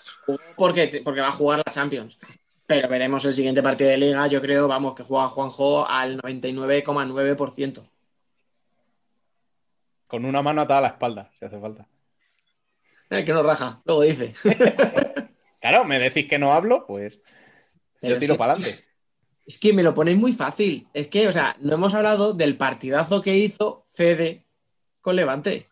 [0.56, 2.20] Porque va a jugar la Champions.
[2.68, 4.26] Pero veremos el siguiente partido de liga.
[4.28, 7.88] Yo creo, vamos, que juega Juanjo al 99,9%.
[10.08, 11.88] Con una mano atada a la espalda, si hace falta.
[13.10, 14.34] Eh, que no raja, luego dice.
[15.62, 17.20] Claro, me decís que no hablo, pues
[18.00, 18.38] Pero yo tiro sí.
[18.38, 18.86] para adelante.
[19.48, 20.88] Es que me lo ponéis muy fácil.
[20.94, 24.46] Es que, o sea, no hemos hablado del partidazo que hizo Fede
[25.02, 25.68] con Levante.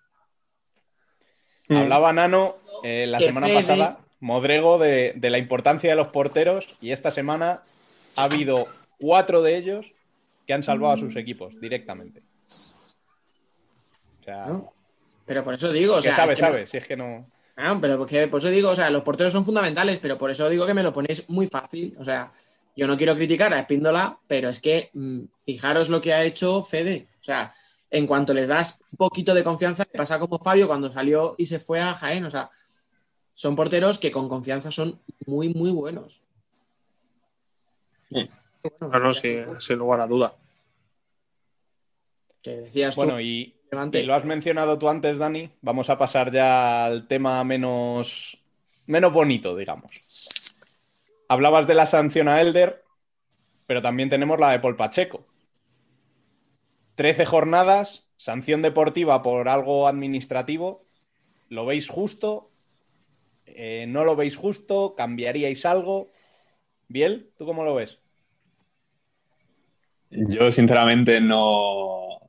[1.70, 6.08] Hablaba Nano eh, la Que semana Fede- pasada, Modrego, de, de la importancia de los
[6.08, 7.62] porteros y esta semana
[8.16, 8.68] ha habido
[9.00, 9.94] cuatro de ellos
[10.48, 12.22] que han salvado a sus equipos directamente.
[14.22, 14.74] O sea, ¿no?
[15.26, 17.30] Pero por eso digo, o sea, sabe, es que me- sabe, si es que no...
[17.56, 20.50] Ah, pero porque por eso digo, o sea, los porteros son fundamentales, pero por eso
[20.50, 21.96] digo que me lo ponéis muy fácil.
[22.00, 22.32] O sea,
[22.76, 26.64] yo no quiero criticar a Espíndola, pero es que mm, fijaros lo que ha hecho
[26.64, 27.08] Fede.
[27.22, 27.54] O sea,
[27.92, 31.46] en cuanto les das un poquito de confianza, le pasa como Fabio cuando salió y
[31.46, 32.26] se fue a Jaén.
[32.26, 32.50] O sea,
[33.34, 36.22] son porteros que con confianza son muy, muy buenos.
[38.10, 38.30] Sí.
[38.80, 40.36] Bueno, No, no, sí, sin lugar a duda.
[42.42, 44.02] que decías tú, Bueno, y, Levante.
[44.02, 45.50] y lo has mencionado tú antes, Dani.
[45.62, 48.38] Vamos a pasar ya al tema menos,
[48.86, 50.30] menos bonito, digamos.
[51.28, 52.84] Hablabas de la sanción a Elder,
[53.66, 55.26] pero también tenemos la de Paul Pacheco.
[56.96, 60.86] 13 jornadas, sanción deportiva por algo administrativo.
[61.50, 62.50] ¿Lo veis justo?
[63.46, 64.96] Eh, ¿No lo veis justo?
[64.96, 66.06] ¿Cambiaríais algo?
[66.88, 68.00] Biel, ¿tú cómo lo ves?
[70.10, 72.20] Yo sinceramente no,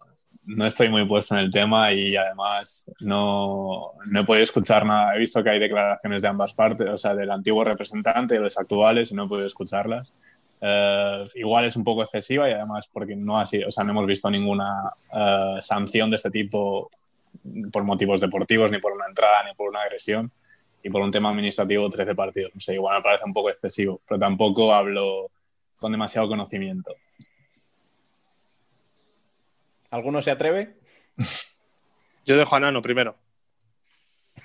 [0.47, 5.15] no estoy muy puesto en el tema y además no, no he podido escuchar nada.
[5.15, 8.57] He visto que hay declaraciones de ambas partes, o sea, del antiguo representante y los
[8.59, 10.13] actuales, y no he podido escucharlas.
[10.61, 13.91] eh, igual es un poco excesiva y además porque no ha sido, o sea, no
[13.93, 14.67] hemos visto ninguna
[15.13, 16.91] eh, sanción de este tipo
[17.73, 20.31] por motivos deportivos, ni por una entrada, ni por una agresión,
[20.85, 22.53] y por un tema administrativo 13 partidos.
[22.55, 25.31] No sé, igual me parece un poco excesivo, pero tampoco hablo
[25.79, 26.95] con demasiado conocimiento.
[29.91, 30.77] ¿Alguno se atreve?
[32.27, 33.17] Yo dejo a Nano primero.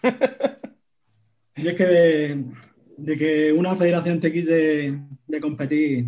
[1.56, 2.45] Y es que de,
[2.95, 4.98] de que una federación te quite
[5.28, 6.06] de competir,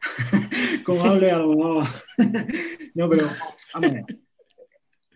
[0.84, 1.86] como hable a lo mejor.
[2.94, 3.26] no, pero,
[3.74, 4.04] vamos a ver.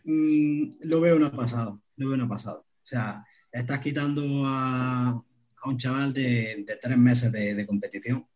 [0.03, 2.59] Mm, lo veo una pasada, lo veo una pasada.
[2.59, 8.27] O sea, estás quitando a, a un chaval de, de tres meses de, de competición.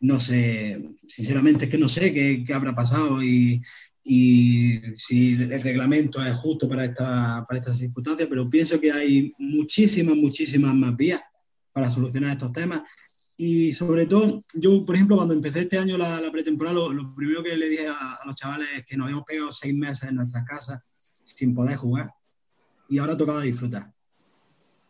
[0.00, 3.60] No sé, sinceramente es que no sé qué, qué habrá pasado y,
[4.04, 9.34] y si el reglamento es justo para, esta, para estas circunstancias, pero pienso que hay
[9.38, 11.20] muchísimas, muchísimas más vías
[11.72, 12.82] para solucionar estos temas.
[13.36, 17.14] Y sobre todo, yo, por ejemplo, cuando empecé este año la, la pretemporada, lo, lo
[17.14, 20.08] primero que le dije a, a los chavales es que nos habíamos pegado seis meses
[20.08, 20.80] en nuestras casas
[21.24, 22.10] sin poder jugar
[22.88, 23.92] y ahora tocaba disfrutar.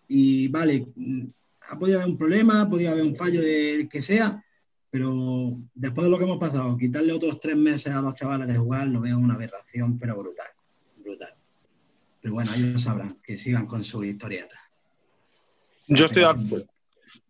[0.08, 1.26] Y vale, mm,
[1.70, 4.42] ha podido haber un problema, podía haber un fallo de que sea,
[4.90, 8.56] pero después de lo que hemos pasado, quitarle otros tres meses a los chavales de
[8.56, 10.46] jugar lo veo una aberración, pero brutal,
[10.96, 11.32] brutal.
[12.22, 14.56] Pero bueno, ellos sabrán que sigan con su historieta.
[15.88, 16.66] Yo estoy de acuerdo.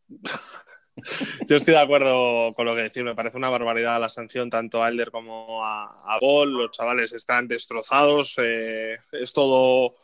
[1.46, 3.04] Yo estoy de acuerdo con lo que decir.
[3.04, 6.52] Me parece una barbaridad la sanción tanto a Elder como a, a Ball.
[6.52, 8.34] Los chavales están destrozados.
[8.38, 9.94] eh, es todo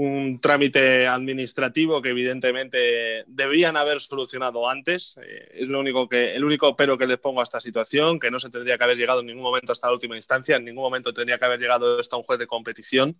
[0.00, 5.16] un trámite administrativo que evidentemente debían haber solucionado antes.
[5.20, 8.30] Eh, es lo único que, el único pero que les pongo a esta situación, que
[8.30, 10.84] no se tendría que haber llegado en ningún momento hasta la última instancia, en ningún
[10.84, 13.16] momento tendría que haber llegado esto a un juez de competición.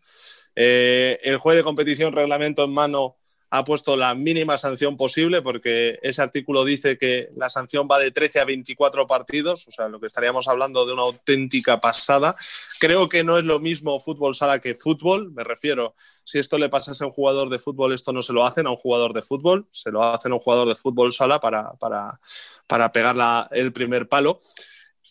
[0.55, 3.18] Eh, el juez de competición, reglamento en mano,
[3.51, 8.11] ha puesto la mínima sanción posible porque ese artículo dice que la sanción va de
[8.11, 12.37] 13 a 24 partidos, o sea, lo que estaríamos hablando de una auténtica pasada.
[12.79, 15.95] Creo que no es lo mismo fútbol sala que fútbol, me refiero,
[16.25, 18.71] si esto le pasase a un jugador de fútbol, esto no se lo hacen a
[18.71, 22.21] un jugador de fútbol, se lo hacen a un jugador de fútbol sala para, para,
[22.67, 24.39] para pegar la- el primer palo.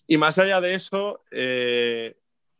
[0.06, 2.18] Y más allá de eso, eh,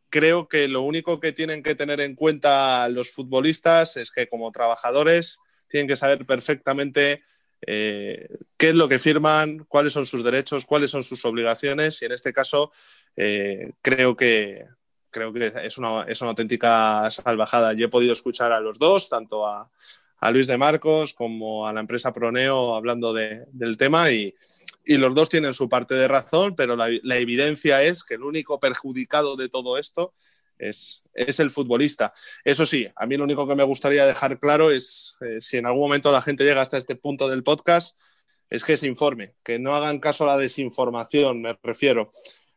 [0.10, 4.52] creo que lo único que tienen que tener en cuenta los futbolistas es que como
[4.52, 7.22] trabajadores tienen que saber perfectamente
[7.62, 8.28] eh,
[8.58, 12.12] qué es lo que firman, cuáles son sus derechos, cuáles son sus obligaciones y en
[12.12, 12.72] este caso
[13.16, 14.66] eh, creo que
[15.10, 17.74] creo que es una, es una auténtica salvajada.
[17.74, 19.72] Yo he podido escuchar a los dos, tanto a,
[20.20, 24.36] a Luis de Marcos como a la empresa Proneo hablando de- del tema y,
[24.86, 28.24] y los dos tienen su parte de razón, pero la, la evidencia es que el
[28.24, 30.14] único perjudicado de todo esto
[30.58, 32.14] es, el futbolista.
[32.44, 35.66] Eso sí, a mí lo único que me gustaría dejar claro es, eh, si en
[35.66, 37.98] algún momento la gente llega hasta este punto del podcast,
[38.50, 42.10] es que se informe, que no hagan caso a la desinformación, me refiero.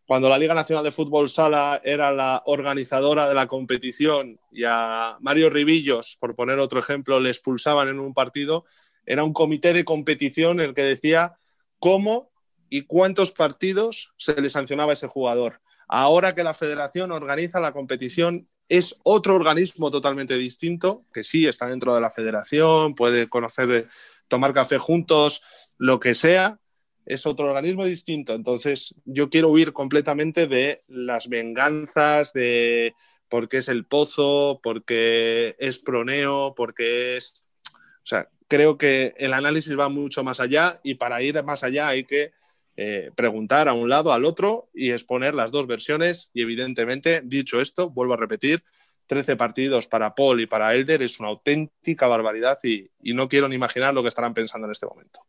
[0.07, 5.17] Cuando la Liga Nacional de Fútbol Sala era la organizadora de la competición y a
[5.21, 8.65] Mario Ribillos, por poner otro ejemplo, le expulsaban en un partido,
[9.07, 11.37] era un comité de competición el que decía
[11.79, 12.31] cómo
[12.69, 15.61] y cuántos partidos se le sancionaba a ese jugador.
[15.93, 21.67] Ahora que la federación organiza la competición, es otro organismo totalmente distinto, que sí está
[21.67, 23.87] dentro de la federación, puede conocer, eh,
[24.29, 25.43] tomar café juntos,
[25.79, 26.61] lo que sea,
[27.07, 28.35] es otro organismo distinto.
[28.35, 32.95] Entonces, yo quiero huir completamente de las venganzas, de
[33.29, 37.43] por qué es el pozo, porque es proneo, porque es...
[37.65, 41.89] O sea, creo que el análisis va mucho más allá y para ir más allá
[41.89, 42.33] hay que
[42.77, 46.31] eh, preguntar a un lado, al otro y exponer las dos versiones.
[46.35, 48.63] Y evidentemente, dicho esto, vuelvo a repetir,
[49.07, 53.49] 13 partidos para Paul y para Elder es una auténtica barbaridad y, y no quiero
[53.49, 55.21] ni imaginar lo que estarán pensando en este momento.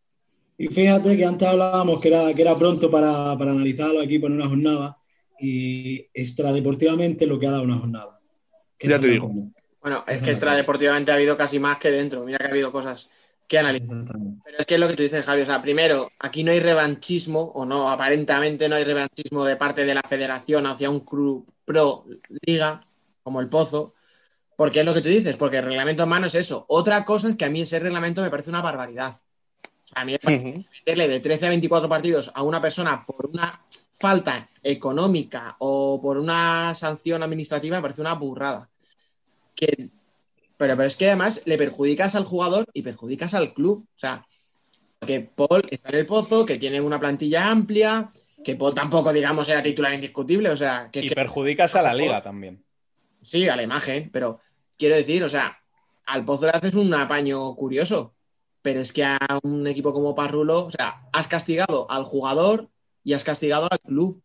[0.58, 4.04] Y fíjate que antes hablábamos que era, que era pronto para, para analizar a los
[4.04, 4.98] equipos en una jornada
[5.40, 8.20] y extradeportivamente lo que ha dado una jornada.
[8.80, 9.28] Ya te digo.
[9.28, 12.24] como- Bueno, es que extradeportivamente ha habido casi más que dentro.
[12.24, 13.10] Mira que ha habido cosas
[13.52, 13.98] que analizar.
[14.46, 15.42] Pero es que es lo que tú dices, Javi.
[15.42, 19.84] O sea, primero, aquí no hay revanchismo, o no, aparentemente no hay revanchismo de parte
[19.84, 22.06] de la federación hacia un club pro
[22.44, 22.88] liga,
[23.22, 23.94] como el Pozo.
[24.56, 26.64] Porque es lo que tú dices, porque el reglamento en mano es eso.
[26.70, 29.16] Otra cosa es que a mí ese reglamento me parece una barbaridad.
[29.16, 33.06] O sea, a mí me parece meterle de 13 a 24 partidos a una persona
[33.06, 33.60] por una
[33.92, 38.70] falta económica o por una sanción administrativa me parece una burrada.
[39.54, 39.90] Que,
[40.62, 43.84] pero, pero es que además le perjudicas al jugador y perjudicas al club.
[43.84, 44.24] O sea,
[45.08, 48.12] que Paul está en el pozo, que tiene una plantilla amplia,
[48.44, 50.52] que Paul tampoco, digamos, era titular indiscutible.
[50.52, 52.64] O sea, que, Y que perjudicas a la liga también.
[53.24, 54.40] sí, a la imagen, pero
[54.78, 55.58] quiero decir, o sea,
[56.06, 58.14] al Pozo le haces un apaño curioso,
[58.62, 62.70] pero es que a un equipo como Parrulo, o sea, has castigado al jugador
[63.04, 64.22] y has castigado al club.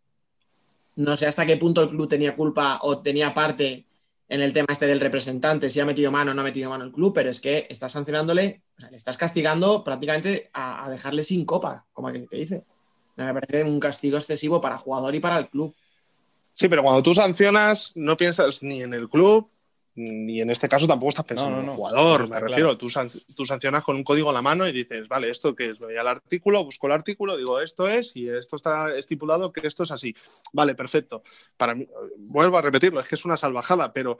[0.96, 3.85] No sé hasta qué punto el club tenía culpa o tenía parte
[4.28, 6.84] en el tema este del representante, si ha metido mano o no ha metido mano
[6.84, 10.90] el club, pero es que estás sancionándole, o sea, le estás castigando prácticamente a, a
[10.90, 12.64] dejarle sin copa, como aquel que dice.
[13.16, 15.74] Me parece un castigo excesivo para jugador y para el club.
[16.54, 19.48] Sí, pero cuando tú sancionas, no piensas ni en el club,
[19.96, 22.20] ni en este caso tampoco estás pensando No, no, en el jugador.
[22.22, 22.46] Me claro.
[22.46, 25.54] refiero, tú, san- tú sancionas con un código en la mano y dices, vale, ¿esto
[25.56, 25.78] qué es?
[25.78, 29.82] Voy al artículo, busco el artículo, digo, esto es, y esto está estipulado que esto
[29.84, 30.14] es así.
[30.52, 31.22] Vale, perfecto.
[31.56, 34.18] Para mí, vuelvo a repetirlo, es que es una salvajada, pero,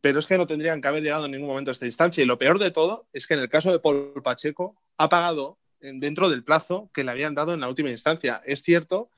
[0.00, 2.22] pero es que no tendrían que haber llegado en ningún momento a esta instancia.
[2.22, 5.56] Y lo peor de todo es que en el caso de Paul Pacheco, ha pagado
[5.80, 8.42] en- dentro del plazo que le habían dado en la última instancia.
[8.44, 9.08] Es cierto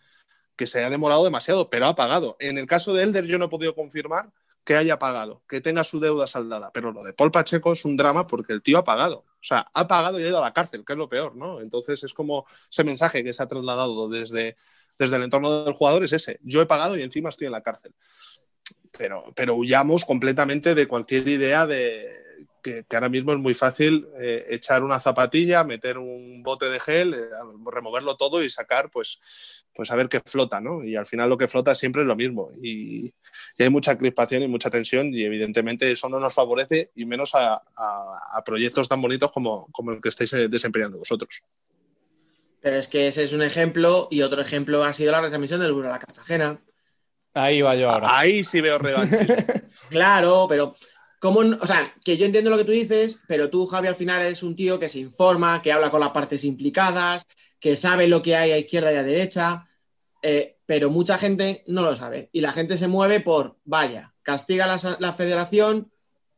[0.57, 2.37] que se ha demorado demasiado, pero ha pagado.
[2.41, 4.31] En el caso de Elder, yo no he podido confirmar
[4.65, 7.97] que haya pagado, que tenga su deuda saldada, pero lo de Paul Pacheco es un
[7.97, 9.19] drama porque el tío ha pagado.
[9.19, 11.61] O sea, ha pagado y ha ido a la cárcel, que es lo peor, ¿no?
[11.61, 14.57] Entonces es como ese mensaje que se ha trasladado desde,
[14.99, 16.41] desde el entorno del jugador es ese.
[16.43, 17.95] Yo he pagado y encima estoy en la cárcel.
[18.97, 22.24] Pero, pero huyamos completamente de cualquier idea de
[22.65, 26.81] que, que ahora mismo es muy fácil eh, echar una zapatilla, meter un bote de
[26.81, 27.19] gel, eh,
[27.71, 29.21] removerlo todo y sacar, pues,
[29.75, 30.83] pues a ver qué flota, ¿no?
[30.83, 32.51] Y al final lo que flota siempre es lo mismo.
[32.63, 33.07] Y,
[33.57, 37.35] y hay mucha crispación y mucha tensión y evidentemente eso no nos favorece y menos
[37.35, 41.43] a, a- a proyectos tan bonitos como, como el que estáis eh, desempeñando vosotros.
[42.61, 45.73] Pero es que ese es un ejemplo y otro ejemplo ha sido la retransmisión del
[45.75, 46.59] Burro a la Cartagena.
[47.35, 48.17] Ahí va yo ahora.
[48.19, 49.37] Ahí sí veo revanchismo.
[49.91, 50.75] Claro, pero
[51.25, 53.95] ¿cómo no- o sea, que yo entiendo lo que tú dices, pero tú, Javi, al
[53.95, 57.27] final eres un tío que se informa, que habla con las partes implicadas,
[57.59, 59.67] que sabe lo que hay a izquierda y a derecha,
[60.21, 62.29] eh, pero mucha gente no lo sabe.
[62.31, 65.91] Y la gente se mueve por, vaya, castiga la, la federación,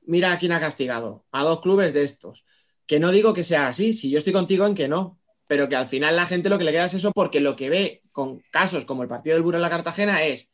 [0.02, 2.44] mira a quién ha castigado, a dos clubes de estos.
[2.86, 5.18] Que no digo que sea así, si yo estoy contigo en que no,
[5.48, 7.70] pero que al final la gente lo que le queda es eso porque lo que
[7.70, 10.52] ve con casos como el partido del Burro en la Cartagena es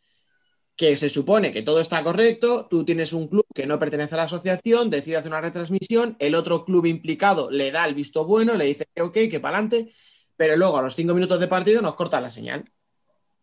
[0.77, 4.19] que se supone que todo está correcto, tú tienes un club que no pertenece a
[4.19, 8.55] la asociación, decide hacer una retransmisión, el otro club implicado le da el visto bueno,
[8.55, 9.93] le dice que ok, que para adelante,
[10.36, 12.65] pero luego a los cinco minutos de partido nos corta la señal.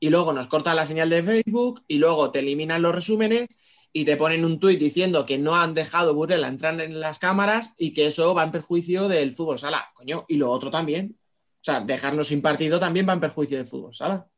[0.02, 3.48] Y luego nos corta la señal de Facebook y luego te eliminan los resúmenes
[3.92, 7.74] y te ponen un tuit diciendo que no han dejado Burela entrar en las cámaras
[7.78, 9.92] y que eso va en perjuicio del fútbol sala.
[9.96, 11.18] Coño, y lo otro también.
[11.62, 14.29] O sea, dejarnos sin partido también va en perjuicio del fútbol sala.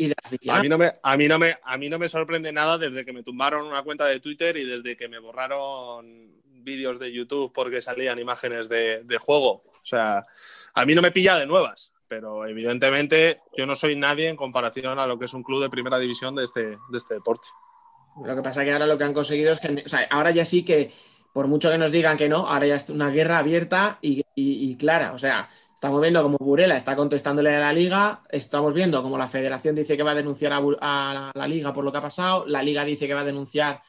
[0.00, 0.14] Y de.
[0.48, 3.04] A mí, no me, a, mí no me, a mí no me sorprende nada desde
[3.04, 6.32] que me tumbaron una cuenta de Twitter y desde que me borraron
[6.62, 9.62] vídeos de YouTube porque salían imágenes de, de juego.
[9.66, 10.26] O sea,
[10.74, 14.98] a mí no me pilla de nuevas, pero evidentemente yo no soy nadie en comparación
[14.98, 17.48] a lo que es un club de primera división de este, de este deporte.
[18.24, 20.30] Lo que pasa es que ahora lo que han conseguido es que, o sea, ahora
[20.30, 20.90] ya sí que,
[21.32, 24.70] por mucho que nos digan que no, ahora ya es una guerra abierta y, y-
[24.70, 25.12] y clara.
[25.12, 25.48] O sea,
[25.80, 29.96] estamos viendo como Burela está contestándole a la liga, estamos viendo como la federación dice
[29.96, 33.06] que va a denunciar a, la, liga por lo que ha pasado, la liga dice
[33.06, 33.80] que va a denunciar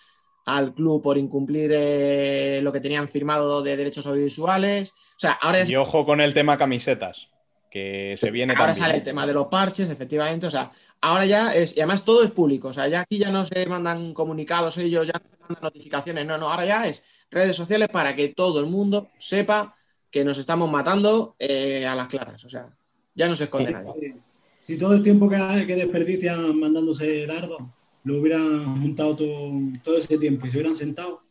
[0.45, 4.91] al club por incumplir eh, lo que tenían firmado de derechos audiovisuales.
[4.91, 7.27] O sea, ahora ya Y ojo con el tema camisetas,
[7.69, 8.85] que se viene Ahora también.
[8.85, 10.47] sale el tema de los parches, efectivamente.
[10.47, 12.69] O sea, ahora ya es, y además todo es público.
[12.69, 16.25] O sea, ya aquí ya no se mandan comunicados ellos, ya no se mandan notificaciones.
[16.25, 19.75] No, no, ahora ya es redes sociales para que todo el mundo sepa
[20.11, 22.43] que nos estamos matando eh, a las claras.
[22.43, 22.67] O sea,
[23.15, 24.15] ya no se esconde nadie.
[24.59, 27.61] Si todo el tiempo que, que desperdician mandándose dardos
[28.03, 29.51] lo hubieran juntado todo,
[29.83, 31.21] todo ese tiempo y se hubieran sentado,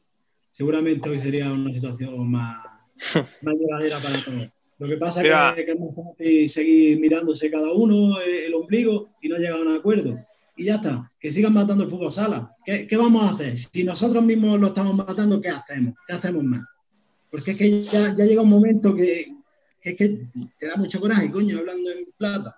[0.51, 2.59] seguramente hoy sería una situación más,
[3.15, 4.48] más llevadera para todos.
[4.78, 5.51] Lo que pasa Mira.
[5.51, 9.59] es que, es más fácil seguir mirándose cada uno eh, el ombligo y no llegar
[9.59, 10.19] a un acuerdo.
[10.57, 12.57] Y ya está, que sigan matando el fútbol sala.
[12.65, 13.57] ¿Qué, qué vamos a hacer?
[13.57, 15.94] Si nosotros mismos lo estamos matando, ¿qué hacemos?
[16.07, 16.62] ¿Qué hacemos más?
[17.31, 19.35] Porque es que ya, ya llega un momento que,
[19.81, 20.27] que es que
[20.59, 22.57] te da mucho coraje, coño, hablando en plata.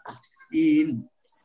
[0.51, 0.97] Y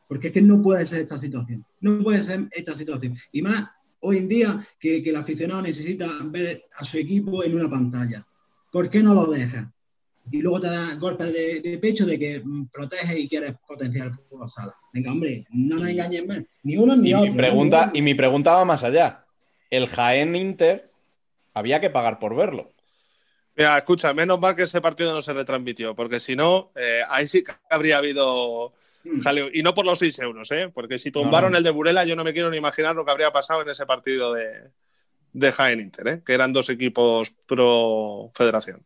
[0.08, 1.64] porque es que no puede ser esta situación.
[1.80, 3.14] No puede ser esta situación.
[3.32, 3.64] Y más
[4.00, 8.26] hoy en día que, que el aficionado necesita ver a su equipo en una pantalla.
[8.72, 9.72] ¿Por qué no lo deja?
[10.30, 14.08] Y luego te da golpes de, de pecho de que mm, proteges y quieres potenciar
[14.08, 14.74] el fútbol sala.
[14.92, 16.38] Venga, hombre, no nos engañes más.
[16.62, 17.30] Ni uno ni Y otro.
[17.30, 17.92] mi, pregunta, ¿no?
[17.94, 19.24] y mi pregunta va más allá.
[19.70, 20.90] El Jaén Inter
[21.54, 22.72] había que pagar por verlo.
[23.58, 27.26] Mira, escucha, menos mal que ese partido no se retransmitió, porque si no, eh, ahí
[27.26, 28.72] sí que habría habido
[29.04, 29.20] Mm.
[29.22, 29.48] jaleo.
[29.52, 30.70] Y no por los 6 euros, ¿eh?
[30.72, 31.58] porque si tumbaron No.
[31.58, 33.84] el de Burela, yo no me quiero ni imaginar lo que habría pasado en ese
[33.86, 34.70] partido de,
[35.32, 36.22] de Jaén Inter, ¿eh?
[36.24, 38.84] que eran dos equipos pro federación.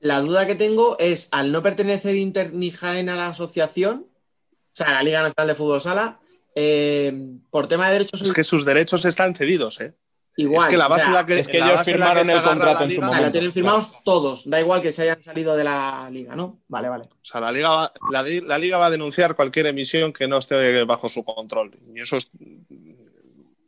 [0.00, 4.76] La duda que tengo es, al no pertenecer Inter ni Jaén a la asociación, o
[4.76, 6.20] sea, a la Liga Nacional de Fútbol Sala,
[6.54, 7.12] eh,
[7.50, 9.94] por tema de derechos Es que sus derechos están cedidos, ¿eh?
[10.36, 10.66] Igual.
[10.66, 12.32] es que la base o en sea, la que es que la ellos firmaron que
[12.32, 13.26] el contrato en su liga- ah, momento.
[13.26, 16.58] lo tienen firmados todos, da igual que se hayan salido de la liga, ¿no?
[16.68, 17.04] Vale, vale.
[17.04, 20.26] O sea, la liga, va, la, di- la liga va a denunciar cualquier emisión que
[20.26, 21.70] no esté bajo su control.
[21.94, 22.30] Y eso es-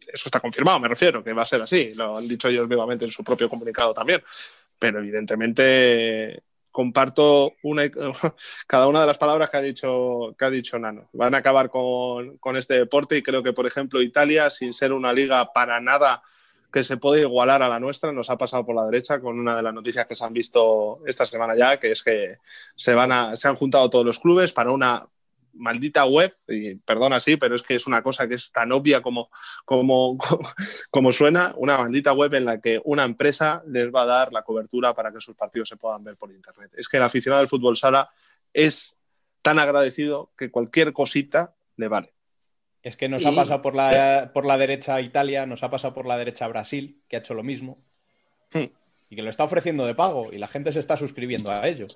[0.09, 1.93] eso está confirmado, me refiero, que va a ser así.
[1.95, 4.23] Lo han dicho ellos vivamente en su propio comunicado también.
[4.79, 7.83] Pero evidentemente comparto una,
[8.67, 11.09] cada una de las palabras que ha dicho, que ha dicho Nano.
[11.13, 14.93] Van a acabar con, con este deporte y creo que, por ejemplo, Italia, sin ser
[14.93, 16.23] una liga para nada
[16.77, 19.57] que se puede igualar a la nuestra, nos ha pasado por la derecha con una
[19.57, 22.37] de las noticias que se han visto esta semana ya, que es que
[22.75, 25.09] se, van a, se han juntado todos los clubes para una
[25.55, 29.01] maldita web, y perdona sí, pero es que es una cosa que es tan obvia
[29.01, 29.31] como,
[29.65, 30.19] como,
[30.91, 34.43] como suena, una maldita web en la que una empresa les va a dar la
[34.43, 36.73] cobertura para que sus partidos se puedan ver por internet.
[36.77, 38.11] Es que el aficionado del fútbol sala
[38.53, 38.95] es
[39.41, 42.16] tan agradecido que cualquier cosita le vale.
[42.87, 43.27] Es que nos Sí.
[43.29, 47.03] ha pasado por la, por la derecha Italia, nos ha pasado por la derecha Brasil,
[47.09, 47.79] que ha hecho lo mismo.
[49.09, 51.87] Y que lo está ofreciendo de pago y la gente se está suscribiendo a ello.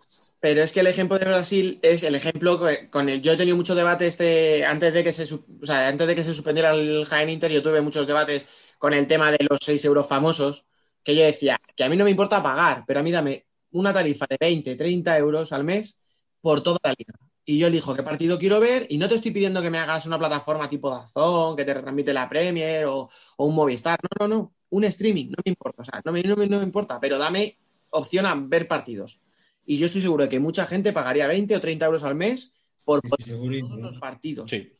[0.40, 2.60] Pero es que el ejemplo de Brasil es el ejemplo
[2.90, 3.20] con el.
[3.22, 6.14] Yo he tenido mucho debate este antes de que se su- o sea, antes de
[6.16, 8.46] que se suspendiera el Jaén Inter, yo tuve muchos debates
[8.78, 10.64] con el tema de los 6 euros famosos,
[11.04, 13.92] que yo decía que a mí no me importa pagar, pero a mí dame una
[13.92, 15.98] tarifa de 20, 30 euros al mes
[16.40, 17.14] por toda la liga.
[17.44, 20.06] Y yo elijo qué partido quiero ver y no te estoy pidiendo que me hagas
[20.06, 23.98] una plataforma tipo Dazón, que te retransmite la Premier o, o un Movistar.
[24.18, 24.54] No, no, no.
[24.70, 25.82] Un streaming, no me importa.
[25.82, 27.58] O sea, no me, no me- no me importa, pero dame
[27.90, 29.20] opción a ver partidos.
[29.66, 32.54] Y yo estoy seguro de que mucha gente pagaría 20 o 30 euros al mes
[32.84, 34.50] por los partidos.
[34.50, 34.72] Sí.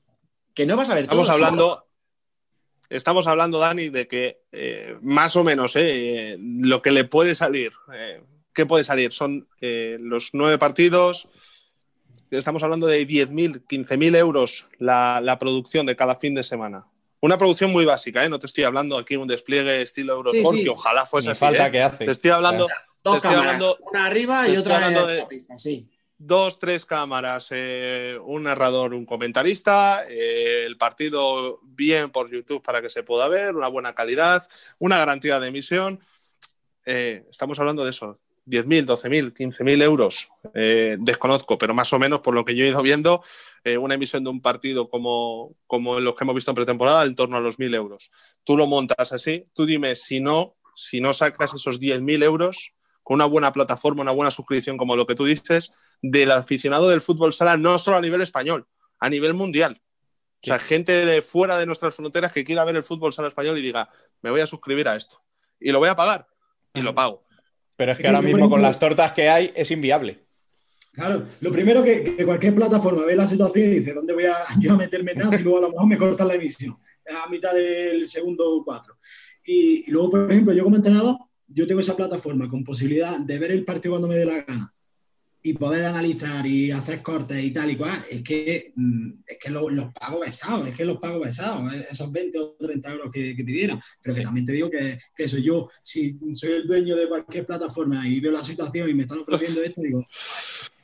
[0.55, 1.41] Que no vas a ver Estamos todos.
[1.41, 1.87] hablando,
[2.89, 7.73] estamos hablando, Dani, de que eh, más o menos eh, lo que le puede salir,
[7.93, 8.23] eh,
[8.53, 9.13] ¿qué puede salir?
[9.13, 11.29] Son eh, los nueve partidos,
[12.31, 16.87] estamos hablando de 10.000, 15.000 euros la, la producción de cada fin de semana.
[17.23, 18.29] Una producción muy básica, ¿eh?
[18.31, 20.65] no te estoy hablando aquí de un despliegue estilo Eurosport, Sí, sí.
[20.65, 21.41] que ojalá fuese Ni así.
[21.41, 21.71] falta ¿eh?
[21.71, 22.05] que hace.
[22.07, 22.67] Te estoy hablando,
[23.03, 25.87] Dos te estoy cámaras, hablando- una arriba y otra hablando en de- la pista, sí.
[26.17, 32.81] dos, tres cámaras, eh, un narrador, un comentarista, eh, el partido bien por YouTube para
[32.81, 34.47] que se pueda ver, una buena calidad,
[34.79, 36.01] una garantía de emisión.
[36.87, 40.29] Eh, estamos hablando de eso, 10.000, 12.000, 15.000 euros.
[40.55, 43.23] Eh, desconozco, pero más o menos por lo que yo he ido viendo,
[43.65, 47.15] eh, una emisión de un partido como, como los que hemos visto en pretemporada, en
[47.15, 48.11] torno a los 1.000 euros.
[48.45, 52.73] Tú lo montas así, tú dime si no, si no sacas esos 10.000 euros
[53.03, 55.73] con una buena plataforma, una buena suscripción como lo que tú dices,
[56.03, 58.67] del aficionado del fútbol sala, no solo a nivel español,
[58.99, 59.81] a nivel mundial.
[60.43, 63.59] O sea, gente de fuera de nuestras fronteras que quiera ver el fútbol sala español
[63.59, 63.91] y diga,
[64.23, 65.23] me voy a suscribir a esto.
[65.59, 66.27] Y lo voy a pagar.
[66.73, 67.27] Y lo pago.
[67.81, 70.19] Pero es que ahora mismo con las tortas que hay es inviable.
[70.93, 74.35] Claro, lo primero que, que cualquier plataforma ve la situación y dice, ¿dónde voy a
[74.61, 76.77] yo a meterme nada si luego a lo mejor me cortan la emisión
[77.07, 78.99] a mitad del segundo cuatro?
[79.47, 81.17] Y, y luego, por ejemplo, yo como entrenador,
[81.47, 84.75] yo tengo esa plataforma con posibilidad de ver el partido cuando me dé la gana
[85.43, 89.51] y poder analizar y hacer cortes y tal y cual, es que, mm, es que
[89.51, 93.11] lo- los pago pesados, es que los pago pesados, eh, esos 20 o 30 euros
[93.13, 93.81] que, que te dieran.
[94.03, 97.47] Pero que también te digo que, que eso yo, si soy el dueño de cualquier
[97.47, 100.05] plataforma y veo la situación y me están ofreciendo esto, digo,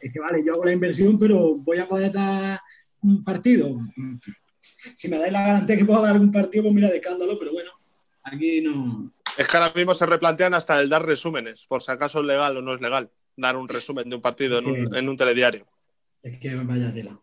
[0.01, 2.59] es que vale, yo hago la inversión, pero voy a poder dar
[3.03, 3.77] un partido.
[4.61, 7.53] Si me dais la garantía que puedo dar un partido, pues mira, de escándalo, pero
[7.53, 7.71] bueno,
[8.25, 9.13] aquí no.
[9.39, 12.57] Es que ahora mismo se replantean hasta el dar resúmenes, por si acaso es legal
[12.57, 15.67] o no es legal, dar un resumen de un partido en un, en un telediario.
[16.23, 17.21] Es que vaya tela.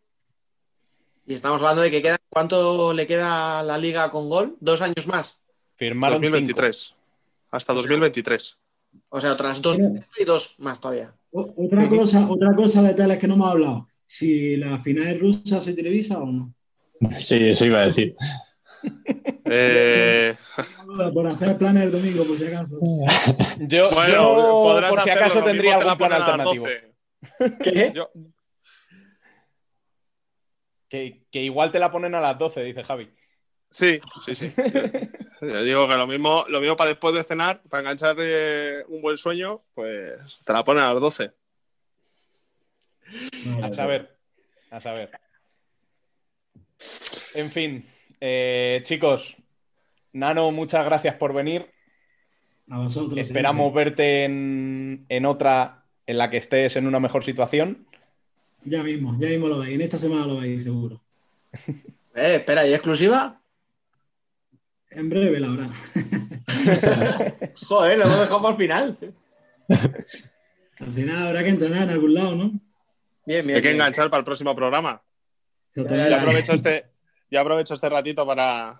[1.25, 4.57] Y estamos hablando de que queda, ¿cuánto le queda a la liga con gol?
[4.59, 5.39] Dos años más.
[5.75, 6.93] Firmaron 2023.
[7.51, 8.57] Hasta 2023.
[9.09, 9.77] O sea, otras dos
[10.17, 11.15] y dos más todavía.
[11.31, 13.87] Otra cosa, otra cosa de que no hemos hablado.
[14.05, 16.53] Si la final es rusa, ¿se televisa o no?
[17.19, 18.15] Sí, eso iba a decir.
[19.45, 20.35] Eh,
[21.13, 22.79] Por hacer planes el domingo, por si acaso.
[23.59, 26.65] Yo, bueno, yo, por si acaso tendría algún plan alternativo.
[27.39, 27.57] 12.
[27.63, 27.91] ¿Qué?
[27.95, 28.09] Yo-
[30.89, 33.11] Que, que igual te la ponen a las 12, dice Javi.
[33.69, 34.53] sí, sí, sí.
[35.41, 39.01] Yo digo que lo mismo, lo mismo para después de cenar, para enganchar eh, un
[39.01, 40.13] buen sueño, pues
[40.45, 41.31] te la ponen a las 12.
[43.63, 44.15] A saber.
[44.69, 45.09] A saber.
[47.33, 47.89] En fin,
[48.25, 49.35] eh, chicos,
[50.13, 51.69] Nano, muchas gracias por venir.
[52.69, 53.17] A vosotros.
[53.17, 57.85] Esperamos verte en, en otra en la que estés en una mejor situación.
[58.63, 59.75] Ya mismo, ya mismo lo veis.
[59.75, 61.01] En esta semana lo veis, seguro.
[62.15, 63.41] Eh, espera, ¿y exclusiva?
[64.91, 65.65] En breve, la hora.
[67.67, 68.97] Joder, lo hemos dejado para el final.
[70.79, 72.51] Al final habrá que entrenar en algún lado, ¿no?
[73.25, 73.55] Bien, bien.
[73.55, 73.77] Hay que bien.
[73.77, 75.01] enganchar para el próximo programa.
[75.69, 76.11] Exactamente.
[76.11, 76.92] Ya aprovecho este,
[77.33, 78.79] ya aprovecho este ratito para,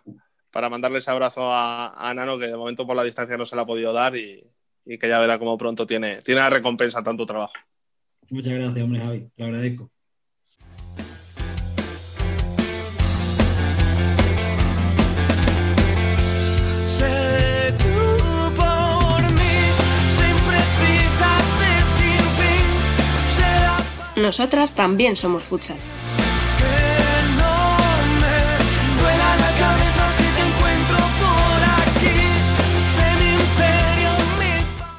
[0.51, 3.55] para mandarle ese abrazo a, a Nano, que de momento por la distancia no se
[3.55, 4.45] le ha podido dar y,
[4.85, 7.53] y que ya verá cómo pronto tiene, tiene la recompensa tanto trabajo.
[8.29, 9.29] Muchas gracias, hombre, Javi.
[9.33, 9.89] Te lo agradezco.
[24.15, 25.77] Nosotras también somos futsal.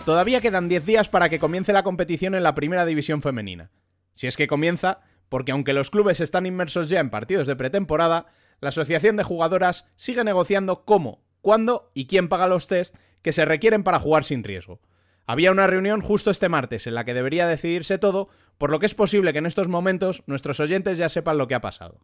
[0.05, 3.71] Todavía quedan 10 días para que comience la competición en la primera división femenina.
[4.15, 5.01] Si es que comienza,
[5.31, 8.27] porque aunque los clubes están inmersos ya en partidos de pretemporada,
[8.61, 13.47] la Asociación de Jugadoras sigue negociando cómo, cuándo y quién paga los test que se
[13.47, 14.83] requieren para jugar sin riesgo.
[15.27, 18.29] Había una reunión justo este martes en la que debería decidirse todo,
[18.59, 21.55] por lo que es posible que en estos momentos nuestros oyentes ya sepan lo que
[21.55, 22.01] ha pasado.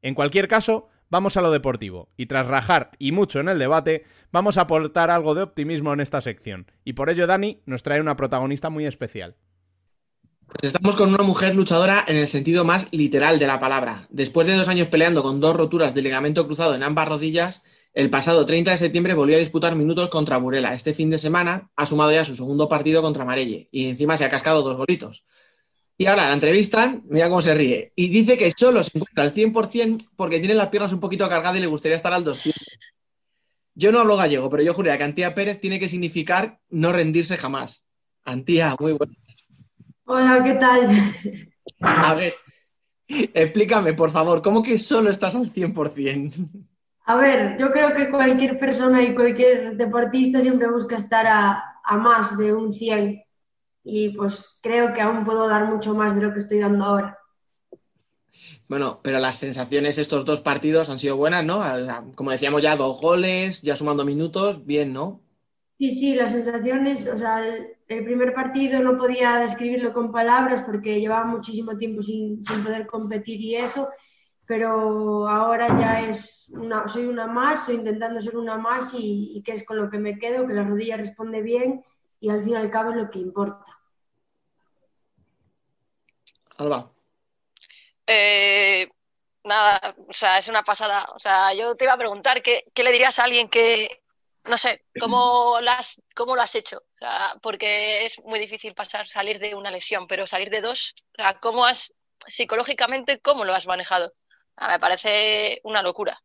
[0.00, 4.04] En cualquier caso, vamos a lo deportivo, y tras rajar y mucho en el debate,
[4.32, 8.00] vamos a aportar algo de optimismo en esta sección, y por ello Dani nos trae
[8.00, 9.36] una protagonista muy especial.
[10.46, 14.06] Pues estamos con una mujer luchadora en el sentido más literal de la palabra.
[14.10, 17.62] Después de dos años peleando con dos roturas de ligamento cruzado en ambas rodillas,
[17.96, 20.74] el pasado 30 de septiembre volvió a disputar minutos contra Burela.
[20.74, 24.24] Este fin de semana ha sumado ya su segundo partido contra Marelle y encima se
[24.24, 25.24] ha cascado dos golitos.
[25.98, 29.32] Y ahora la entrevistan, mira cómo se ríe, y dice que solo se encuentra al
[29.32, 32.52] 100% porque tiene las piernas un poquito cargadas y le gustaría estar al 200%.
[33.74, 37.36] Yo no hablo gallego, pero yo juraría que Antía Pérez tiene que significar no rendirse
[37.36, 37.84] jamás.
[38.24, 39.12] Antía, muy bueno.
[40.04, 40.88] Hola, ¿qué tal?
[41.80, 42.34] A ver,
[43.08, 46.48] explícame, por favor, ¿cómo que solo estás al 100%?
[47.06, 51.96] A ver, yo creo que cualquier persona y cualquier deportista siempre busca estar a, a
[51.96, 53.25] más de un 100
[53.88, 57.18] y pues creo que aún puedo dar mucho más de lo que estoy dando ahora.
[58.68, 61.58] Bueno, pero las sensaciones estos dos partidos han sido buenas, ¿no?
[61.60, 65.20] O sea, como decíamos ya, dos goles, ya sumando minutos, bien, ¿no?
[65.78, 70.62] Sí, sí, las sensaciones, o sea, el, el primer partido no podía describirlo con palabras
[70.62, 73.88] porque llevaba muchísimo tiempo sin, sin poder competir y eso,
[74.46, 79.42] pero ahora ya es una, soy una más, estoy intentando ser una más y, y
[79.42, 81.84] que es con lo que me quedo, que la rodilla responde bien
[82.20, 83.65] y al fin y al cabo es lo que importa.
[86.58, 86.90] Alba.
[88.06, 88.88] Eh,
[89.44, 91.06] nada, o sea, es una pasada.
[91.14, 94.02] O sea, yo te iba a preguntar qué, qué le dirías a alguien que,
[94.44, 96.78] no sé, cómo lo has, cómo lo has hecho.
[96.78, 100.94] O sea, porque es muy difícil pasar, salir de una lesión, pero salir de dos,
[101.12, 101.92] o sea, ¿cómo has,
[102.26, 104.12] psicológicamente, cómo lo has manejado?
[104.56, 106.20] Ah, me parece una locura.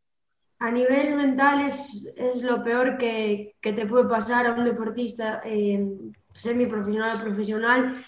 [0.60, 5.41] A nivel mental es, es lo peor que, que te puede pasar a un deportista,
[5.44, 5.84] eh,
[6.36, 8.06] semiprofesional o profesional.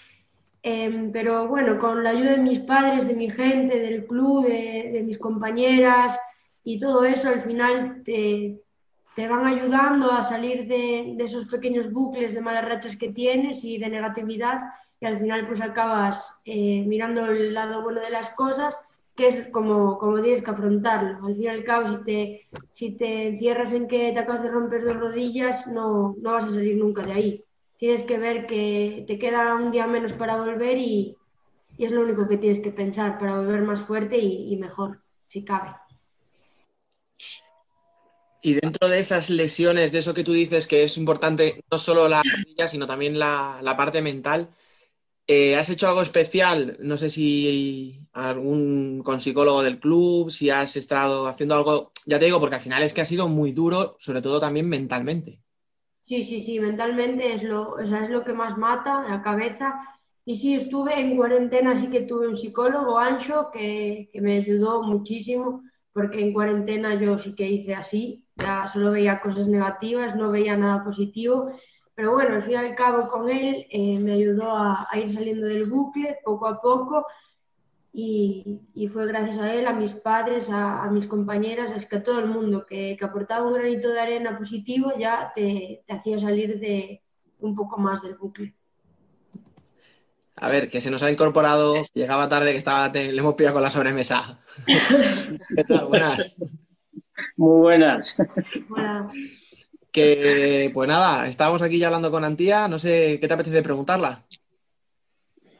[0.66, 5.02] Eh, pero bueno, con la ayuda de mis padres, de mi gente, del club, de,
[5.04, 6.18] mis compañeras
[6.64, 8.62] y todo eso, al final te,
[9.14, 13.62] te van ayudando a salir de, de esos pequeños bucles de malas rachas que tienes
[13.62, 14.62] y de negatividad
[15.00, 18.78] y al final pues acabas eh, mirando el lado bueno de las cosas
[19.14, 21.26] que es como, como tienes que afrontarlo.
[21.26, 24.50] Al fin y al cabo, si te, si te encierras en que te acabas de
[24.50, 27.44] romper dos rodillas, no, no vas a salir nunca de ahí.
[27.84, 31.18] Tienes que ver que te queda un día menos para volver y,
[31.76, 35.76] es lo único que tienes que pensar para volver más fuerte y, mejor, si cabe.
[38.40, 42.08] Y dentro de esas lesiones, de eso que tú dices que es importante, no solo
[42.08, 44.48] la rodilla, sino también la, la parte mental,
[45.26, 46.78] eh, ¿has hecho algo especial?
[46.80, 52.24] No sé si algún con psicólogo del club, si has estado haciendo algo, ya te
[52.24, 55.43] digo, porque al final es que ha sido muy duro, sobre todo también mentalmente.
[56.06, 59.74] Sí, sí, sí, mentalmente es lo, o sea, es lo que más mata, la cabeza.
[60.26, 64.82] Y sí, estuve en cuarentena, sí que tuve un psicólogo, Ancho, que, que me ayudó
[64.82, 65.62] muchísimo,
[65.92, 70.56] porque en cuarentena yo sí que hice así, ya solo veía cosas negativas, no veía
[70.58, 71.50] nada positivo.
[71.94, 75.08] Pero bueno, al fin y al cabo con él eh, me ayudó a, a ir
[75.10, 77.06] saliendo del bucle poco a poco
[77.96, 81.96] y, y fue gracias a él, a mis padres, a, a mis compañeras, es que
[81.96, 85.92] a todo el mundo que, que aportaba un granito de arena positivo ya te, te
[85.94, 87.02] hacía salir de
[87.38, 88.52] un poco más del bucle.
[90.36, 93.54] A ver, que se nos ha incorporado, llegaba tarde, que estaba, te- le hemos pillado
[93.54, 94.40] con la sobremesa.
[95.56, 95.86] ¿Qué tal?
[95.86, 96.36] Buenas.
[97.36, 98.16] Muy buenas.
[99.92, 104.24] Que, pues nada, estábamos aquí ya hablando con Antía, no sé qué te apetece preguntarla.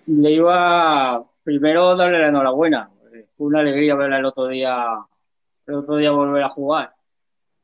[0.07, 2.91] Le iba primero darle la enhorabuena.
[3.37, 4.87] Fue una alegría verla el otro día,
[5.67, 6.95] el otro día volver a jugar.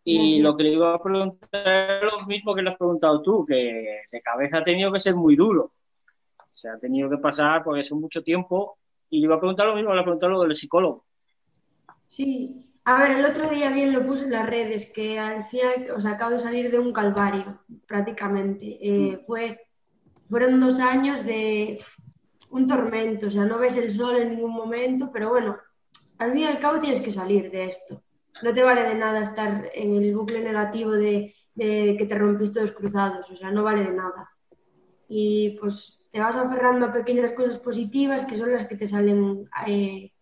[0.04, 3.44] Y lo que le iba a preguntar es lo mismo que le has preguntado tú,
[3.46, 5.72] que de cabeza ha tenido que ser muy duro.
[6.38, 8.78] O sea, ha tenido que pasar por eso mucho tiempo.
[9.08, 11.04] Y le iba a preguntar lo mismo, le iba a preguntar lo del psicólogo.
[12.06, 15.90] Sí, A ver, el otro día bien lo puse en las redes, que al final,
[15.94, 18.78] o sea, acabo de salir de un calvario, prácticamente.
[18.80, 19.60] Eh, fue,
[20.28, 21.78] fueron dos años de
[22.50, 25.56] un tormento, o sea, no ves el sol en ningún momento, pero bueno,
[26.18, 28.02] al fin y al cabo tienes que salir de esto.
[28.42, 32.60] No te vale de nada estar en el bucle negativo de, de que te rompiste
[32.60, 34.30] dos cruzados, o sea, no vale de nada.
[35.08, 39.48] Y pues te vas aferrando a pequeñas cosas positivas que son las que te salen
[39.66, 40.12] eh,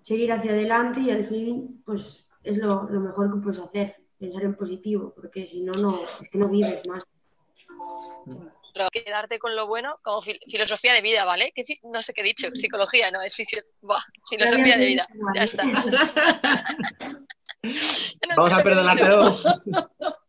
[0.00, 4.42] seguir hacia adelante y al fin, pues es lo, lo mejor que puedes hacer, pensar
[4.44, 7.04] en positivo, porque si no, no, es que no vives más.
[8.92, 11.52] Quedarte con lo bueno como fil- filosofía de vida, ¿vale?
[11.54, 13.34] ¿Qué no sé qué he dicho, psicología, no, es
[13.80, 15.06] Buah, filosofía de vida.
[15.34, 15.64] Ya está.
[18.36, 19.36] Vamos a perdonártelo.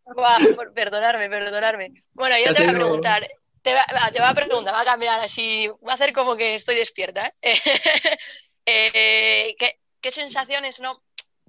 [0.05, 1.93] Buah, por perdonarme, perdonarme.
[2.13, 3.27] Bueno, yo Ya te voy a preguntar,
[3.61, 6.75] te va- te a preguntar, va a cambiar así, va a hacer como que estoy
[6.75, 7.59] despierta, ¿eh?
[8.63, 11.01] Eh, ¿qué, qué sensaciones, no?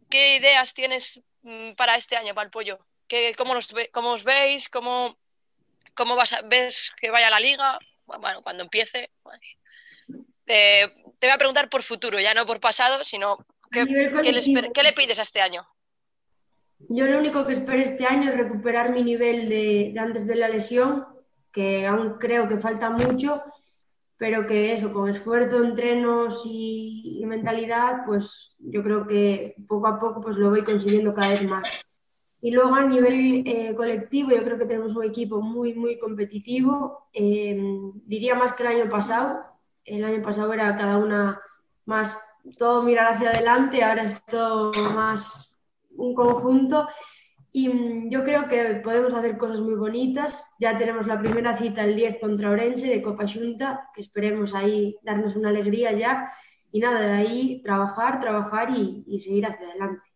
[0.08, 2.78] ¿Qué ideas tienes mm, para este año, para el pollo?
[3.06, 4.70] ¿Qué, cómo, los cómo os veis?
[4.70, 5.18] ¿Cómo,
[5.94, 7.78] cómo vas a- ves que vaya la liga?
[8.06, 9.10] Bueno, cuando empiece.
[10.46, 13.38] Eh, te voy a preguntar por futuro, ya no por pasado, sino
[13.70, 13.86] ¿qué,
[14.22, 15.66] qué le, qué le pides a este año?
[16.88, 20.34] Yo lo único que espero este año es recuperar mi nivel de, de antes de
[20.34, 21.06] la lesión,
[21.52, 23.42] que aún creo que falta mucho,
[24.16, 30.00] pero que eso, con esfuerzo, entrenos y, y mentalidad, pues yo creo que poco a
[30.00, 31.84] poco pues lo voy consiguiendo cada vez más.
[32.42, 37.08] Y luego a nivel eh, colectivo, yo creo que tenemos un equipo muy, muy competitivo,
[37.14, 37.58] eh,
[38.04, 39.40] diría más que el año pasado.
[39.84, 41.40] El año pasado era cada una
[41.86, 42.18] más
[42.58, 45.58] todo mirar hacia adelante, ahora es todo más
[45.96, 46.86] un conjunto
[47.52, 50.50] y mm, yo creo que podemos hacer cosas muy bonitas.
[50.58, 54.96] Ya tenemos la primera cita el 10 contra Orense de Copa Junta, que esperemos ahí
[55.02, 56.32] darnos una alegría ya.
[56.72, 60.11] Y nada, de ahí trabajar, trabajar y, y seguir hacia adelante.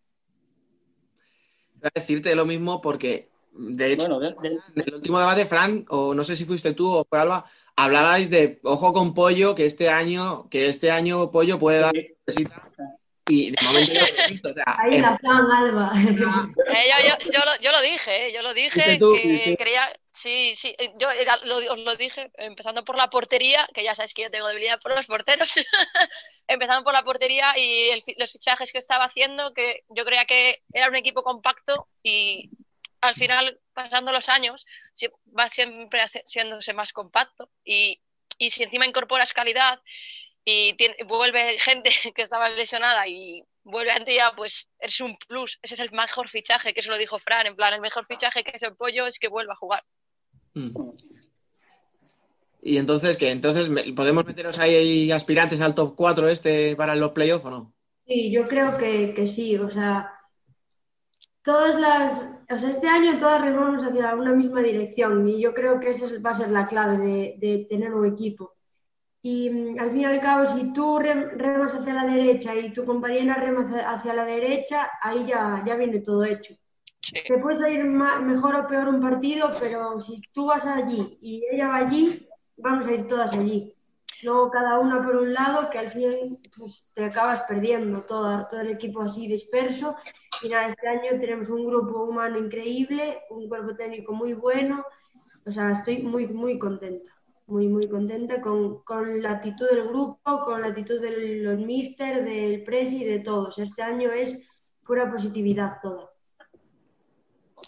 [1.81, 5.47] Voy a decirte lo mismo porque, de hecho, Bueno, de- de- en el último debate,
[5.47, 7.45] Fran, o no sé si fuiste tú o fue Alba,
[7.77, 11.93] hablabais de ojo con Pollo, que este año, que este año Pollo puede dar
[13.29, 14.51] y de momento no lo he visto.
[14.51, 15.93] O sea, Ahí en- la fan, Alba.
[15.97, 19.83] Eh, yo, yo- yo lo, yo lo dije, eh, yo lo dije, tú, que creía,
[20.17, 21.09] sí, sí, eh, yo
[21.45, 24.81] lo, os lo dije, empezando por la portería, que ya sabes que yo tengo debilidad
[24.81, 25.53] por los porteros,
[26.49, 30.63] empezando por la portería y el los fichajes que estaba haciendo, que yo creía que
[30.73, 32.51] era un equipo compacto y
[33.01, 34.67] al final, pasando los años,
[35.39, 38.01] va siempre siéndose más compacto y,
[38.39, 39.81] si encima incorporas calidad
[40.45, 45.59] y vuelve gente que estaba lesionada y vuelve a pues es un plus.
[45.63, 48.45] Ese es el mejor fichaje, que eso lo dijo Fran, en plan, el mejor fichaje
[48.45, 49.85] que es el pollo es que vuelva a jugar.
[50.57, 50.71] Mm.
[52.63, 53.31] Y entonces, ¿qué?
[53.31, 57.75] Entonces, ¿podemos meteros ahí aspirantes al top 4 este para los playoffs o no?
[58.07, 60.13] Sí, yo creo que, que sí, o sea,
[61.43, 65.79] todas las, o sea, este año todas remamos hacia una misma dirección y yo creo
[65.81, 68.55] que esa es- va a ser la clave de, tener un equipo.
[69.23, 72.73] Y mm, al fin y al cabo, si tú rem- remas hacia la derecha y
[72.73, 73.63] tu compañera rema
[73.95, 76.55] hacia la derecha, ahí ya, ya viene todo hecho.
[77.13, 81.69] Te puede ma- mejor o peor un partido, pero si tú vas allí y ella
[81.69, 83.73] va allí, vamos a ir todas allí.
[84.25, 88.61] No cada una por un lado, que al final pues, te acabas perdiendo toda, todo
[88.61, 89.95] el equipo así disperso.
[90.43, 94.85] Y nada, este año tenemos un grupo humano increíble, un cuerpo técnico muy bueno.
[95.45, 97.13] O sea, estoy muy, muy contenta,
[97.47, 102.25] muy, muy contenta con, con la actitud del grupo, con la actitud del los mister,
[102.25, 103.59] del presi, de todos.
[103.59, 104.49] Este año es
[104.85, 106.11] pura positividad toda.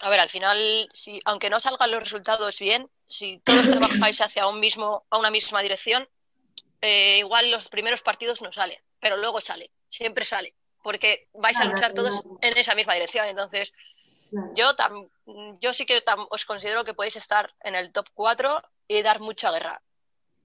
[0.01, 3.65] A ver, al final, si, aunque no salgan los resultados bien, si todos
[4.05, 6.07] trabajáis hacia un mismo, a una misma dirección,
[6.81, 10.53] eh, igual los primeros partidos no salen, pero luego sale, siempre sale,
[10.83, 13.25] porque vais a luchar todos en esa misma dirección.
[13.27, 13.73] Entonces,
[14.55, 15.09] yo, tam-
[15.59, 19.19] yo sí que tam- os considero que podéis estar en el top 4 y dar
[19.19, 19.81] mucha guerra.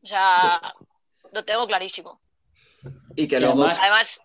[0.02, 0.74] O sea,
[1.32, 2.20] lo tengo clarísimo.
[3.16, 3.62] Y que luego.
[3.62, 4.20] además- Además,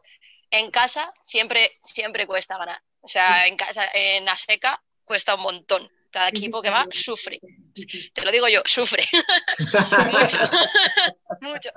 [0.51, 2.81] en casa siempre, siempre cuesta ganar.
[3.01, 5.91] O sea, en casa, en Aseca cuesta un montón.
[6.11, 7.39] Cada equipo que va sufre.
[8.13, 9.07] Te lo digo yo, sufre.
[10.11, 10.37] mucho.
[11.41, 11.69] mucho.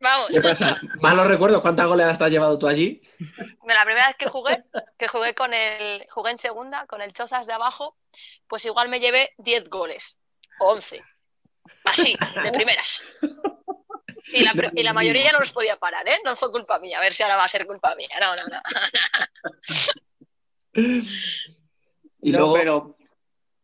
[0.00, 0.28] Vamos.
[0.32, 0.80] ¿Qué pasa?
[1.00, 3.02] Malos recuerdos, ¿cuántas goleadas te has llevado tú allí?
[3.66, 4.62] La primera vez que jugué,
[4.96, 7.96] que jugué con el, jugué en segunda, con el Chozas de abajo,
[8.46, 10.18] pues igual me llevé 10 goles.
[10.60, 11.02] O 11.
[11.84, 13.18] Así, de primeras.
[14.32, 16.20] Y la, y la mayoría no los podía parar, ¿eh?
[16.24, 16.98] No fue culpa mía.
[16.98, 18.16] A ver si ahora va a ser culpa mía.
[18.20, 18.60] No, no, no.
[22.24, 22.54] Y No, luego.
[22.54, 22.96] pero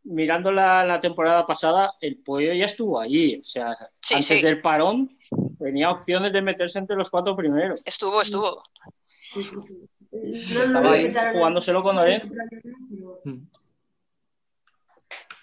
[0.05, 3.39] mirando la, la temporada pasada, el pollo ya estuvo allí.
[3.41, 4.43] O sea, Sí, antes sí.
[4.43, 5.17] del parón
[5.59, 7.83] tenía opciones de meterse entre los cuatro primeros.
[7.87, 8.63] Estuvo, estuvo.
[10.13, 12.31] No Estaba ahí jugándoselo con pero
[13.25, 13.39] Mm.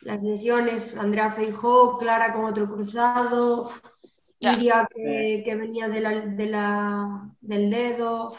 [0.02, 3.70] Las lesiones, Andrea Feijó, Clara con otro cruzado,
[4.40, 4.54] Ya.
[4.54, 8.30] Iria que, que venía de la, de la- del dedo.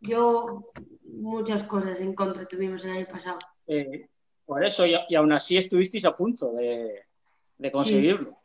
[0.00, 0.70] Yo,
[1.04, 3.38] muchas cosas en contra tuvimos el año pasado.
[3.66, 4.06] Eh,
[4.46, 7.02] por eso, y, y aún así estuvisteis a punto de,
[7.58, 8.38] de conseguirlo.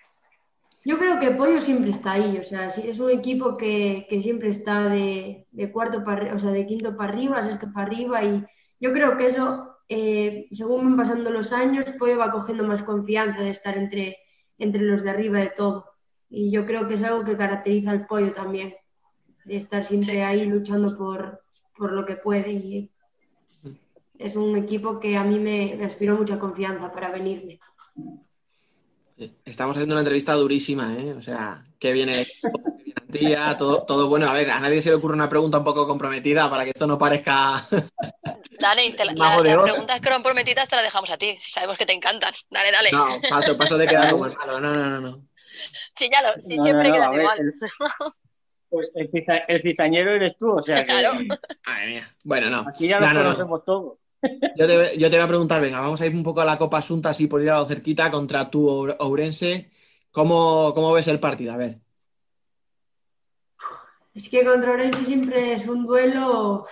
[0.84, 4.20] Yo creo que Pollo siempre está ahí, o sea, sí, es un equipo que, que
[4.20, 8.24] siempre está de, de cuarto para, o sea, de quinto para arriba, sexto para arriba
[8.24, 8.44] y
[8.80, 13.44] yo creo que eso, eh, según van pasando los años, Pollo va cogiendo más confianza
[13.44, 14.18] de estar entre,
[14.58, 15.86] entre los de arriba de todo.
[16.32, 18.74] Y yo creo que es algo que caracteriza al Pollo también,
[19.46, 21.44] de estar siempre ahí luchando por,
[21.78, 22.92] por lo que puede y
[24.24, 27.60] es un equipo que a mí me, me aspiró mucha confianza para venirme.
[29.46, 31.14] Estamos haciendo una entrevista durísima, ¿eh?
[31.14, 34.28] O sea, qué bien el equipo, qué bien Antía, todo, todo bueno.
[34.30, 36.88] A ver, a nadie se le ocurre una pregunta un poco comprometida para que esto
[36.88, 37.64] no parezca.
[38.60, 41.36] Dani, te la- la- de las preguntas comprometidas te las dejamos a ti.
[41.40, 42.34] Si sabemos que te encantan.
[42.50, 42.92] Dale, dale.
[42.92, 44.60] No, paso, paso de quedar como el malo.
[44.60, 45.28] No, no, no, no.
[45.96, 47.40] Sí, ya lo, sí, No, siempre no, no, quedas igual.
[47.40, 47.54] el-
[48.70, 51.14] Pues el, ciza- el cizañero eres tú, o sea que Claro.
[51.68, 52.16] Madre mía.
[52.24, 52.66] Bueno, no.
[52.70, 53.26] aquí ya No, nos no, no.
[53.26, 53.98] conocemos todos.
[54.56, 57.10] Yo te, voy a preguntar, venga, vamos a ir un poco a la Copa Asunta,
[57.10, 59.72] así por ir a lo cerquita contra tu Oure- Ourense.
[60.12, 61.54] ¿Cómo, cómo ves el partido?
[61.54, 61.80] A ver.
[64.14, 66.66] Es que contra Orense siempre es un duelo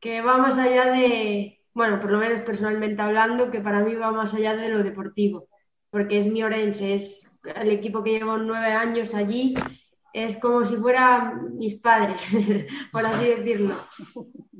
[0.00, 4.12] que va más allá de, bueno, por lo menos personalmente hablando, que para mí va
[4.12, 5.48] más allá de lo deportivo,
[5.90, 9.54] porque es mi Orense, es el equipo que llevo nueve años allí,
[10.12, 12.22] es como si fueran mis padres,
[12.92, 13.74] por así decirlo.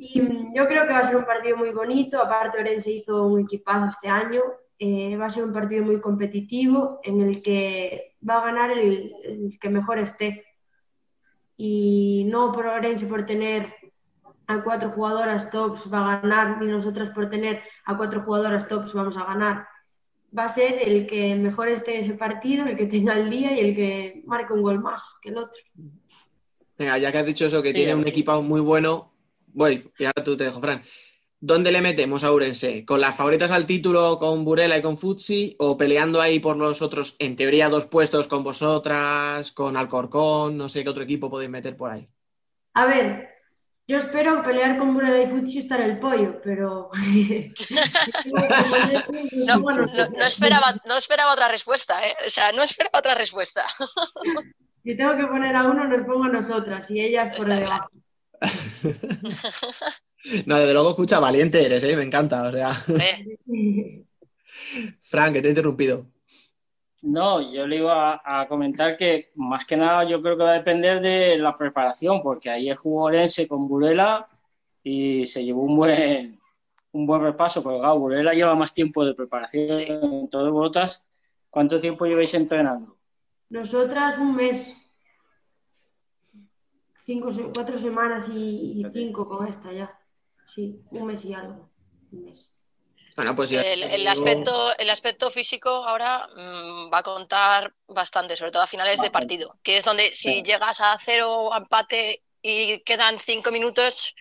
[0.01, 3.27] Y mm, yo creo que va a ser un partido muy bonito, aparte Orense hizo
[3.27, 4.41] un equipazo este año,
[4.79, 9.13] eh, va a ser un partido muy competitivo en el que va a ganar el-
[9.25, 10.45] el que mejor esté
[11.57, 13.75] y no por Orense por tener
[14.47, 18.95] a cuatro jugadoras tops va a ganar, ni nosotras por tener a cuatro jugadoras tops
[18.95, 19.67] vamos a ganar.
[20.37, 23.53] Va a ser el que mejor esté en ese partido, el que tenga el día
[23.53, 25.61] y el que marque un gol más que el otro.
[26.79, 29.13] Venga, ya que has dicho eso, que Sí, tiene un equipo muy bueno,
[29.59, 30.81] voy, y ahora tú te dejo, Fran.
[31.41, 32.85] ¿Dónde le metemos a Ourense?
[32.85, 35.55] ¿Con las favoritas al título con Burela y con Futsi?
[35.59, 40.57] ¿O peleando ahí por los otros, en teoría, dos puestos con vosotras, con Alcorcón?
[40.57, 42.09] No sé qué otro equipo podéis meter por ahí.
[42.75, 43.29] A ver,
[43.87, 46.91] yo espero pelear con Burela y Futsi y estar el pollo, pero...
[49.47, 49.87] No, no,
[50.19, 52.15] no esperaba, no esperaba otra respuesta, ¿eh?
[52.27, 53.65] O sea, no esperaba otra respuesta.
[54.85, 57.91] Si tengo que poner a uno, nos pongo a nosotras y ellas por Está debajo.
[60.47, 61.97] No, desde luego, escucha, valiente eres, ¿eh?
[61.97, 62.49] Me encanta.
[62.49, 64.05] O sea, Eh,
[65.01, 66.07] Fran, que te he interrumpido.
[67.03, 70.51] No, yo le iba a, a comentar que más que nada yo creo que va
[70.51, 74.27] a depender de la preparación, porque ayer jugó Orense con Burela
[74.83, 76.41] y se llevó un buen,
[76.91, 79.69] un buen repaso, pero claro, Burela lleva más tiempo de preparación.
[79.69, 79.85] Sí.
[79.89, 81.09] Entonces, vosotras,
[81.49, 82.97] ¿cuánto tiempo lleváis entrenando?
[83.49, 84.75] Nosotras un mes.
[87.09, 89.99] Cinco, cuatro semanas y, y cinco con esta ya.
[90.55, 91.71] Sí, un mes y algo.
[92.13, 92.51] Un mes.
[93.17, 93.63] Bueno, pues ya.
[93.63, 98.67] el, el aspecto, el aspecto físico ahora mm, va a contar bastante, sobre todo a
[98.67, 100.43] finales de partido, que es donde si Sí.
[100.43, 104.15] llegas a cero empate y quedan cinco minutos,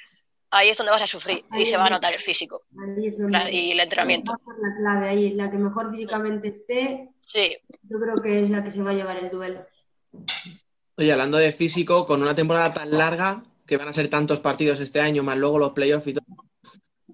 [0.50, 3.18] ahí es donde vas a sufrir y se va a notar el físico Ahí es
[3.20, 4.32] donde la- y el entrenamiento.
[4.32, 5.34] va a ser la clave ahí.
[5.34, 8.94] La que mejor físicamente esté, Sí, yo creo que es la que se va a
[8.94, 9.66] llevar el duelo.
[11.00, 14.80] Oye, hablando de físico, con una temporada tan larga, que van a ser tantos partidos
[14.80, 16.26] este año, más luego los playoffs y todo.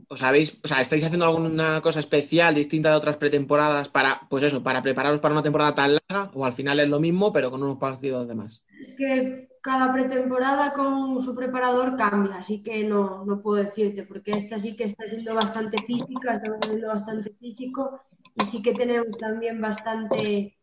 [0.07, 4.45] ¿Os habéis, o sea, estáis haciendo alguna cosa especial, distinta de otras pretemporadas, para, pues
[4.45, 6.31] eso, para prepararos para una temporada tan larga?
[6.34, 8.64] ¿O al final es lo mismo, pero con unos partidos de más?
[8.81, 14.31] Es que cada pretemporada con su preparador cambia, así que no, no puedo decirte, porque
[14.31, 17.99] esta sí que está siendo bastante física, estamos haciendo bastante físico
[18.35, 20.57] y sí que tenemos también bastante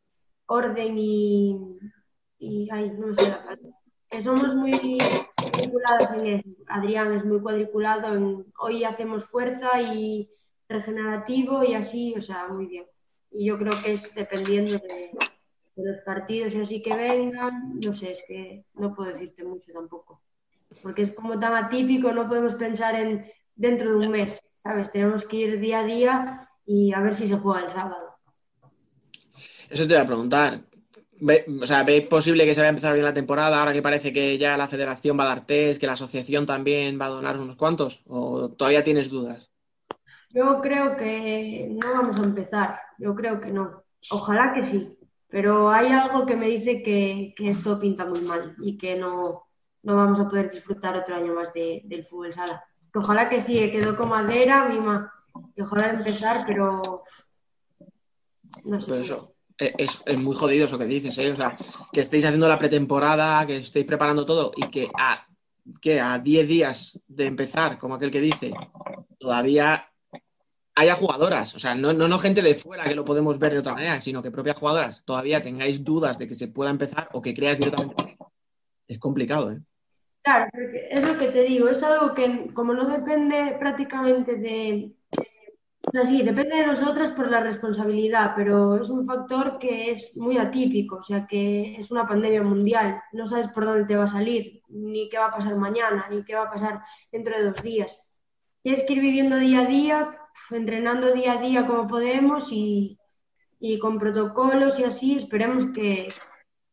[0.46, 1.56] orden y,
[2.40, 3.78] y ay, no sé la palabra.
[4.08, 4.72] Que somos muy
[5.36, 6.48] cuadriculadas en eso.
[6.66, 10.28] Adrián es muy cuadriculado en hoy hacemos fuerza y
[10.68, 12.86] regenerativo y así, o sea, muy bien.
[13.30, 15.10] Y yo creo que es dependiendo de,
[15.76, 19.72] de los partidos y así que vengan, no sé, es que no puedo decirte mucho
[19.72, 20.22] tampoco.
[20.82, 24.90] Porque es como tan atípico, no podemos pensar en dentro de un mes, ¿sabes?
[24.90, 28.16] Tenemos que ir día a día y a ver si se juega el sábado.
[29.68, 30.69] Eso te voy a preguntar.
[31.28, 33.82] Ve- o sea, ¿veis posible que se vaya a empezar bien la temporada ahora que
[33.88, 37.10] parece que ya la federación va a dar test, que la asociación también va a
[37.16, 38.02] donar unos cuantos?
[38.06, 39.50] ¿O todavía tienes dudas?
[40.30, 43.82] Yo creo que no vamos a empezar, yo creo que no.
[44.10, 44.96] Ojalá que sí,
[45.28, 49.44] pero hay algo que me dice que, que esto pinta muy mal y que no,
[49.82, 52.62] no vamos a poder disfrutar otro año más de- del fútbol sala.
[52.94, 55.12] ojalá que sí, quedó con madera, mima,
[55.56, 57.02] y ojalá empezar, pero
[58.64, 58.92] no sé.
[58.92, 61.32] Eso, eh, es, es muy jodido eso que dices, ¿eh?
[61.32, 61.54] O sea,
[61.92, 65.26] que estéis haciendo la pretemporada, que estéis preparando todo y que a,
[65.80, 68.52] que a 10 días de empezar, como aquel que dice,
[69.18, 69.90] todavía
[70.74, 71.54] haya jugadoras.
[71.54, 74.00] O sea, no, no, no gente de fuera que lo podemos ver de otra manera,
[74.00, 77.58] sino que propias jugadoras todavía tengáis dudas de que se pueda empezar o que creáis
[77.58, 78.16] directamente.
[78.88, 79.60] Es complicado, ¿eh?
[80.22, 84.92] Claro, porque es lo que te digo, es algo que como no depende prácticamente de...
[85.82, 90.14] O sea, sí, depende de nosotras por la responsabilidad, pero es un factor que es
[90.16, 94.04] muy atípico, o sea, que es una pandemia mundial, no sabes por dónde te va
[94.04, 97.44] a salir, ni qué va a pasar mañana, ni qué va a pasar dentro de
[97.44, 97.98] dos días.
[98.62, 100.18] Tienes que ir viviendo día a día,
[100.50, 102.98] entrenando día a día como podemos y,
[103.58, 106.08] y con protocolos y así, esperemos que,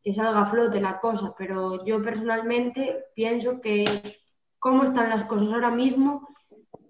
[0.04, 4.20] que salga a flote la cosa, pero yo personalmente pienso que
[4.60, 6.28] cómo están las cosas ahora mismo,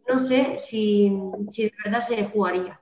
[0.07, 1.11] no sé si,
[1.49, 2.79] si de verdad se jugaría.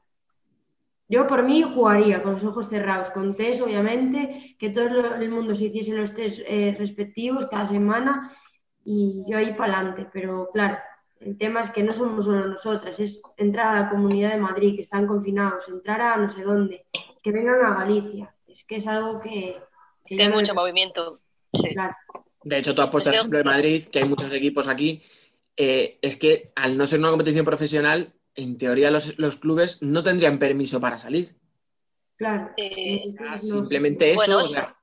[1.07, 5.55] Yo por mí jugaría con los ojos cerrados, con test obviamente, que todo el mundo
[5.55, 8.35] se hiciese los test eh, respectivos cada semana
[8.83, 10.77] y yo ahí para adelante, pero claro,
[11.19, 14.75] el tema es que no somos solo nosotras, es entrar a la Comunidad de Madrid,
[14.75, 16.85] que están confinados, entrar a no sé dónde,
[17.21, 19.57] que vengan a Galicia, es que es algo que...
[20.05, 21.19] Es que hay mucho movimiento.
[21.53, 21.69] Sí.
[21.73, 21.95] Claro.
[22.43, 25.01] De hecho, tú has puesto el ejemplo de Madrid, que hay muchos equipos aquí.
[25.57, 30.03] Eh, es que al no ser una competición profesional, en teoría los, los clubes no
[30.03, 31.35] tendrían permiso para salir.
[32.17, 32.51] Claro.
[32.57, 34.75] Eh, Ah, No- Simplemente eso, Bueno, o sea,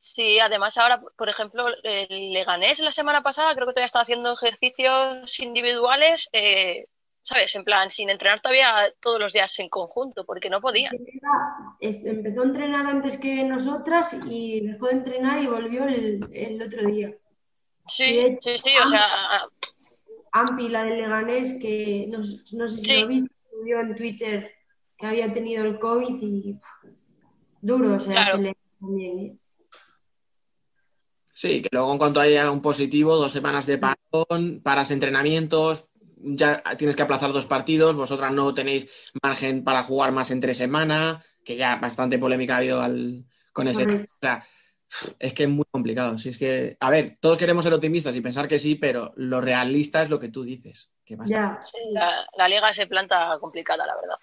[0.00, 4.32] Sí, además ahora, por ejemplo, el Leganés la semana pasada creo que todavía estaba haciendo
[4.32, 6.86] ejercicios individuales, eh,
[7.24, 7.54] ¿sabes?
[7.56, 10.94] En plan, sin entrenar todavía todos los días en conjunto, porque no podían.
[11.80, 16.62] Est- Empezó a entrenar antes que nosotras y dejó de entrenar y volvió el, el
[16.62, 17.12] otro día.
[17.88, 19.48] Sí, sí, sí, o sea,
[20.40, 23.00] Ampi, la del Leganés, que no, no sé si Sí.
[23.00, 24.50] lo viste, subió en Twitter
[24.96, 26.58] que había tenido el COVID y
[27.60, 28.36] duro, o sea, Claro.
[28.38, 29.36] que le- también, ¿eh?
[31.32, 35.88] sí, que luego en cuanto haya un positivo, dos semanas de parón, paras entrenamientos,
[36.20, 41.22] ya tienes que aplazar dos partidos, vosotras no tenéis margen para jugar más entre semana,
[41.44, 43.84] que ya bastante polémica ha habido al- con ese.
[43.84, 44.44] O sea,
[45.18, 46.18] es que es muy complicado.
[46.18, 49.40] Si es que, a ver, todos queremos ser optimistas y pensar que sí, pero lo
[49.40, 50.90] realista es lo que tú dices.
[51.04, 54.16] Que Ya, sí, la, la liga se planta complicada, la verdad.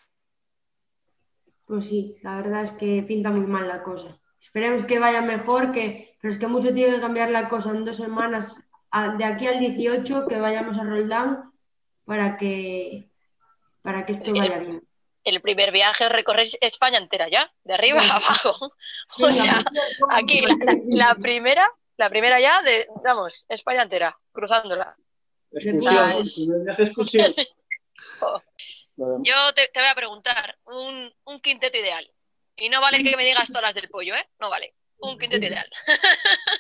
[1.66, 4.20] pues sí, la verdad es que pinta muy mal la cosa.
[4.40, 7.84] Esperemos que vaya mejor, que, pero es que mucho tiene que cambiar la cosa en
[7.86, 8.62] dos semanas,
[8.92, 11.52] a- de aquí al 18, que vayamos a Roldán
[12.06, 13.10] para que,
[13.82, 14.84] para que esto vaya bien.
[15.26, 18.72] El primer viaje recorrer España entera ya, de arriba a abajo.
[19.22, 19.61] O sea,
[20.11, 20.77] aquí la, la-
[21.10, 24.95] la primera, la primera ya de, vamos, España entera, cruzándola.
[25.52, 27.34] Excursión, el es- primer viaje excursión.
[28.97, 32.10] Yo te, te voy a preguntar un, un quinteto ideal.
[32.56, 34.30] Y no vale que me digas todas las del pollo, ¿eh?
[34.39, 34.73] No vale.
[34.99, 35.69] Un quinteto ideal.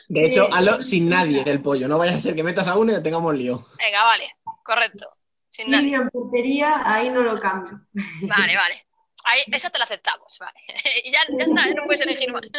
[0.09, 1.87] De hecho, hazlo sin nadie del pollo.
[1.87, 3.65] No vaya a ser que metas a uno y tengamos lío.
[3.77, 4.35] Venga, vale.
[4.63, 5.09] Correcto.
[5.55, 7.79] Sin en portería, ahí no lo cambio.
[7.93, 8.85] Vale, vale.
[9.23, 10.59] Ahí, esa te la aceptamos, vale.
[11.05, 11.73] y ya, ya está, ¿eh?
[11.73, 12.41] no puedes elegir más.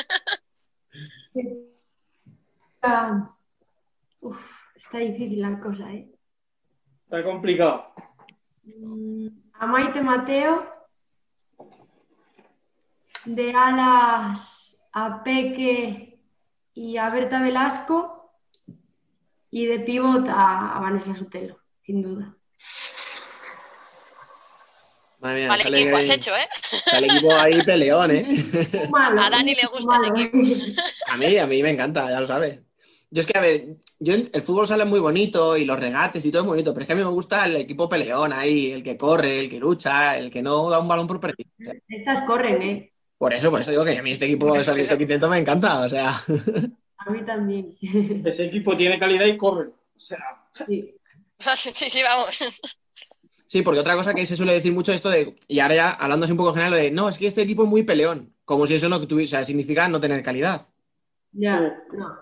[2.88, 3.28] Ah,
[4.20, 4.38] uf,
[4.76, 6.08] está difícil la cosa, ¿eh?
[7.02, 7.92] Está complicado.
[8.62, 10.72] Mm, A Maite Mateo,
[13.24, 16.22] de alas a Peque
[16.74, 18.32] y a Berta Velasco,
[19.50, 22.36] y de pivot a, a Vanessa Sotelo, sin duda.
[25.20, 26.48] Madre mía, Vale, sale, equipo has ahí- hecho, ¿eh?
[26.92, 28.26] el equipo ahí peleón, ¿eh?
[28.90, 30.14] Malo, A Dani le gusta ese malo.
[30.20, 30.82] equipo.
[31.08, 32.60] A mí, a mí me encanta, ya lo sabes.
[33.10, 36.30] Yo es que, a ver, yo el fútbol sale muy bonito y los regates y
[36.30, 38.82] todo es bonito, pero es que a mí me gusta el equipo peleón ahí, el
[38.82, 41.48] que corre, el que lucha, el que no da un balón por perdido.
[41.88, 42.92] Estas corren, ¿eh?
[43.16, 45.80] por eso, por eso digo que a mí este equipo, ese, ese quinteto me encanta,
[45.80, 46.20] o sea.
[46.98, 47.74] A mí también.
[48.24, 49.68] Ese equipo tiene calidad y corre.
[49.68, 50.18] O sea,
[50.52, 50.95] Sí.
[51.74, 52.38] Sí, sí, vamos.
[53.46, 56.24] Sí, porque otra cosa que se suele decir mucho esto de, y ahora ya hablando
[56.24, 58.66] así un poco general, lo de, no, es que este equipo es muy peleón, como
[58.66, 60.62] si eso no tuviese, o sea, significa no tener calidad.
[61.32, 61.60] Ya,
[61.92, 62.18] no.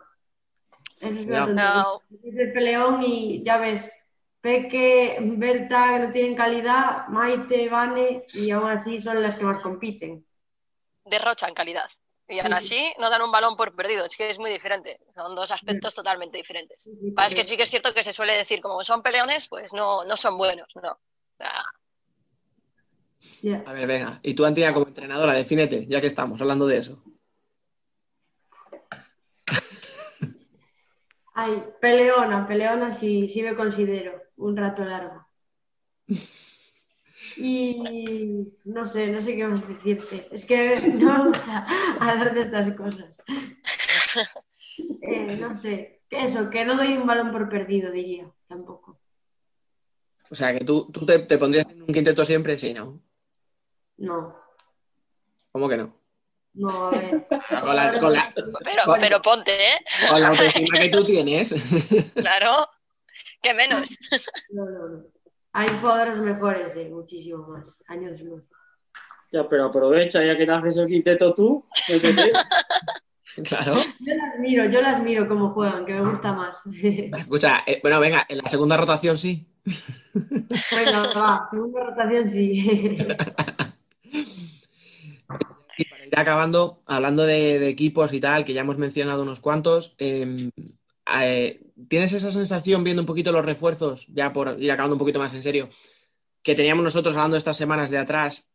[1.01, 1.27] Eso es.
[1.27, 3.93] No, Es el peleón y ya ves,
[4.41, 9.61] Peque, Berta, que no tienen calidad, Maite, Vane, y aún así son las que más
[9.61, 10.27] compiten.
[11.07, 11.89] derrochan calidad.
[12.29, 12.75] Y aún Sí, sí.
[12.75, 14.07] así no dan un balón por perdido.
[14.07, 14.99] Es que es muy diferente.
[15.15, 16.85] Son dos aspectos totalmente diferentes.
[17.15, 19.73] Pasa es que sí que es cierto que se suele decir, como son peleones, pues
[19.75, 20.69] no, no son buenos.
[20.77, 20.99] No.
[23.67, 27.03] A ver, venga, y tú, Antia, como entrenadora, defínete, ya que estamos hablando de eso.
[31.35, 34.23] Ay, peleona, peleona sí, sí me considero.
[34.37, 35.27] un rato largo.
[37.37, 40.29] Y no sé, no sé qué más decirte.
[40.31, 41.67] Es que no a
[42.01, 43.23] hablar de estas cosas.
[45.03, 48.99] Eh, no sé, que eso, que no doy un balón por perdido, diría, tampoco.
[50.31, 53.01] O sea, que tú, tú te, te pondrías en un quinteto siempre, sí, ¿no?
[53.99, 54.37] No,
[55.53, 55.97] ¿Cómo que no?
[56.55, 57.27] no, a ver.
[57.29, 58.33] Con la, con la-
[58.65, 59.85] Pero, con- pero ponte, ¿eh?
[60.11, 61.55] con la autoestima que tú tienes.
[62.15, 62.69] Claro.
[63.43, 63.89] ¿Qué menos?
[64.51, 65.05] No, no, no.
[65.57, 67.79] Hay jugadores mejores, eh, muchísimo más.
[67.87, 68.51] Años luz.
[69.31, 71.65] Ya, pero aprovecha, ya que te haces el quinteto tú.
[73.43, 73.75] Claro.
[73.99, 76.59] Yo las miro, yo las miro cómo juegan, que me gusta más.
[77.19, 79.45] Escucha, eh, bueno, venga, en la segunda rotación sí.
[80.13, 82.97] Venga, va, segunda rotación sí.
[85.77, 89.41] Y para ir acabando, hablando de, de equipos y tal, que ya hemos mencionado unos
[89.41, 90.49] cuantos, eh,
[91.21, 95.19] eh, ¿tienes esa sensación viendo un poquito los refuerzos, ya por ir acabando un poquito
[95.19, 95.69] más en serio,
[96.43, 98.51] que teníamos nosotros hablando estas semanas de atrás,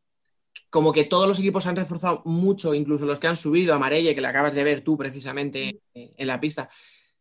[0.70, 4.22] como que todos los equipos han reforzado mucho, incluso los que han subido, Amarelle, que
[4.22, 6.70] le acabas de ver tú precisamente en la pista,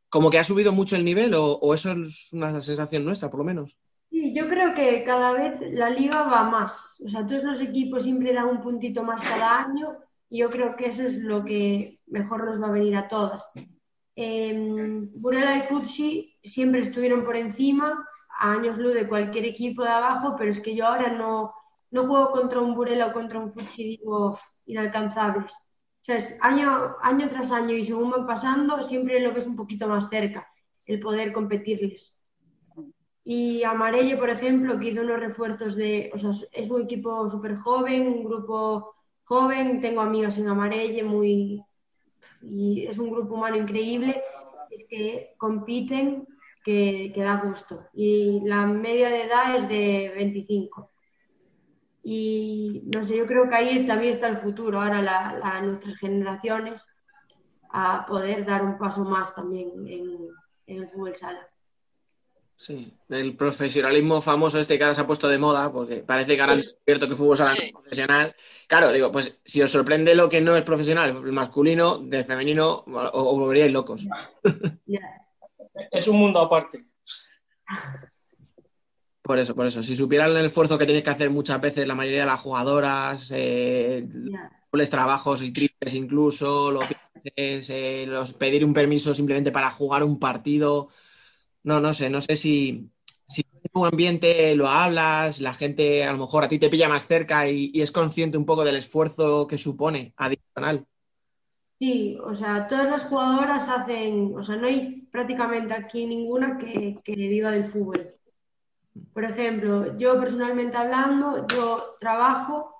[0.08, 3.38] como que ha subido mucho el nivel o, o eso es una sensación nuestra, por
[3.38, 3.76] lo menos?
[4.10, 7.00] Sí, yo creo que cada vez la liga va más.
[7.04, 9.98] O sea, todos los equipos siempre dan un puntito más cada año
[10.30, 13.50] y yo creo que eso es lo que mejor nos va a venir a todas.
[14.20, 14.52] Eh,
[15.14, 18.04] Burela y Futsi siempre estuvieron por encima,
[18.40, 21.52] a años luz de cualquier equipo de abajo, pero es que yo ahora no,
[21.92, 25.52] no juego contra un Burela o contra un Futsi, digo, "Uf, inalcanzables.
[25.54, 29.56] O sea, es año, año tras año y según van pasando, siempre lo ves un
[29.56, 30.48] poquito más cerca,
[30.86, 32.18] el poder competirles.
[33.24, 37.56] Y Amarelle, por ejemplo, que hizo unos refuerzos de, o sea, es un equipo súper
[37.56, 41.62] joven, un grupo joven, tengo amigas en Amarelle, muy,
[42.42, 44.22] y es un grupo humano increíble,
[44.70, 46.26] es que compiten
[46.64, 47.88] que, que da gusto.
[47.92, 50.90] Y la media de edad es de 25.
[52.02, 56.86] Y no sé, yo creo que ahí también está el futuro, ahora nuestras generaciones,
[57.70, 60.28] a poder dar un paso más también en,
[60.66, 61.46] en el fútbol sala.
[62.60, 66.40] Sí, el profesionalismo famoso este que ahora se ha puesto de moda, porque parece que
[66.40, 68.34] ahora han descubierto que el fútbol sala no es profesional.
[68.66, 72.82] Claro, digo, pues si os sorprende lo que no es profesional, el masculino, del femenino,
[72.88, 74.08] o- os volveríais locos.
[75.92, 76.84] Es un mundo aparte.
[79.22, 79.80] Por eso, por eso.
[79.84, 83.30] Si supieran el esfuerzo que tenéis que hacer muchas veces la mayoría de las jugadoras,
[83.36, 84.04] eh,
[84.72, 86.84] dobles trabajos y triples incluso, los,
[87.36, 90.88] eh, los pedir un permiso simplemente para jugar un partido.
[91.62, 92.90] No, no sé, no sé si,
[93.26, 96.88] si en un ambiente lo hablas, la gente a lo mejor a ti te pilla
[96.88, 100.86] más cerca y, y es consciente un poco del esfuerzo que supone adicional.
[101.80, 107.00] Sí, o sea, todas las jugadoras hacen, o sea, no hay prácticamente aquí ninguna que,
[107.04, 108.12] que viva del fútbol.
[109.12, 112.74] Por ejemplo, yo personalmente hablando, yo trabajo,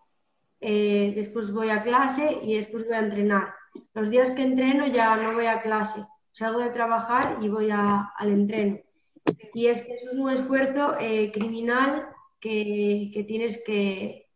[0.61, 3.55] eh, después voy a clase y después voy a entrenar.
[3.95, 6.05] Los días que entreno ya no voy a clase,
[6.39, 8.79] salgo de trabajar y voy a- al entreno.
[9.55, 12.09] Y es que eso es un esfuerzo eh, criminal
[12.41, 14.27] que, que tienes que,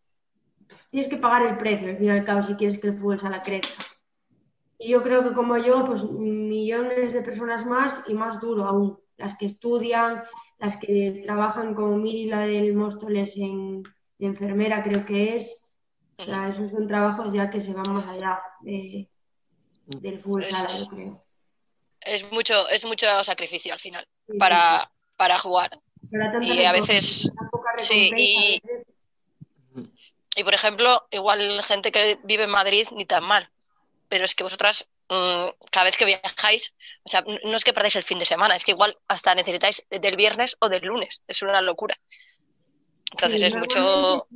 [0.91, 3.20] tienes que pagar el precio, al fin y al cabo, si quieres que el fútbol
[3.20, 3.85] sala crezca.
[4.79, 8.99] Y yo creo que como yo, pues millones de personas más y más duro aún.
[9.16, 10.23] Las que estudian,
[10.59, 13.83] las que trabajan como Miri, la del Móstoles en
[14.19, 15.70] de enfermera, creo que es.
[16.19, 19.09] O sea, esos son trabajos ya que se van más allá de-
[19.87, 21.24] del fútbol sala, yo creo.
[22.05, 24.07] Es mucho, es mucho sacrificio al final
[24.39, 25.79] para, para jugar.
[26.11, 27.31] Para Y a veces,
[27.79, 28.62] sí, y,
[30.37, 33.49] y por ejemplo, igual gente que vive en Madrid ni tan mal,
[34.09, 36.74] pero es que vosotras mm, cada vez que viajáis,
[37.05, 39.85] o sea, no es que perdáis el fin de semana, es que igual hasta necesitáis
[39.91, 41.97] del viernes o del lunes, es una locura.
[43.12, 44.27] Entonces Sí, es mucho...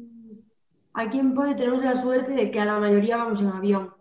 [0.95, 3.95] Aquí en Pollo tenemos la suerte de que a la mayoría vamos en avión.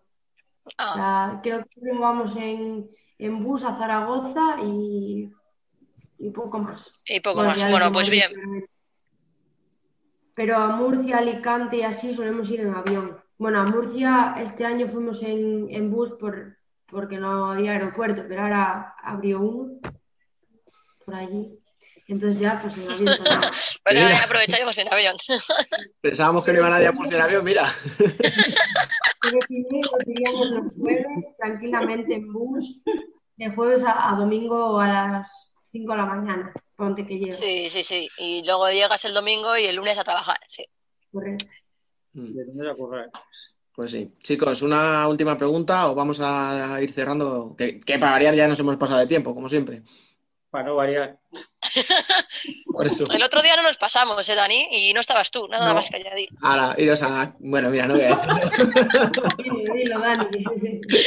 [0.78, 0.92] Ah.
[0.92, 5.32] O sea, creo que vamos en, en bus a Zaragoza y,
[6.20, 6.92] y poco más.
[7.06, 7.70] Y poco Bueno, más.
[7.70, 8.32] Bueno, pues bien.
[10.36, 13.18] Pero a Murcia, Alicante y así solemos ir en avión.
[13.38, 18.42] Bueno, a Murcia este año fuimos en, en bus por, porque no había aeropuerto, pero
[18.44, 19.80] ahora abrió uno
[21.06, 21.58] por allí.
[22.08, 23.52] Entonces ya, pues en avión también.
[23.84, 25.16] Pues ahora aprovecharemos en avión.
[26.02, 27.64] Pensábamos que no iba nadie a Murcia en avión, mira.
[29.24, 32.84] Nos iríamos los jueves tranquilamente en bus,
[33.38, 37.34] de jueves a, a domingo a las 5 de la mañana, ponte que llega.
[37.34, 38.08] Sí, sí, sí.
[38.20, 40.66] Y luego llegas el domingo y el lunes a trabajar, sí.
[41.12, 41.46] Correcto.
[42.14, 43.10] De a correr.
[43.74, 44.14] Pues sí.
[44.22, 48.60] Chicos, una última pregunta o vamos a ir cerrando, que, que para variar ya nos
[48.60, 49.82] hemos pasado de tiempo, como siempre.
[50.56, 51.18] Para no variar.
[52.72, 53.04] Por eso.
[53.12, 54.70] El otro día no nos pasamos, ¿eh, Dani?
[54.72, 55.74] Y no estabas tú, nada No.
[55.74, 56.30] más que añadir.
[56.42, 57.36] Ahora, iros a.
[57.40, 59.44] Bueno, mira, no voy a decir.
[59.44, 60.26] Dilo, dilo, Dani.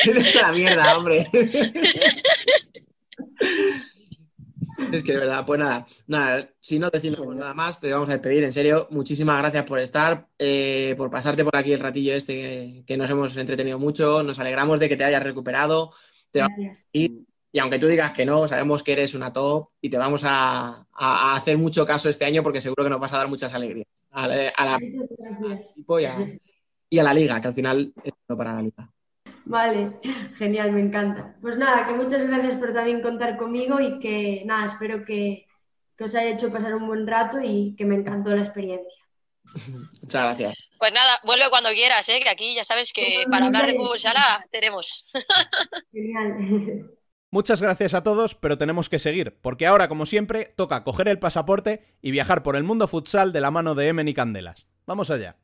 [0.05, 1.27] iros a la mierda, hombre.
[4.93, 8.13] Es que de verdad, pues nada, nada, si no decimos nada más, te vamos a
[8.13, 12.35] despedir, en serio, muchísimas gracias por estar, eh, por pasarte por aquí el ratillo este
[12.35, 15.93] que, que nos hemos entretenido mucho, nos alegramos de que te hayas recuperado,
[16.31, 16.85] te vamos Gracias.
[16.85, 17.13] a ir,
[17.53, 20.69] y aunque tú digas que no, sabemos que eres una top y te vamos a,
[20.93, 23.53] a- a hacer mucho caso este año porque seguro que nos vas a dar muchas
[23.55, 25.71] alegrías a la- a la- Muchas gracias.
[25.73, 26.39] equipo y a,
[26.91, 28.91] y a la liga, que al final es bueno para la liga.
[29.45, 29.99] Vale,
[30.37, 31.37] genial, me encanta.
[31.41, 35.47] Pues nada, que muchas gracias por también contar conmigo y que nada, espero que,
[35.97, 38.93] que os haya hecho pasar un buen rato y que me encantó la experiencia.
[40.03, 40.55] Muchas gracias.
[40.79, 42.21] Pues nada, vuelve cuando quieras, ¿eh?
[42.23, 45.07] Que aquí ya sabes que para hablar de fútbol sala tenemos.
[45.93, 46.91] Genial.
[47.31, 51.19] Muchas gracias a todos, pero tenemos que seguir, porque ahora, como siempre, toca coger el
[51.19, 54.67] pasaporte y viajar por el mundo futsal de la mano de Emen y Candelas.
[54.87, 55.37] Vamos allá.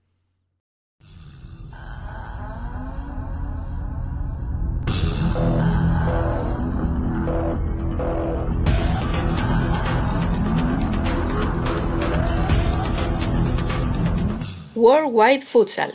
[14.75, 15.93] Worldwide Futsal.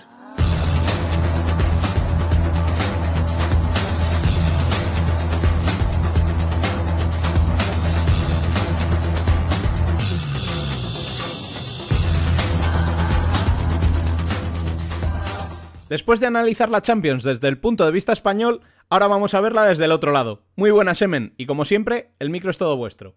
[15.89, 19.63] Después de analizar la Champions desde el punto de vista español, ahora vamos a verla
[19.65, 20.43] desde el otro lado.
[20.55, 23.15] Muy buenas, Emen, y como siempre, el micro es todo vuestro.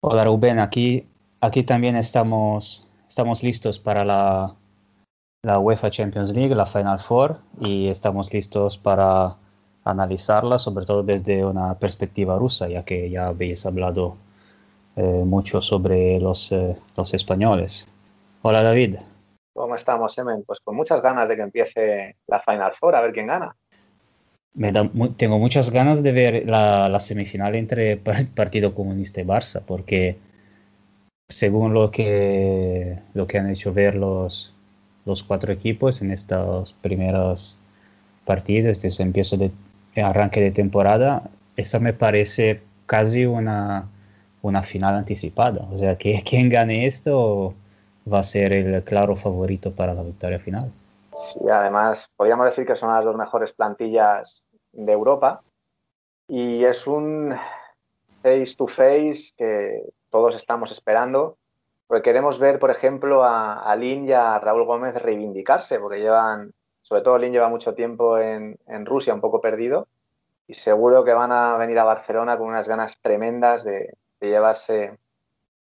[0.00, 1.08] Hola Rubén, aquí,
[1.40, 4.54] aquí también estamos, estamos listos para la,
[5.42, 9.34] la UEFA Champions League, la Final Four, y estamos listos para
[9.82, 14.16] analizarla, sobre todo desde una perspectiva rusa, ya que ya habéis hablado
[14.94, 17.88] eh, mucho sobre los, eh, los españoles.
[18.42, 18.98] Hola David.
[19.58, 20.44] ¿Cómo estamos, Emen?
[20.46, 23.56] Pues con muchas ganas de que empiece la Final Four, a ver quién gana.
[24.54, 29.24] Me da tengo muchas ganas de ver la, la semifinal entre pa- Partido Comunista y
[29.24, 30.16] Barça, porque
[31.28, 34.54] según lo que, lo que han hecho ver los,
[35.04, 37.56] los cuatro equipos en estos primeros
[38.24, 39.50] partidos, desde el empiezo de
[40.00, 43.88] arranque de temporada, esa me parece casi una,
[44.40, 45.66] una final anticipada.
[45.72, 47.56] O sea, que quien gane esto
[48.12, 50.72] va a ser el claro favorito para la victoria final.
[51.14, 55.42] Sí, además, podríamos decir que son las dos mejores plantillas de Europa
[56.28, 57.34] y es un
[58.22, 61.36] face to face que todos estamos esperando,
[61.86, 66.52] porque queremos ver, por ejemplo, a, a Lin y a Raúl Gómez reivindicarse, porque llevan,
[66.82, 69.88] sobre todo Lin lleva mucho tiempo en, en Rusia, un poco perdido,
[70.46, 74.98] y seguro que van a venir a Barcelona con unas ganas tremendas de, de llevarse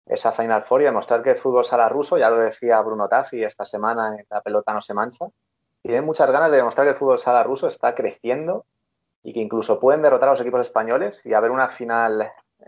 [0.10, 3.44] esa Final Four y demostrar que el fútbol sala ruso, ya lo decía Bruno Taffi
[3.44, 5.28] esta semana en La pelota no se mancha,
[5.82, 8.66] tienen muchas ganas de demostrar que el fútbol sala ruso está creciendo
[9.24, 12.66] y que incluso pueden derrotar a los equipos españoles y haber una final eh,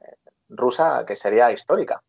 [0.49, 2.01] rusa que sería histórica.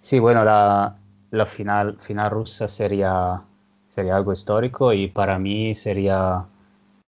[0.00, 0.96] Sí, bueno, la,
[1.30, 3.42] la final, final rusa sería,
[3.88, 6.44] sería algo histórico y para mí sería,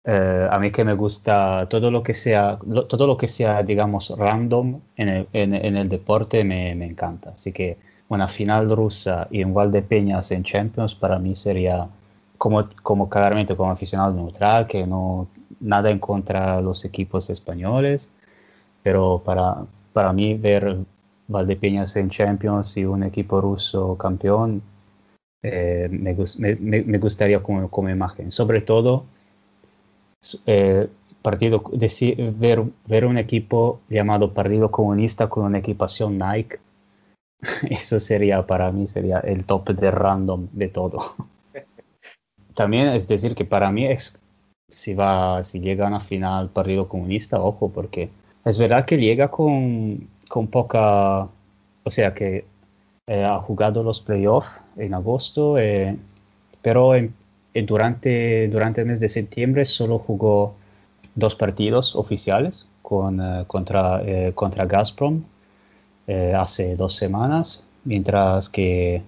[0.05, 2.59] eh, a mí que me gusta todo lo que sea,
[2.89, 7.31] todo lo que sea, digamos, random en el, en, en deporte me, me encanta.
[7.35, 7.77] Así que
[8.09, 11.87] una final rusa y un Valdepeñas en Champions para mí sería
[12.37, 15.27] como, como claramente como aficionado neutral, que no
[15.59, 18.11] nada en contra de los equipos españoles,
[18.83, 20.77] pero para, para mí ver
[21.27, 24.61] Valdepeñas en Champions y un equipo ruso campeón
[25.41, 26.15] eh, me,
[26.59, 28.31] me- me- gustaría como, como imagen.
[28.31, 29.05] Sobre todo,
[30.45, 30.89] eh,
[31.21, 36.59] partido, deci- ver, ver un equipo llamado Partido Comunista con una equipación Nike,
[37.69, 40.99] eso sería para mí sería el top de random de todo.
[42.55, 44.19] También es decir que para mí es,
[44.69, 48.09] si va, si llega a final Partido Comunista, ojo, porque
[48.45, 51.23] es verdad que llega con, con poca,
[51.83, 52.45] o sea que
[53.07, 55.97] eh, ha jugado los playoffs en agosto, eh,
[56.61, 57.13] pero en-
[57.61, 60.55] durante, durante el mes de septiembre solo jugó
[61.15, 65.21] dos partidos oficiales con, eh, contra, eh, contra Gazprom
[66.07, 69.01] eh, hace dos semanas, mientras que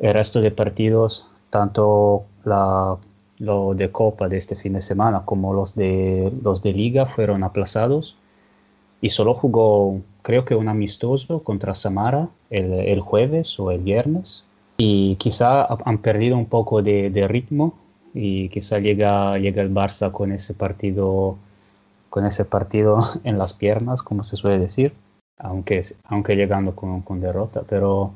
[0.00, 2.96] el resto de partidos, tanto la,
[3.38, 7.42] lo de Copa de este fin de semana como los de, los de Liga, fueron
[7.42, 8.16] aplazados
[9.00, 14.44] y solo jugó, creo que un amistoso contra Samara el, el jueves o el viernes.
[14.78, 17.74] Y quizá ha- han perdido un poco de, de ritmo
[18.18, 21.36] y quizá llega, llega el Barça con ese partido,
[22.08, 24.94] con ese partido en las piernas, como se suele decir.
[25.38, 27.62] aunque, aunque llegando con, con derrota.
[27.68, 28.12] Pero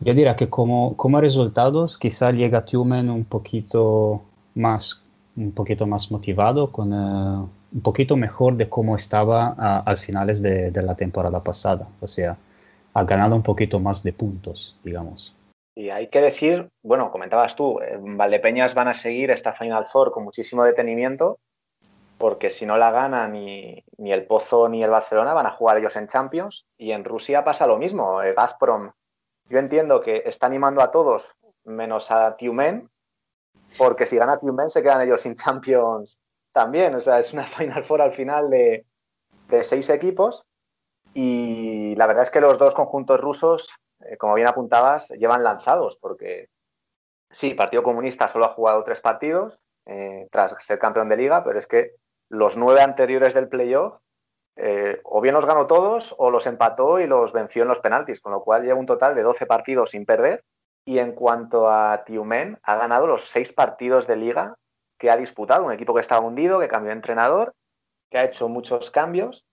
[0.00, 4.22] yo diría que como, como resultados, quizá llega Tumen un poquito
[4.54, 9.48] más, un poquito más motivado, con eh, un poquito mejor de cómo estaba
[9.80, 11.88] al finales de, de la temporada pasada.
[12.00, 12.36] O sea,
[12.92, 15.34] ha ganado un poquito más de puntos, digamos.
[15.78, 20.10] Y hay que decir, bueno, comentabas tú, en Valdepeñas van a seguir esta Final Four
[20.10, 21.38] con muchísimo detenimiento,
[22.18, 25.94] porque si no la gana ni, el Pozo ni el Barcelona van a jugar ellos
[25.94, 28.20] en Champions, y en Rusia pasa lo mismo.
[28.22, 28.90] El Gazprom,
[29.48, 32.90] yo entiendo que está animando a todos, menos a Tiumen,
[33.76, 36.18] porque si gana Tiumen se quedan ellos sin Champions
[36.50, 36.92] también.
[36.96, 38.84] O sea, es una Final Four al final de
[39.62, 40.44] seis equipos,
[41.14, 43.68] y la verdad es que los dos conjuntos rusos
[44.00, 46.48] eh, como bien apuntabas, llevan lanzados, porque
[47.30, 51.58] sí, Partido Comunista solo ha jugado tres partidos eh, tras ser campeón de liga, pero
[51.58, 51.92] es que
[52.28, 53.98] los nueve anteriores del playoff
[54.60, 58.20] eh, o bien los ganó todos o los empató y los venció en los penaltis,
[58.20, 60.44] con lo cual lleva un total de 12 partidos sin perder.
[60.84, 64.56] Y en cuanto a Tiumen, ha ganado los seis partidos de liga
[64.98, 67.54] que ha disputado, un equipo que estaba hundido, que cambió de entrenador,
[68.10, 69.46] que ha hecho muchos cambios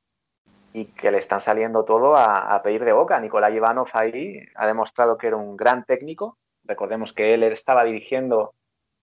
[0.76, 3.18] y que le están saliendo todo a, pedir de boca.
[3.22, 6.38] Nicolai Ivanov ahí ha demostrado que era un gran técnico.
[6.66, 8.54] Recordemos que él estaba dirigiendo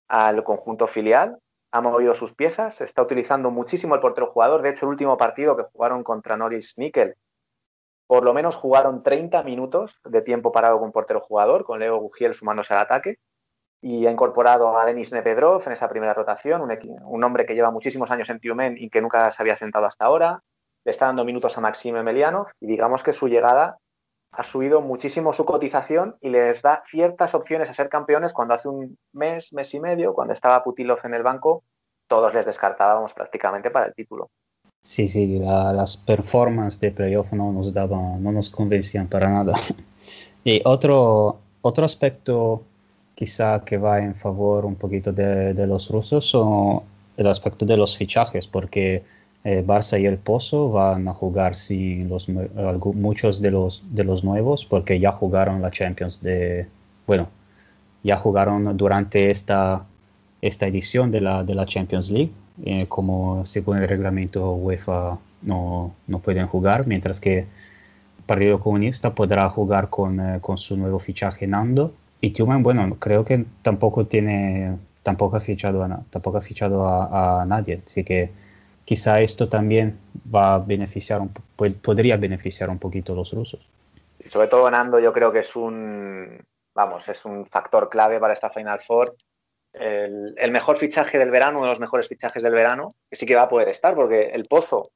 [0.06, 1.38] al conjunto filial,
[1.70, 4.60] ha movido sus piezas, está utilizando muchísimo el portero jugador.
[4.60, 7.14] De hecho, el último partido que jugaron contra Norris Nickel,
[8.06, 12.34] por lo menos jugaron 30 minutos de tiempo parado con portero jugador, con Leo Gugiel
[12.34, 13.16] sumándose al ataque.
[13.80, 16.70] Y ha incorporado a Denis Nepedrov en esa primera rotación, un,
[17.06, 20.04] un hombre que lleva muchísimos años en Tiumen y que nunca se había sentado hasta
[20.04, 20.42] ahora
[20.84, 23.78] le está dando minutos a Maxime Emelianov y digamos que su llegada
[24.32, 28.68] ha subido muchísimo su cotización y les da ciertas opciones a ser campeones cuando hace
[28.68, 31.62] un mes, mes y medio, cuando estaba Putilov en el banco,
[32.09, 34.30] todos les descartábamos prácticamente para el título.
[34.82, 39.54] Sí, sí, la, las performances de playoff no nos daban, no nos convencían para nada.
[40.44, 42.62] y otro, otro aspecto
[43.14, 46.82] quizá que va en favor un poquito de, de los rusos son
[47.16, 49.04] el aspecto de los fichajes, porque
[49.44, 54.23] eh, Barça y el Pozo van a jugar sin los, muchos de los, de los
[54.23, 56.69] nuevos porque ya jugaron la Champions de,
[57.06, 57.28] bueno,
[58.05, 59.85] ya jugaron durante esta,
[60.40, 62.32] esta edición de la, de la Champions League,
[62.64, 67.47] eh, como según el reglamento UEFA no, no pueden jugar, mientras que
[68.27, 71.94] Partido Comunista podrá jugar con, eh, con su nuevo fichaje Nando.
[72.20, 77.44] Y Tuman, bueno, creo que tampoco tiene, tampoco ha fichado a, tampoco ha fichado a
[77.48, 78.31] nadie, así que
[78.84, 79.98] quizá esto también
[80.32, 81.32] va a beneficiar, un,
[81.82, 83.60] podría beneficiar un poquito a los rusos.
[84.28, 86.44] Sobre todo Nando yo creo que es un,
[86.74, 89.16] vamos, es un factor clave para esta Final Four.
[89.72, 93.24] El, el, mejor fichaje del verano, uno de los mejores fichajes del verano, que sí
[93.24, 94.90] que va a poder estar, porque el Pozo,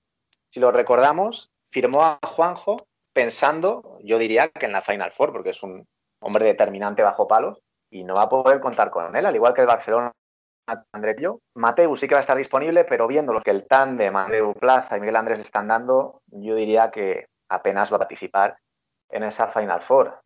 [0.51, 2.77] si lo recordamos, firmó a Juanjo
[3.15, 5.87] pensando, yo diría que en la Final Four, porque es un
[6.21, 7.59] hombre determinante bajo palos,
[7.91, 10.13] y no va a poder contar con él, al igual que el Barcelona
[10.93, 11.41] Andreu.
[11.55, 14.97] Mateu sí que va a estar disponible, pero viendo lo que el tándem Andreu Plaza
[14.97, 18.57] y Miguel Andrés están dando, yo diría que apenas va a participar
[19.11, 20.21] en esa Final Four.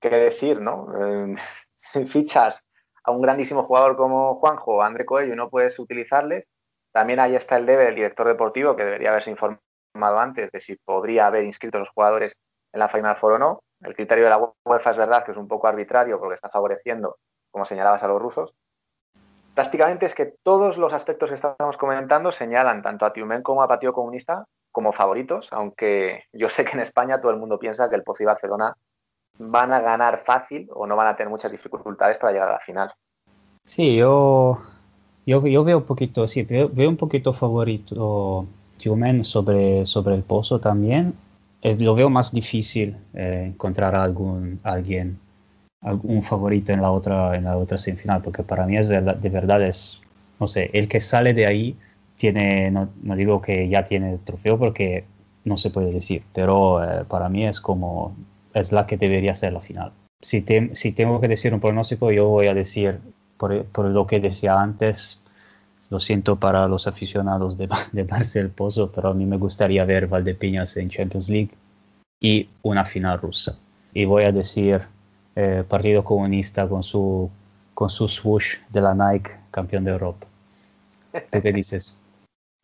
[0.00, 0.86] ¿Qué decir, no?
[1.84, 2.64] Si fichas
[3.02, 6.48] a un grandísimo jugador como Juanjo o André Coelho y no puedes utilizarles,
[6.92, 10.76] también ahí está el debe del director deportivo que debería haberse informado antes de si
[10.76, 12.34] podría haber inscrito a los jugadores
[12.72, 13.62] en la Final Four o no.
[13.80, 17.16] El criterio de la UEFA es verdad que es un poco arbitrario porque está favoreciendo,
[17.50, 18.54] como señalabas, a los rusos,
[19.54, 23.68] prácticamente es que todos los aspectos que estamos comentando señalan tanto a Tiumen como a
[23.68, 27.96] Partido Comunista como favoritos, aunque yo sé que en España todo el mundo piensa que
[27.96, 28.74] el Pozo y Barcelona
[29.38, 32.60] van a ganar fácil o no van a tener muchas dificultades para llegar a la
[32.60, 32.90] final.
[33.66, 34.60] Sí, yo,
[35.26, 38.46] yo, veo un poquito, sí, veo, veo un poquito favorito
[38.78, 41.14] Tiumen sobre, sobre el Pozo también.
[41.60, 45.18] Eh, lo veo más difícil eh, encontrar a algún, alguien
[45.82, 49.28] un favorito en la otra en la otra semifinal porque para mí es verdad, de
[49.28, 50.00] verdad es
[50.38, 51.76] no sé el que sale de ahí
[52.16, 55.04] tiene no, no digo que ya tiene el trofeo porque
[55.44, 58.14] no se puede decir pero eh, para mí es como
[58.54, 59.92] es la que debería ser la final.
[60.20, 63.00] Si, te, si tengo que decir un pronóstico yo voy a decir
[63.36, 65.20] por, por, lo que decía antes
[65.90, 70.06] lo siento para los aficionados de, de Marcel Pozo pero a mí me gustaría ver
[70.06, 71.50] Valdepeñas en Champions League
[72.20, 73.58] y una final rusa.
[73.92, 74.80] Y voy a decir
[75.34, 77.30] eh, Partido Comunista con su,
[77.74, 80.26] con su swoosh de la Nike, campeón de Europa.
[81.30, 81.96] ¿Tú qué dices?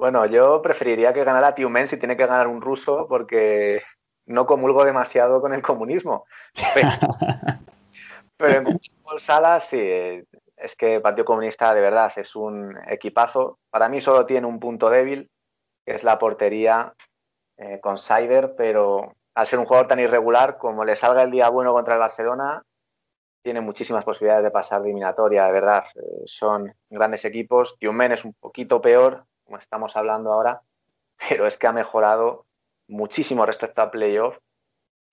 [0.01, 3.82] Bueno, yo preferiría que ganara Tiumen si tiene que ganar un ruso porque
[4.27, 6.24] no comulgo demasiado con el comunismo.
[6.73, 6.89] Pero,
[8.36, 8.78] pero en
[9.19, 10.23] Sala sí,
[10.57, 13.59] es que el Partido Comunista de verdad es un equipazo.
[13.70, 15.31] Para mí solo tiene un punto débil,
[15.85, 16.95] que es la portería
[17.57, 21.48] eh, con Saider, pero al ser un jugador tan irregular, como le salga el día
[21.48, 22.65] bueno contra el Barcelona,
[23.40, 25.85] tiene muchísimas posibilidades de pasar de eliminatoria, de verdad.
[25.94, 27.77] Eh, son grandes equipos.
[27.78, 30.62] Tiumen es un poquito peor, como estamos hablando ahora,
[31.28, 32.47] pero es que ha mejorado
[32.89, 34.36] muchísimo respecto a playoff.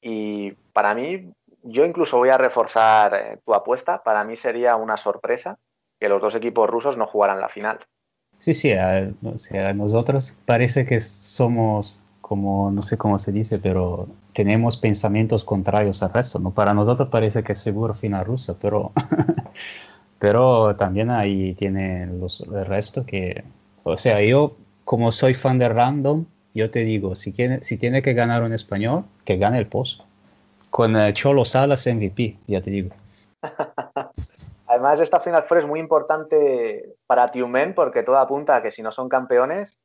[0.02, 1.32] Y para mí,
[1.62, 4.02] yo incluso voy a reforzar eh, tu apuesta.
[4.02, 5.60] Para mí sería una sorpresa
[6.00, 7.78] que los dos equipos rusos no jugaran la final.
[8.40, 9.14] Sí, sí, a,
[9.76, 16.12] nosotros parece que somos como, no sé cómo se dice, pero tenemos pensamientos contrarios al
[16.12, 16.50] resto, ¿no?
[16.50, 18.94] Para nosotros parece que es seguro final rusa, pero,
[20.18, 23.44] pero también ahí tiene los, el resto que,
[23.84, 26.26] o sea, yo como soy fan de Random,
[26.56, 30.04] yo te digo, si tiene, si tiene que ganar un español, que gane el pozo.
[30.72, 32.90] Con eh, Cholo Salas MVP, ya te digo.
[34.66, 38.82] Además, esta Final Four es muy importante para Tiumen porque todo apunta a que si
[38.82, 39.78] no son campeones,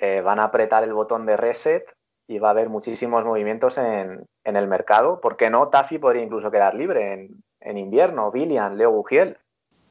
[0.00, 1.84] eh, van a apretar el botón de reset
[2.26, 5.20] y va a haber muchísimos movimientos en, el mercado.
[5.20, 5.68] ¿Por qué no?
[5.68, 7.28] Tafi podría incluso quedar libre
[7.60, 9.36] en, invierno, William, Leo Gugiel.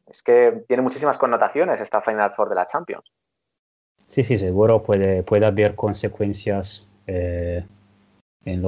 [0.07, 3.03] Es que tiene muchísimas connotaciones esta Final Four de la Champions.
[4.07, 7.63] Sí, sí, seguro puede, puede haber consecuencias eh,
[8.45, 8.63] en,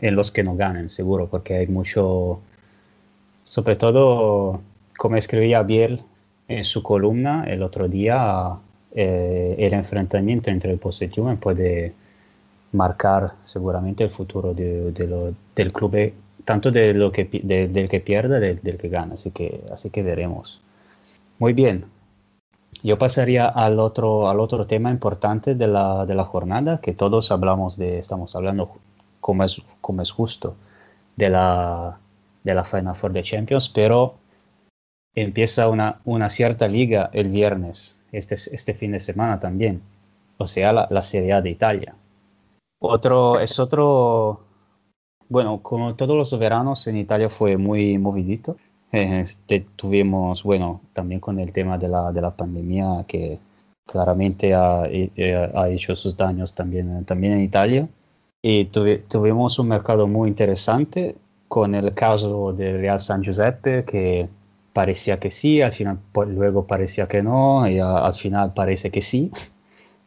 [0.00, 2.40] en los que no ganen, seguro, porque hay mucho,
[3.44, 4.60] sobre todo,
[4.98, 6.02] como escribía Biel
[6.48, 8.58] en su columna el otro día,
[8.94, 11.94] eh, el enfrentamiento entre Tiumen puede
[12.72, 16.14] marcar seguramente el futuro de, de lo- del club, eh,
[16.44, 19.90] tanto de lo que, de- del que pierde del, del que gana, así que, así
[19.90, 20.60] que veremos.
[21.38, 21.86] Muy bien,
[22.82, 27.30] yo pasaría al otro, al otro tema importante de la, de la jornada, que todos
[27.30, 28.70] hablamos de, estamos hablando
[29.20, 30.54] como es, como es justo,
[31.16, 31.98] de la,
[32.44, 34.16] de la Final Four de Champions, pero
[35.14, 39.82] empieza una, una cierta liga el viernes, este, este fin de semana también,
[40.38, 41.94] o sea, la, la Serie A de Italia.
[42.80, 44.40] Otro, es otro,
[45.28, 48.56] bueno, como todos los veranos en Italia fue muy movidito.
[48.92, 53.38] Este, tuvimos, bueno, también con el tema de la, de la pandemia que
[53.86, 57.88] claramente ha, eh, ha hecho sus daños también, también en Italia.
[58.42, 61.14] Y tuvi- tuvimos un mercado muy interesante
[61.46, 64.28] con el caso del Real San Giuseppe que
[64.72, 68.90] parecía que sí, al final pues, luego parecía que no y a- al final parece
[68.90, 69.30] que sí.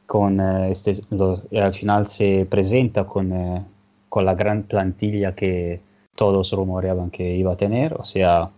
[0.06, 3.66] Con, eh, este, los- y al final se presenta con, eh,
[4.10, 5.82] con la gran plantilla que
[6.16, 8.50] todos rumoreaban que iba a tener, o sea,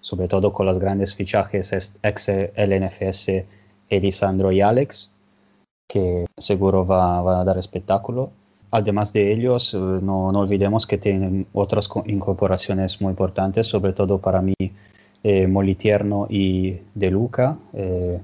[0.00, 3.46] sobre todo con los grandes fichajes es- ex LNFS
[3.90, 5.12] Elisandro y Alex,
[5.88, 8.30] que seguro va, va a dar espectáculo.
[8.70, 13.92] Además de ellos, eh, no, no olvidemos que tienen otras co- incorporaciones muy importantes, sobre
[13.92, 14.54] todo para mí
[15.22, 17.56] eh, Molitierno y De Luca.
[17.72, 18.20] Eh,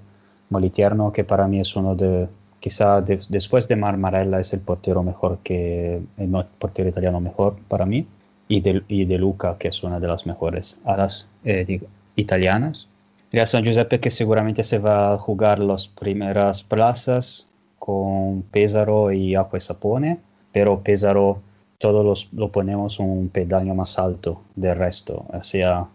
[0.50, 2.28] Molitierno, que para mí es uno de,
[2.60, 7.86] quizá de- después de Marmarella es el portero mejor que, el portero italiano mejor para
[7.86, 8.06] mí,
[8.48, 11.80] y de, Luca, que es una de las mejores alas eh,
[12.16, 12.88] italianas.
[13.32, 17.46] Real San Giuseppe que seguramente se va a jugar las primeras plazas
[17.78, 20.18] con Pesaro y Acqua e Sapone,
[20.52, 21.40] pero Pesaro
[21.78, 25.86] todos los, lo ponemos un peldaño más alto del resto, o sea,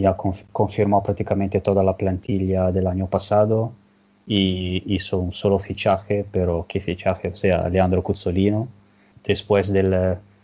[0.00, 3.72] ya conf- confirmó prácticamente toda la plantilla del año pasado
[4.26, 8.68] y hizo un solo fichaje, pero qué fichaje, o sea, Leandro Cuzzolino,
[9.24, 9.90] después del,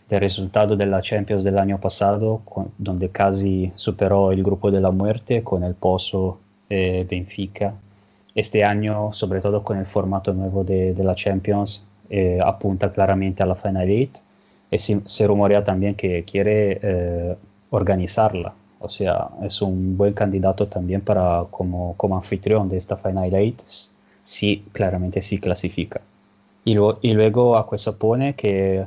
[0.09, 4.81] del resultado de la Champions del año pasado, con- donde casi superó el grupo de
[4.81, 6.39] la muerte con el Pozo
[6.69, 7.73] eh, Benfica.
[8.35, 13.43] Este año, sobre todo con el formato nuevo de, de la Champions, eh, apunta claramente
[13.43, 14.17] a la Final Eight
[14.71, 17.35] y se, se rumorea también que quiere eh,
[17.71, 18.53] organizarla.
[18.79, 23.61] O sea, es un buen candidato también para como, como anfitrión de esta Final Eight,
[24.23, 26.01] si claramente sí clasifica.
[26.65, 28.85] Y, lo- y luego Acquesapone que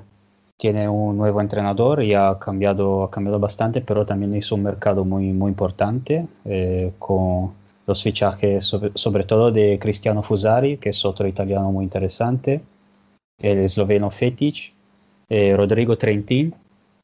[0.56, 5.05] tiene un nuevo entrenador y ha cambiado, ha cambiado bastante, pero también hizo un mercado
[5.05, 7.52] muy, muy importante eh, con
[7.86, 12.62] los fichajes sobre, sobre todo de Cristiano Fusari, que es otro italiano muy interesante,
[13.39, 14.73] el esloveno Fetic,
[15.28, 16.55] eh, Rodrigo Trentin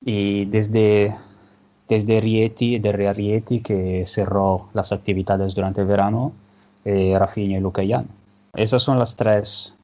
[0.04, 1.14] y desde,
[1.88, 6.32] desde Rieti, de Rieti, que cerró las actividades durante el verano,
[6.84, 8.06] eh, Rafinha y Lucayan.
[8.54, 9.76] Esas son las tres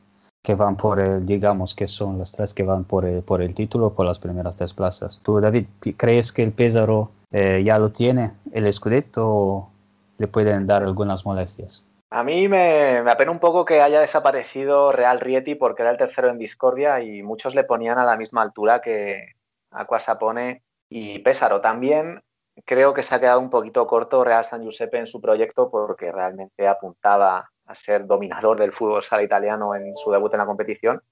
[0.42, 3.54] que van por el, digamos que son las tres que van por el, por el
[3.54, 5.18] título, por las primeras tres plazas.
[5.22, 5.66] ¿Tú, David,
[5.96, 9.70] crees que el Pesaro eh, ya lo tiene, el Scudetto, o
[10.18, 11.82] le pueden dar algunas molestias?
[12.10, 15.96] A mí me, me apena un poco que haya desaparecido Real Rieti porque era el
[15.96, 19.32] tercero en discordia y muchos le ponían a la misma altura que
[19.70, 20.62] Aquasapone
[20.96, 21.60] y Pésaro.
[21.60, 22.22] También
[22.64, 26.12] creo que se ha quedado un poquito corto Real San Giuseppe en su proyecto porque
[26.12, 31.02] realmente apuntaba a ser dominador del fútbol sala italiano en su debut en la competición.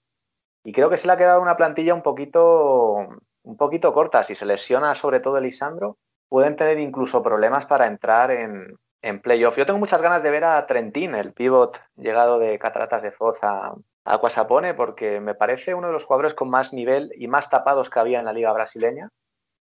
[0.63, 3.09] Y creo que se le ha quedado una plantilla un poquito,
[3.43, 4.23] un poquito corta.
[4.23, 5.97] Si se lesiona sobre todo Elisandro,
[6.29, 9.57] pueden tener incluso problemas para entrar en, en playoff.
[9.57, 13.43] Yo tengo muchas ganas de ver a Trentín, el pivot llegado de Cataratas de Foz
[13.43, 17.91] a, a porque me parece uno de los jugadores con más nivel y más tapados
[17.91, 19.11] que había en la liga brasileña.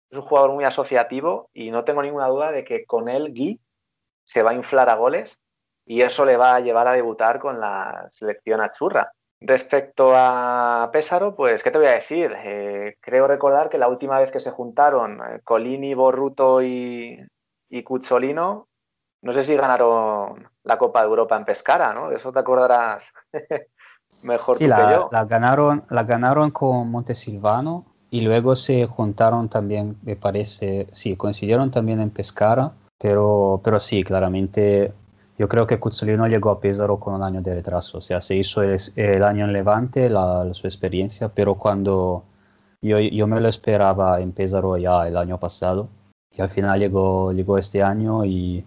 [0.10, 3.60] Es un jugador muy asociativo y no tengo ninguna duda de que con él Gui
[4.23, 5.40] se va a inflar a goles
[5.86, 9.11] y eso le va a llevar a debutar con la selección achurra.
[9.40, 12.34] Respecto a Pésaro, pues, ¿qué te voy a decir?
[12.36, 17.19] Eh, creo recordar que la última vez que se juntaron eh, Colini, Borruto y,
[17.69, 18.68] y Cuzzolino,
[19.22, 22.10] no sé si ganaron la Copa de Europa en Pescara, ¿no?
[22.10, 23.11] De eso te acordarás
[24.23, 25.10] mejor Sí, tú que yo.
[25.11, 31.69] la ganaron, la ganaron con Montesilvano y luego se juntaron también, me parece, sí, coincidieron
[31.69, 34.93] también en Pescara, pero, pero sí, claramente
[35.37, 38.37] yo creo que Cuzzolino llegó a Pesaro con un año de retraso, o sea, se
[38.37, 42.23] hizo el, el año en Levante, la, su experiencia, pero cuando
[42.81, 45.89] yo, yo me lo esperaba en Pesaro ya el año pasado
[46.31, 48.63] y al final llegó, llegó este año y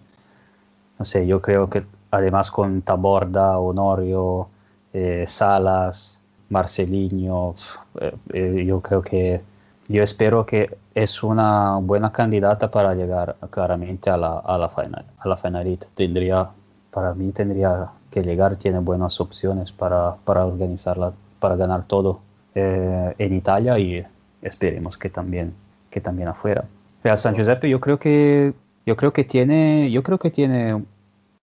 [0.99, 4.47] no sé, yo creo que además con Taborda, Honorio,
[4.93, 6.18] eh, Salas,
[6.49, 7.55] Marcelinho,
[7.99, 9.41] eh, eh, yo creo que
[9.87, 15.05] yo espero que es una buena candidata para llegar claramente a la, a la final,
[15.17, 15.87] a la finalita.
[15.95, 16.49] Tendría,
[16.91, 22.19] para mí tendría que llegar, tiene buenas opciones para, para organizarla, para ganar todo
[22.55, 24.05] eh, en Italia y
[24.41, 25.53] esperemos que también,
[25.89, 26.65] que también afuera.
[27.03, 28.53] Real San Giuseppe yo creo que
[28.85, 30.83] yo creo que tiene yo creo que tiene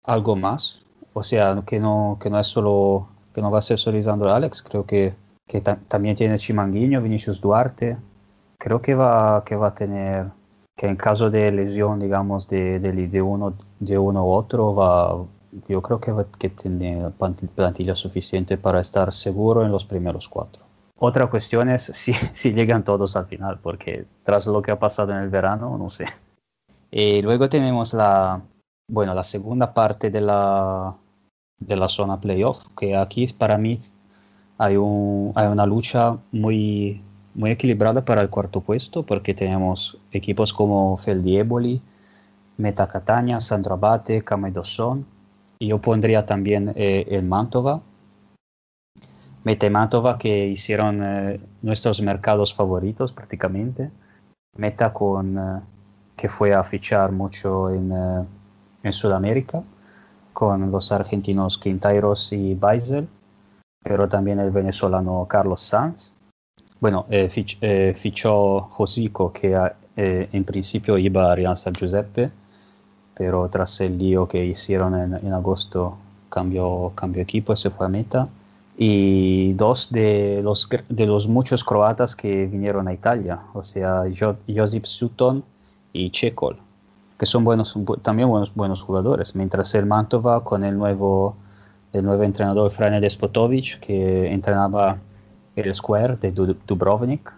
[0.05, 0.83] algo más
[1.13, 3.09] o sea que no que no es solo
[3.41, 5.15] que no va a ser solo Lisandro Alex creo que,
[5.49, 7.97] que ta- también tiene Chimanguinho Vinicius Duarte
[8.59, 10.27] creo que va que va a tener
[10.77, 15.17] que en caso de lesión digamos de, de, de uno de uno u otro va
[15.69, 20.63] yo creo que va tiene planti- plantilla suficiente para estar seguro en los primeros cuatro
[20.99, 25.13] otra cuestión es si, si llegan todos al final, porque tras lo que ha pasado
[25.13, 26.05] en el verano, no sé.
[26.91, 28.43] Y luego tenemos la,
[28.87, 30.95] bueno, la segunda parte de la,
[31.61, 33.79] de la zona playoff, que aquí para mí
[34.59, 37.03] hay, un, hay una lucha muy,
[37.35, 41.81] muy equilibrada para el cuarto puesto, porque tenemos equipos como Feldieboli,
[42.57, 45.07] Meta Catania, Sandro Abate, Camedosson,
[45.59, 47.83] y yo pondría también eh, el Mantova,
[49.43, 53.91] Meta Mantova que hicieron eh, nuestros mercados favoritos prácticamente.
[54.57, 55.61] Meta con eh,
[56.17, 58.25] que fue a fichar mucho en, eh,
[58.83, 59.63] en Sudamérica
[60.33, 63.09] con los argentinos Quintairos y Beisel,
[63.83, 66.13] pero también el venezolano Carlos Sanz.
[66.81, 69.57] Bueno, eh, fich- eh, fichó Josico que
[69.97, 72.31] eh, en principio iba a Real San Giuseppe,
[73.15, 75.97] pero tras el lío que hicieron en, en agosto
[76.31, 78.29] cambió, cambió equipo y se fue a Meta
[78.79, 84.39] y dos de los, de los muchos croatas que vinieron a Italia, o sea, Jo-
[84.49, 85.45] Josip Sutton
[85.93, 86.57] y Chekol,
[87.21, 91.37] que son buenos, bu- también buenos, buenos jugadores, mientras el Mantova con el nuevo,
[91.93, 94.97] el nuevo entrenador Frane Despotovic, que entrenaba
[95.55, 97.31] el Square de Du- Dubrovnik,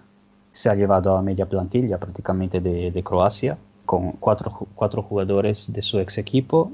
[0.52, 5.82] se ha llevado a media plantilla prácticamente de, de Croacia, con cuatro, cuatro jugadores de
[5.82, 6.70] su ex equipo,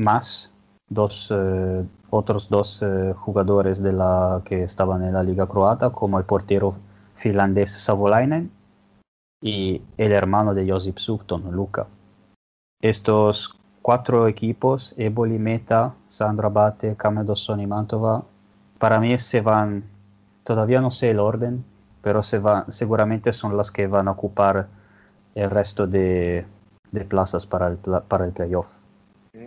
[0.00, 0.52] más
[0.90, 6.18] dos, eh, otros dos eh, jugadores de la, que estaban en la liga croata, como
[6.18, 6.74] el portero
[7.14, 8.50] finlandés Savolainen
[9.40, 11.86] y el hermano de Josip Sutton, Luca.
[12.82, 18.24] Estos cuatro equipos, Eboli, Meta, Sandra Abate, Camedosson y Mantova,
[18.78, 19.84] para mí se van,
[20.44, 21.64] todavía no sé el orden,
[22.02, 24.66] pero se van, seguramente son las que van a ocupar
[25.34, 26.44] el resto de,
[26.90, 28.66] de plazas para el, para el playoff.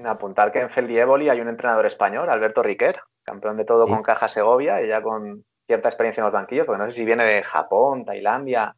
[0.05, 3.91] Apuntar que en Feldieboli hay un entrenador español, Alberto Riquer, campeón de todo Sí.
[3.91, 7.05] con Caja Segovia y ya con cierta experiencia en los banquillos, porque no sé si
[7.05, 8.75] viene de Japón, Tailandia,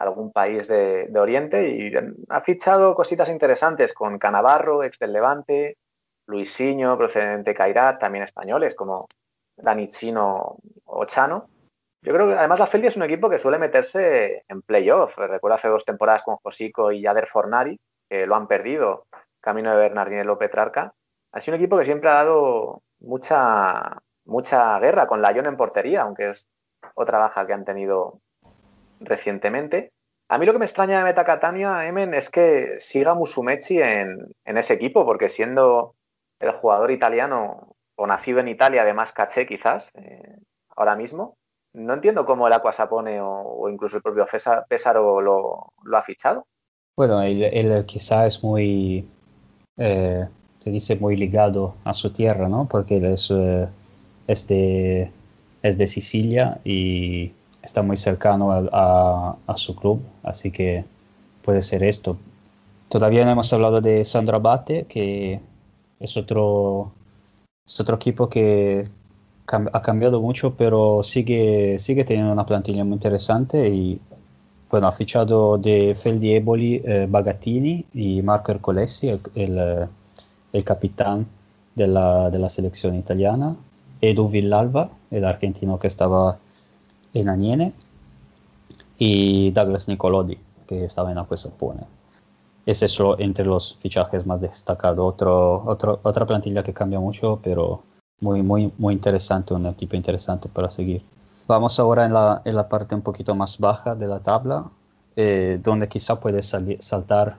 [0.00, 1.92] algún país de, Oriente y
[2.30, 5.76] ha fichado cositas interesantes con Canavarro, ex del Levante,
[6.26, 9.06] Luisinho, procedente de Cairat, también españoles como
[9.56, 11.48] Dani Chino o Chano.
[12.02, 15.18] Yo creo que además la Feldi es un equipo que suele meterse en playoff.
[15.18, 17.78] Recuerdo hace dos temporadas con Josico y Yader Fornari,
[18.08, 19.04] que lo han perdido
[19.40, 20.94] camino de Bernardinello Petrarca.
[21.32, 25.58] Ha sido un equipo que siempre ha dado mucha, mucha guerra con la Lyon en
[25.58, 26.46] portería, aunque es
[26.94, 28.20] otra baja que han tenido
[29.00, 29.92] recientemente.
[30.28, 34.18] A mí lo que me extraña de Meta Catania, Emen, es que siga Musumeci en,
[34.44, 35.96] en ese equipo, porque siendo
[36.38, 40.36] el jugador italiano o nacido en Italia de más caché quizás, eh,
[40.76, 41.36] ahora mismo,
[41.74, 46.02] no entiendo cómo el Aquasapone o, o incluso el propio Fesa- Pesaro lo, lo ha
[46.02, 46.46] fichado.
[46.96, 49.08] Bueno, él, él quizá es muy,
[49.76, 50.28] eh,
[50.62, 52.68] se dice muy ligado a su tierra, ¿no?
[52.68, 53.68] Porque él es, eh,
[54.26, 55.10] es de,
[55.62, 57.32] es de Sicilia y
[57.62, 60.84] está muy cercano a, a- a su club, así que
[61.44, 62.16] puede ser esto.
[62.88, 65.40] Todavía no hemos hablado de Sandro Abate, que
[66.00, 66.92] es otro,
[67.66, 68.88] es otro equipo que
[69.46, 74.00] cam- ha cambiado mucho, pero sigue, sigue teniendo una plantilla muy interesante y
[74.70, 79.88] bueno, ha fichado de Feldieboli, eh, Bagattini y Marco Ercolesi, el, el, eh,
[80.52, 81.26] el capitán
[81.74, 83.56] de la, de la selección italiana,
[84.00, 86.38] Edu Villalba, el argentino que estaba
[87.14, 87.72] en Aniene,
[88.98, 91.82] y Douglas Nicolodi, que estaba en Acque Sapone.
[92.66, 94.98] Ese es solo entre los fichajes más destacados.
[95.14, 97.82] Otro, otro, otra plantilla que cambia mucho, pero
[98.20, 101.02] muy, muy, muy interesante, un equipo interesante para seguir.
[101.48, 104.66] Vamos ahora en la, en la parte un poquito más baja de la tabla,
[105.16, 107.38] eh, donde quizá puede salir, saltar.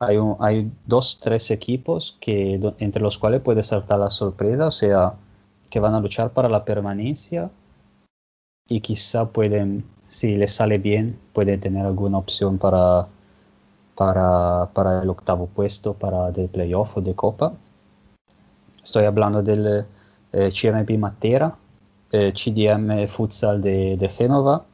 [0.00, 4.70] Hay, un- hay dos, tres equipos que, entre los cuales puede saltar la sorpresa, o
[4.72, 5.14] sea,
[5.68, 7.50] que van a luchar para la permanencia
[8.68, 13.08] y quizá pueden, si les sale bien, pueden tener alguna opción para,
[13.94, 17.54] para, para el octavo puesto, para del playoff o de copa.
[18.82, 19.86] Estoy hablando del
[20.32, 21.56] eh, CMB Matera,
[22.12, 24.64] eh, CDM Futsal de, de Génova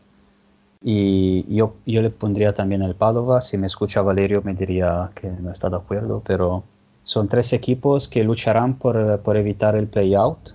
[0.83, 3.41] y yo, yo le pondría también el Padova.
[3.41, 6.65] Si me escucha Valerio me diría que no está de acuerdo, pero
[7.03, 10.51] son tres equipos que lucharán por, por evitar el play-out,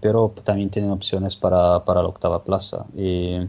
[0.00, 2.84] pero también tienen opciones para, para la octava plaza.
[2.96, 3.48] Y,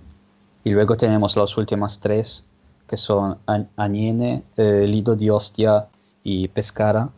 [0.65, 2.45] luego tenemos las últimas tres,
[2.87, 3.37] que son
[3.75, 5.87] Aniene, eh, Lido di Ostia
[6.23, 7.09] y Pescara,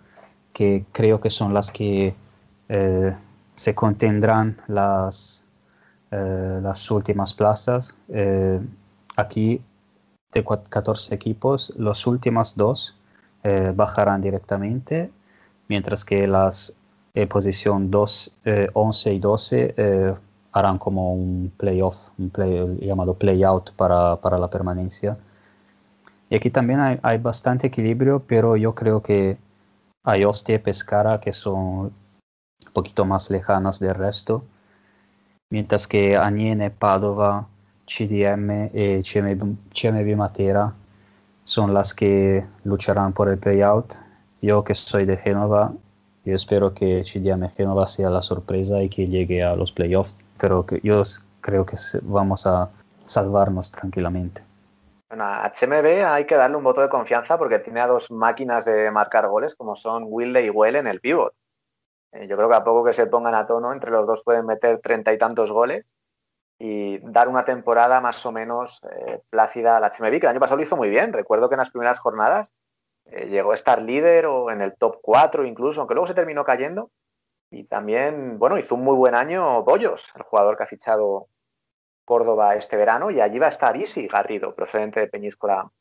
[0.53, 2.16] que creo que son las que
[2.70, 3.16] eh,
[3.56, 5.44] se contendrán las,
[6.12, 7.98] eh, las últimas plazas.
[8.10, 8.60] Eh,
[9.18, 9.62] aquí,
[10.32, 12.95] de cua- 14 equipos, los últimos dos
[13.76, 15.12] bajarán directamente,
[15.68, 16.76] mientras que las
[17.16, 20.16] eh, posición 2, eh, 11 y 12 eh,
[20.52, 25.18] harán como un playoff, un play, llamado playout para, para la permanencia.
[26.30, 29.38] Y aquí también hay, hay bastante equilibrio, pero yo creo que
[30.04, 34.44] hay Ostia y Pescara que son un poquito más lejanas del resto,
[35.50, 37.48] mientras que Aniene, Padova,
[37.86, 40.74] CDM y CMB, CMB Matera
[41.46, 43.96] son las que lucharán por el playout.
[44.42, 45.74] Yo que soy de Génova,
[46.26, 50.80] yo espero que Génova sea la sorpresa y que llegue a los playoffs, pero que
[50.84, 51.04] yo
[51.40, 52.70] creo que vamos a
[53.06, 54.42] salvarnos tranquilamente.
[55.08, 58.66] Bueno, a HMB hay que darle un voto de confianza porque tiene a dos máquinas
[58.66, 61.34] de marcar goles como son Wilde y Well en el pivot.
[62.12, 64.48] Eh, yo creo que a poco que se pongan a tono, entre los dos pueden
[64.48, 65.96] meter treinta y tantos goles
[66.58, 70.58] y dar una temporada más o menos eh, plácida al HMB, que el año pasado
[70.58, 71.14] lo hizo muy bien.
[71.14, 72.54] Recuerdo que en las primeras jornadas
[73.06, 76.44] eh, llegó a estar líder o en el top 4 incluso, aunque luego se terminó
[76.44, 76.91] cayendo.
[77.52, 81.27] Y también, bueno, hizo un muy buen año Bollos, el jugador que ha fichado
[82.03, 85.72] Córdoba este verano, y allí va a estar Isi Garrido, procedente de Peñíscola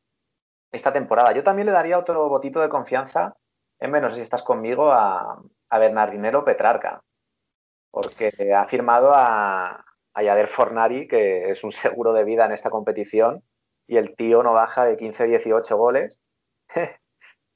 [0.73, 1.33] esta temporada.
[1.33, 3.37] Yo también le daría otro botito de confianza,
[3.79, 7.03] en menos si estás conmigo, a, a Bernardinero Petrarca,
[7.91, 9.85] porque ha firmado a,
[10.15, 13.43] a Yader Fornari, que es un seguro de vida en esta competición,
[13.87, 16.21] y el tío no baja de 15-18 goles.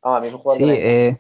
[0.03, 1.17] Vamos, a mí es un jugador Sí, eh,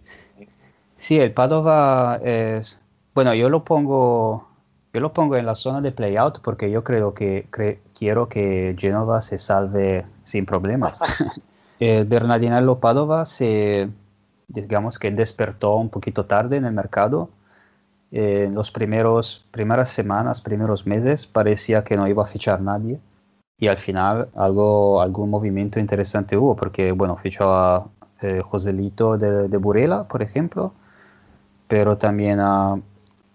[0.98, 2.78] sí, el Padova es,
[3.14, 4.48] bueno, yo lo pongo,
[4.92, 8.74] yo lo pongo en la zona de playout porque yo creo que cre- quiero que
[8.78, 11.00] Genova se salve sin problemas.
[11.80, 13.88] el Bernardinello Padova se,
[14.48, 17.30] digamos que despertó un poquito tarde en el mercado.
[18.10, 22.98] Eh, en los primeros, primeras semanas, primeros meses, parecía que no iba a fichar nadie.
[23.59, 27.88] Y al final algo, algún movimiento interesante hubo, porque bueno, fichó a
[28.20, 30.73] eh, Joselito de, Burela, por ejemplo,
[31.69, 32.81] pero también a,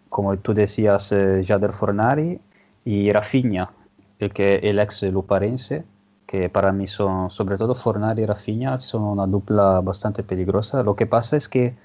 [0.10, 2.40] como tú decías, eh, Jader Fornari
[2.86, 3.72] y Rafinha,
[4.20, 5.86] el, que, el ex luparense,
[6.26, 10.84] que para mí son, sobre todo Fornari y Rafinha, son una dupla bastante peligrosa.
[10.84, 11.76] Lo que pasa es que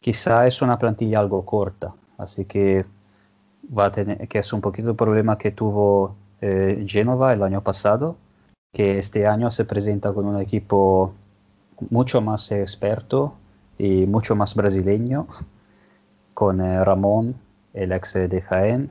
[0.00, 2.84] quizá es una plantilla algo corta, así que
[3.76, 8.16] va que es un poquito el problema que tuvo eh, Genova el año pasado,
[8.72, 11.14] que este año se presenta con un equipo
[11.90, 13.34] mucho más experto
[13.78, 15.26] y mucho más brasileño,
[16.34, 17.34] con eh, Ramón,
[17.74, 18.90] el ex de Jaén,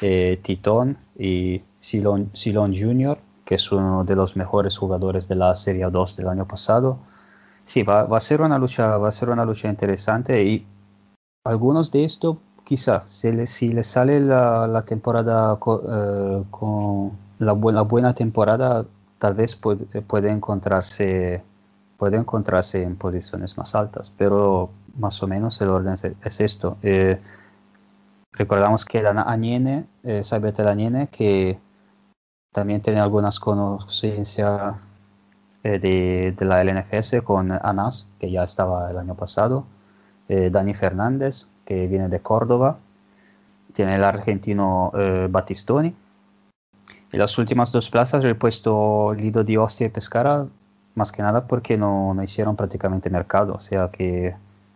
[0.00, 5.54] eh, Titón y Silon, Silon Jr., que es uno de los mejores jugadores de la
[5.54, 6.98] Serie 2 del año pasado.
[7.66, 10.66] Sí, va, va a ser una lucha, va a ser una lucha interesante y
[11.44, 17.12] algunos de estos quizás si le, si le sale la, la temporada co- eh, con
[17.38, 18.86] la, bu- la buena temporada
[19.18, 21.42] tal vez puede, puede encontrarse
[22.04, 24.68] puede encontrarse en posiciones más altas pero
[24.98, 26.76] más o menos el orden es, es esto.
[26.82, 27.18] Eh,
[28.32, 30.20] recordamos que Dan Añene, eh,
[30.66, 31.58] Añene, que
[32.52, 34.38] también tiene algunas conocimientos
[35.62, 39.64] eh, de, de la LNFS con Anas, que ya estaba el año pasado,
[40.28, 42.76] eh, Dani Fernández, que viene de Córdoba,
[43.72, 45.94] tiene el argentino eh, Battistoni.
[47.12, 50.46] En las últimas dos plazas he puesto Lido di Ostia y Pescara,
[50.94, 54.34] más que nada porque no, no hicieron prácticamente mercado, o sea que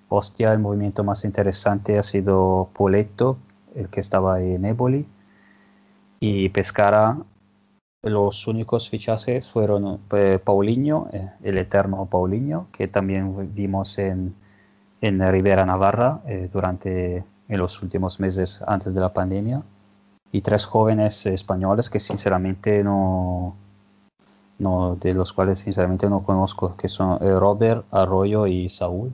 [0.08, 3.38] Ostia, el movimiento más interesante ha sido Poletto,
[3.74, 5.06] el que estaba en Eboli,
[6.20, 7.18] y Pescara,
[8.02, 14.34] los únicos fichajes fueron eh, Paulinho, eh, el eterno Paulinho, que también vimos en,
[15.00, 19.62] en Rivera Navarra eh, durante en los últimos meses antes de la pandemia,
[20.32, 23.56] y tres jóvenes españoles que sinceramente no,
[24.58, 29.12] no de los cuales sinceramente no conozco, que son eh, Robert, Arroyo y Saúl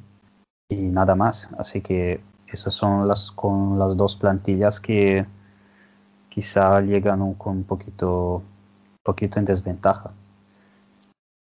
[0.68, 1.48] y nada más.
[1.58, 5.26] Así que esas son las con las dos plantillas que
[6.28, 8.42] quizá llegan con un poquito,
[9.02, 10.12] poquito en desventaja.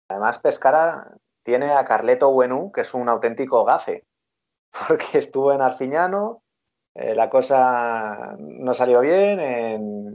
[0.08, 4.04] Además, Pescara tiene a Carleto Buenú, que es un auténtico gafe,
[4.88, 6.42] porque estuvo en Arfiñano,
[6.94, 10.14] eh, la cosa no salió bien, en,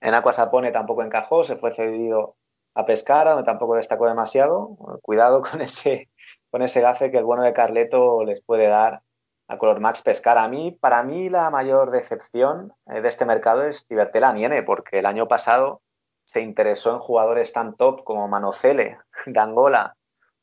[0.00, 2.37] en Aquasapone tampoco encajó, se fue cedido
[2.78, 4.76] a Pescara, donde tampoco destacó demasiado.
[5.02, 6.08] Cuidado con ese,
[6.50, 9.02] con ese gafe que el bueno de Carleto les puede dar
[9.48, 10.44] a Color Max Pescara.
[10.44, 15.00] A mí, para mí, la mayor decepción eh, de este mercado es Tibertela Niene, porque
[15.00, 15.82] el año pasado
[16.24, 19.96] se interesó en jugadores tan top como Manocele de Angola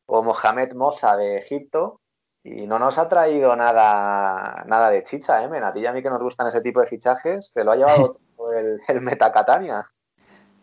[0.05, 2.01] o Mohamed Moza de Egipto
[2.43, 5.63] y no nos ha traído nada, nada de chicha, ¿eh, Men?
[5.63, 7.75] A ti y a mí que nos gustan ese tipo de fichajes, te lo ha
[7.77, 8.19] llevado
[8.57, 9.85] el, el Metacatania.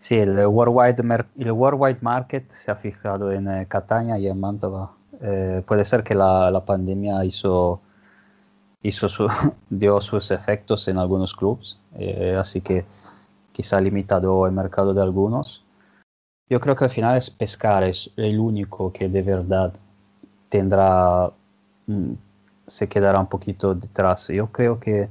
[0.06, 4.38] Sí, el worldwide, mer- el worldwide market se ha fijado en eh, Catania y en
[4.38, 4.92] Mantova.
[5.20, 7.80] Eh, puede ser que la, la pandemia hizo,
[8.82, 9.28] hizo su-
[9.70, 12.84] dio sus efectos en algunos clubes, eh, así que
[13.52, 15.64] quizá ha limitado el mercado de algunos.
[16.50, 19.74] Yo creo que al final es Pescara, es el único que de verdad
[20.50, 21.30] tendrá,
[21.86, 22.12] mm,
[22.66, 24.28] se quedará un poquito detrás.
[24.28, 25.08] Yo creo que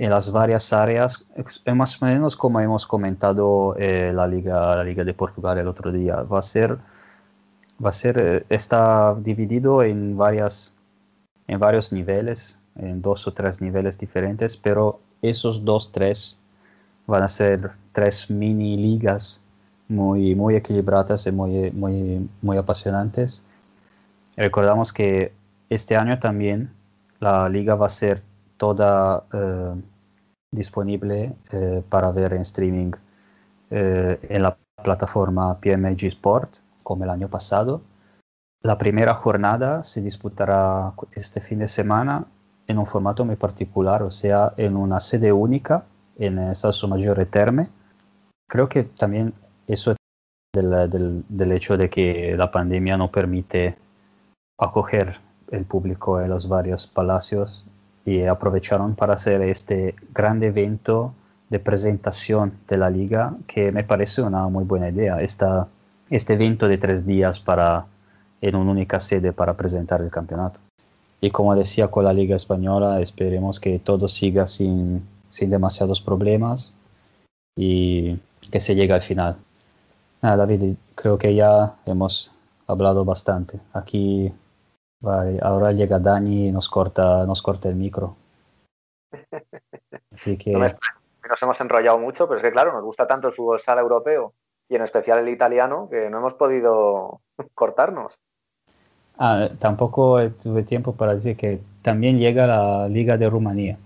[0.00, 4.82] en las varias áreas, es más o menos como hemos comentado eh, la Liga, la
[4.82, 6.78] Liga de Portugal el otro día, va a ser,
[7.84, 10.74] va a ser, eh, está dividido en varias,
[11.48, 16.38] en varios niveles, en dos o tres niveles diferentes, pero esos dos, tres
[17.06, 19.44] van a ser tres mini ligas
[19.86, 23.44] muy, muy equilibradas y muy, muy, muy apasionantes.
[24.34, 25.34] Recordamos que
[25.68, 26.70] este año también
[27.18, 28.29] la liga va a ser
[28.60, 29.74] toda eh,
[30.52, 32.92] disponible eh, para ver en streaming
[33.70, 37.80] eh, en la plataforma PMG Sport, como el año pasado.
[38.62, 42.26] La primera jornada se disputará este fin de semana
[42.66, 45.84] en un formato muy particular, o sea, en una sede única
[46.18, 47.68] en Salso Maggiore Terme.
[48.46, 49.32] Creo que también
[49.66, 49.94] eso
[50.52, 53.78] del, del, del hecho de que la pandemia no permite
[54.58, 55.18] acoger
[55.50, 57.64] el público en los varios palacios
[58.10, 61.14] y aprovecharon para hacer este gran evento
[61.48, 65.20] de presentación de la liga que me parece una muy buena idea.
[65.20, 65.68] Esta,
[66.10, 67.86] este evento de tres días para,
[68.40, 70.58] en una única sede para presentar el campeonato.
[71.20, 76.74] Y como decía con la liga española, esperemos que todo siga sin, sin demasiados problemas
[77.54, 78.18] y
[78.50, 79.36] que se llegue al final.
[80.20, 82.34] David, creo que ya hemos
[82.66, 83.60] hablado bastante.
[83.72, 84.32] Aquí
[85.00, 88.16] Vale, ahora llega Dani y nos corta, nos corta el micro.
[90.14, 93.34] Así que No nos hemos enrollado mucho, pero es que claro, nos gusta tanto el
[93.34, 94.34] fútbol sala europeo
[94.68, 97.20] y en especial el italiano que no hemos podido
[97.54, 98.18] cortarnos.
[99.18, 103.78] ah, tampoco tuve tiempo para decir que también llega la Liga de Rumanía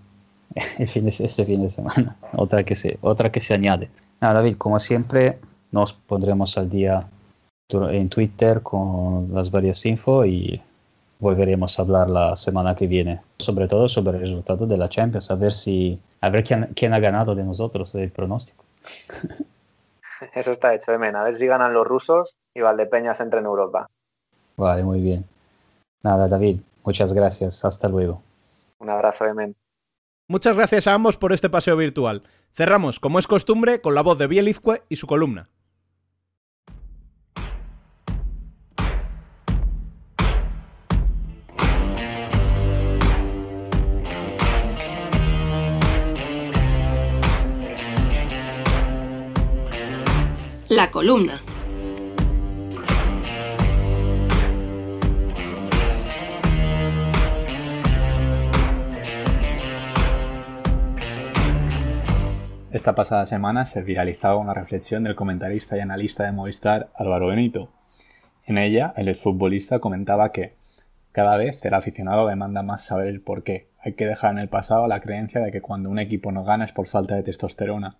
[0.79, 3.89] el fin de, este fin de semana, otra que se, otra que se añade.
[4.21, 5.39] Nada, David, como siempre,
[5.71, 7.09] nos pondremos al día
[7.69, 10.63] en Twitter con las varias info y
[11.25, 15.31] volveremos a hablar la semana que viene, sobre todo sobre el resultado de la Champions,
[15.31, 18.65] a ver si a ver quién, quién ha ganado de nosotros el pronóstico.
[20.35, 21.17] Eso está hecho, Emen.
[21.17, 23.89] A ver si ganan los rusos y Valdepeñas entra en Europa.
[24.57, 25.25] Vale, muy bien.
[26.03, 27.65] Nada, David, muchas gracias.
[27.65, 28.23] Hasta luego.
[28.79, 29.57] Un abrazo, Emen.
[30.29, 32.23] Muchas gracias a ambos por este paseo virtual.
[32.53, 35.49] Cerramos, como es costumbre, con la voz de Bielizque y su columna.
[50.75, 51.41] La columna.
[62.73, 67.71] Esta pasada semana se viralizaba una reflexión del comentarista y analista de Movistar Álvaro Benito.
[68.45, 70.57] En ella, el exfutbolista comentaba que
[71.13, 73.69] cada vez el aficionado demanda más saber el por qué.
[73.79, 76.65] Hay que dejar en el pasado la creencia de que cuando un equipo no gana
[76.65, 77.97] es por falta de testosterona.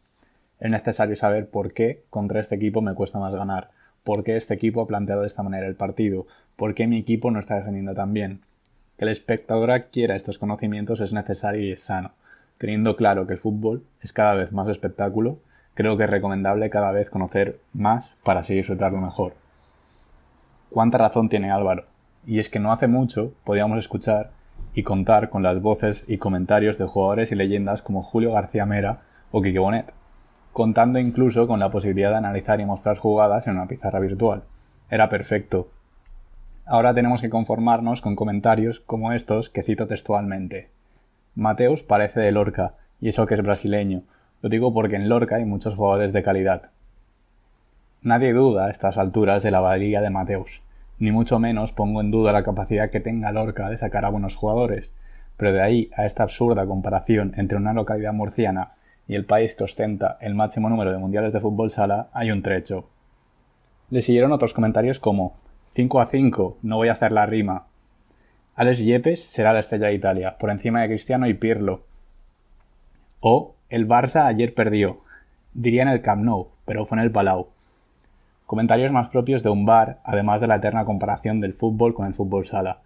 [0.61, 3.71] Es necesario saber por qué contra este equipo me cuesta más ganar,
[4.05, 6.27] por qué este equipo ha planteado de esta manera el partido,
[6.57, 8.43] por qué mi equipo no está defendiendo tan bien.
[8.99, 12.13] Que el espectador adquiera estos conocimientos es necesario y es sano.
[12.59, 15.39] Teniendo claro que el fútbol es cada vez más espectáculo,
[15.75, 19.35] creo que es recomendable cada vez conocer más para así disfrutarlo mejor.
[20.71, 21.87] Cuánta razón tiene Álvaro,
[22.27, 24.31] y es que no hace mucho podíamos escuchar
[24.75, 29.03] y contar con las voces y comentarios de jugadores y leyendas como Julio García Mera
[29.31, 29.93] o Quique Bonet,
[30.55, 34.45] contando incluso con la posibilidad de analizar y mostrar jugadas en una pizarra virtual.
[34.89, 35.69] Era perfecto.
[36.65, 40.71] Ahora tenemos que conformarnos con comentarios como estos que cito textualmente.
[41.35, 44.05] Mateus parece de Lorca, y eso que es brasileño.
[44.43, 46.71] Lo digo porque en Lorca hay muchos jugadores de calidad.
[48.01, 50.63] Nadie duda a estas alturas de la valía de Mateus,
[51.01, 54.37] ni mucho menos pongo en duda la capacidad que tenga Lorca de sacar a buenos
[54.37, 54.93] jugadores,
[55.37, 58.75] pero de ahí a esta absurda comparación entre una localidad murciana
[59.07, 62.43] y el país que ostenta el máximo número de mundiales de fútbol sala hay un
[62.43, 62.89] trecho.
[63.91, 65.35] Le siguieron otros comentarios como
[65.75, 67.67] 5 a 5, no voy a hacer la rima.
[68.55, 71.85] Alex Yepes será la estrella de Italia, por encima de Cristiano y Pirlo.
[73.21, 75.01] O el Barça ayer perdió.
[75.53, 77.49] Diría en el Camp Nou, pero fue en el Palau.
[78.47, 82.15] Comentarios más propios de un bar, además de la eterna comparación del fútbol con el
[82.15, 82.83] fútbol sala.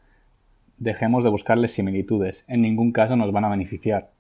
[0.78, 4.10] Dejemos de buscarles similitudes, en ningún caso nos van a beneficiar.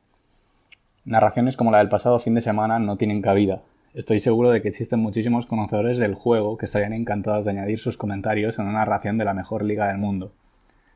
[1.08, 3.62] Narraciones como la del pasado fin de semana no tienen cabida.
[3.94, 7.96] Estoy seguro de que existen muchísimos conocedores del juego que estarían encantados de añadir sus
[7.96, 10.32] comentarios en una narración de la mejor liga del mundo.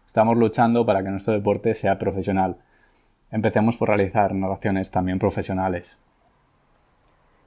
[0.06, 2.58] Estamos luchando para que nuestro deporte sea profesional.
[3.30, 5.96] Empecemos por realizar narraciones también profesionales.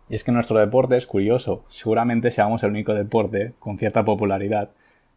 [0.09, 1.65] Y es que nuestro deporte es curioso.
[1.69, 4.71] Seguramente seamos el único deporte, con cierta popularidad,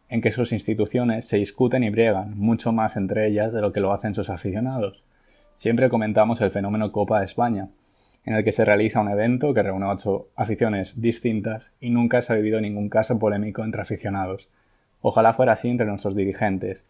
[0.07, 3.79] en que sus instituciones se discuten y briegan mucho más entre ellas de lo que
[3.79, 5.01] lo hacen sus aficionados.
[5.59, 7.67] Siempre comentamos el fenómeno Copa de España,
[8.23, 12.31] en el que se realiza un evento que reúne ocho aficiones distintas y nunca se
[12.31, 14.47] ha vivido ningún caso polémico entre aficionados.
[15.01, 16.85] Ojalá fuera así entre nuestros dirigentes.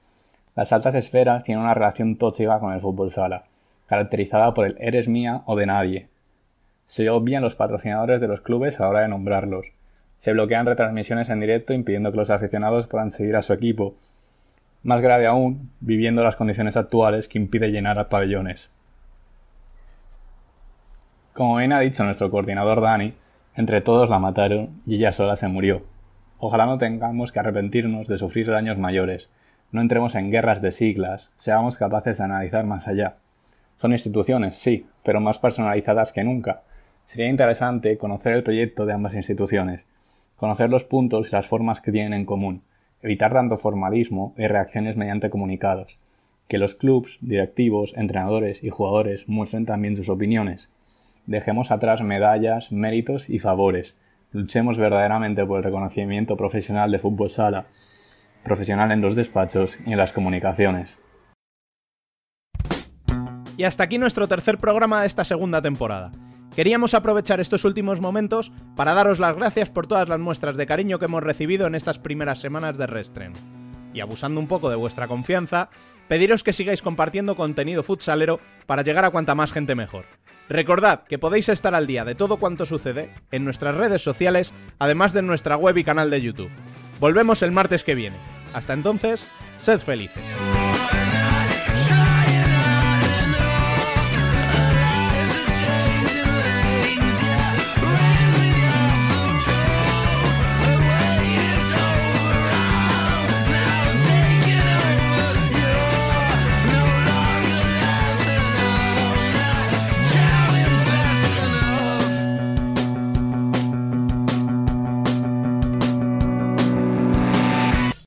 [0.55, 3.45] Las altas esferas tienen una relación tóxica con el fútbol sala,
[3.87, 6.09] caracterizada por el eres mía o de nadie.
[6.85, 9.65] Se obvian los patrocinadores de los clubes a la hora de nombrarlos.
[10.17, 13.95] Se bloquean retransmisiones en directo impidiendo que los aficionados puedan seguir a su equipo.
[14.81, 18.71] Más grave aún, viviendo las condiciones actuales que impide llenar pabellones.
[21.33, 23.13] Como bien ha dicho nuestro coordinador Dani,
[23.55, 25.83] entre todos la mataron y ella sola se murió.
[26.37, 29.29] Ojalá no tengamos que arrepentirnos de sufrir daños mayores,
[29.71, 33.17] no entremos en guerras de siglas, seamos capaces de analizar más allá.
[33.75, 36.63] Son instituciones, sí, pero más personalizadas que nunca.
[37.03, 39.87] Sería interesante conocer el proyecto de ambas instituciones,
[40.37, 42.63] conocer los puntos y las formas que tienen en común,
[43.01, 45.99] evitar tanto formalismo y reacciones mediante comunicados,
[46.47, 50.69] que los clubs, directivos, entrenadores y jugadores muestren también sus opiniones.
[51.25, 53.95] Dejemos atrás medallas, méritos y favores.
[54.31, 57.67] Luchemos verdaderamente por el reconocimiento profesional de fútbol sala,
[58.43, 60.99] profesional en los despachos y en las comunicaciones.
[63.57, 66.11] Y hasta aquí nuestro tercer programa de esta segunda temporada.
[66.55, 70.99] Queríamos aprovechar estos últimos momentos para daros las gracias por todas las muestras de cariño
[70.99, 73.33] que hemos recibido en estas primeras semanas de Restren.
[73.93, 75.69] Y abusando un poco de vuestra confianza,
[76.07, 80.05] pediros que sigáis compartiendo contenido futsalero para llegar a cuanta más gente mejor.
[80.49, 85.13] Recordad que podéis estar al día de todo cuanto sucede en nuestras redes sociales, además
[85.13, 86.51] de en nuestra web y canal de YouTube.
[86.99, 88.17] Volvemos el martes que viene.
[88.53, 89.25] Hasta entonces,
[89.61, 90.23] sed felices.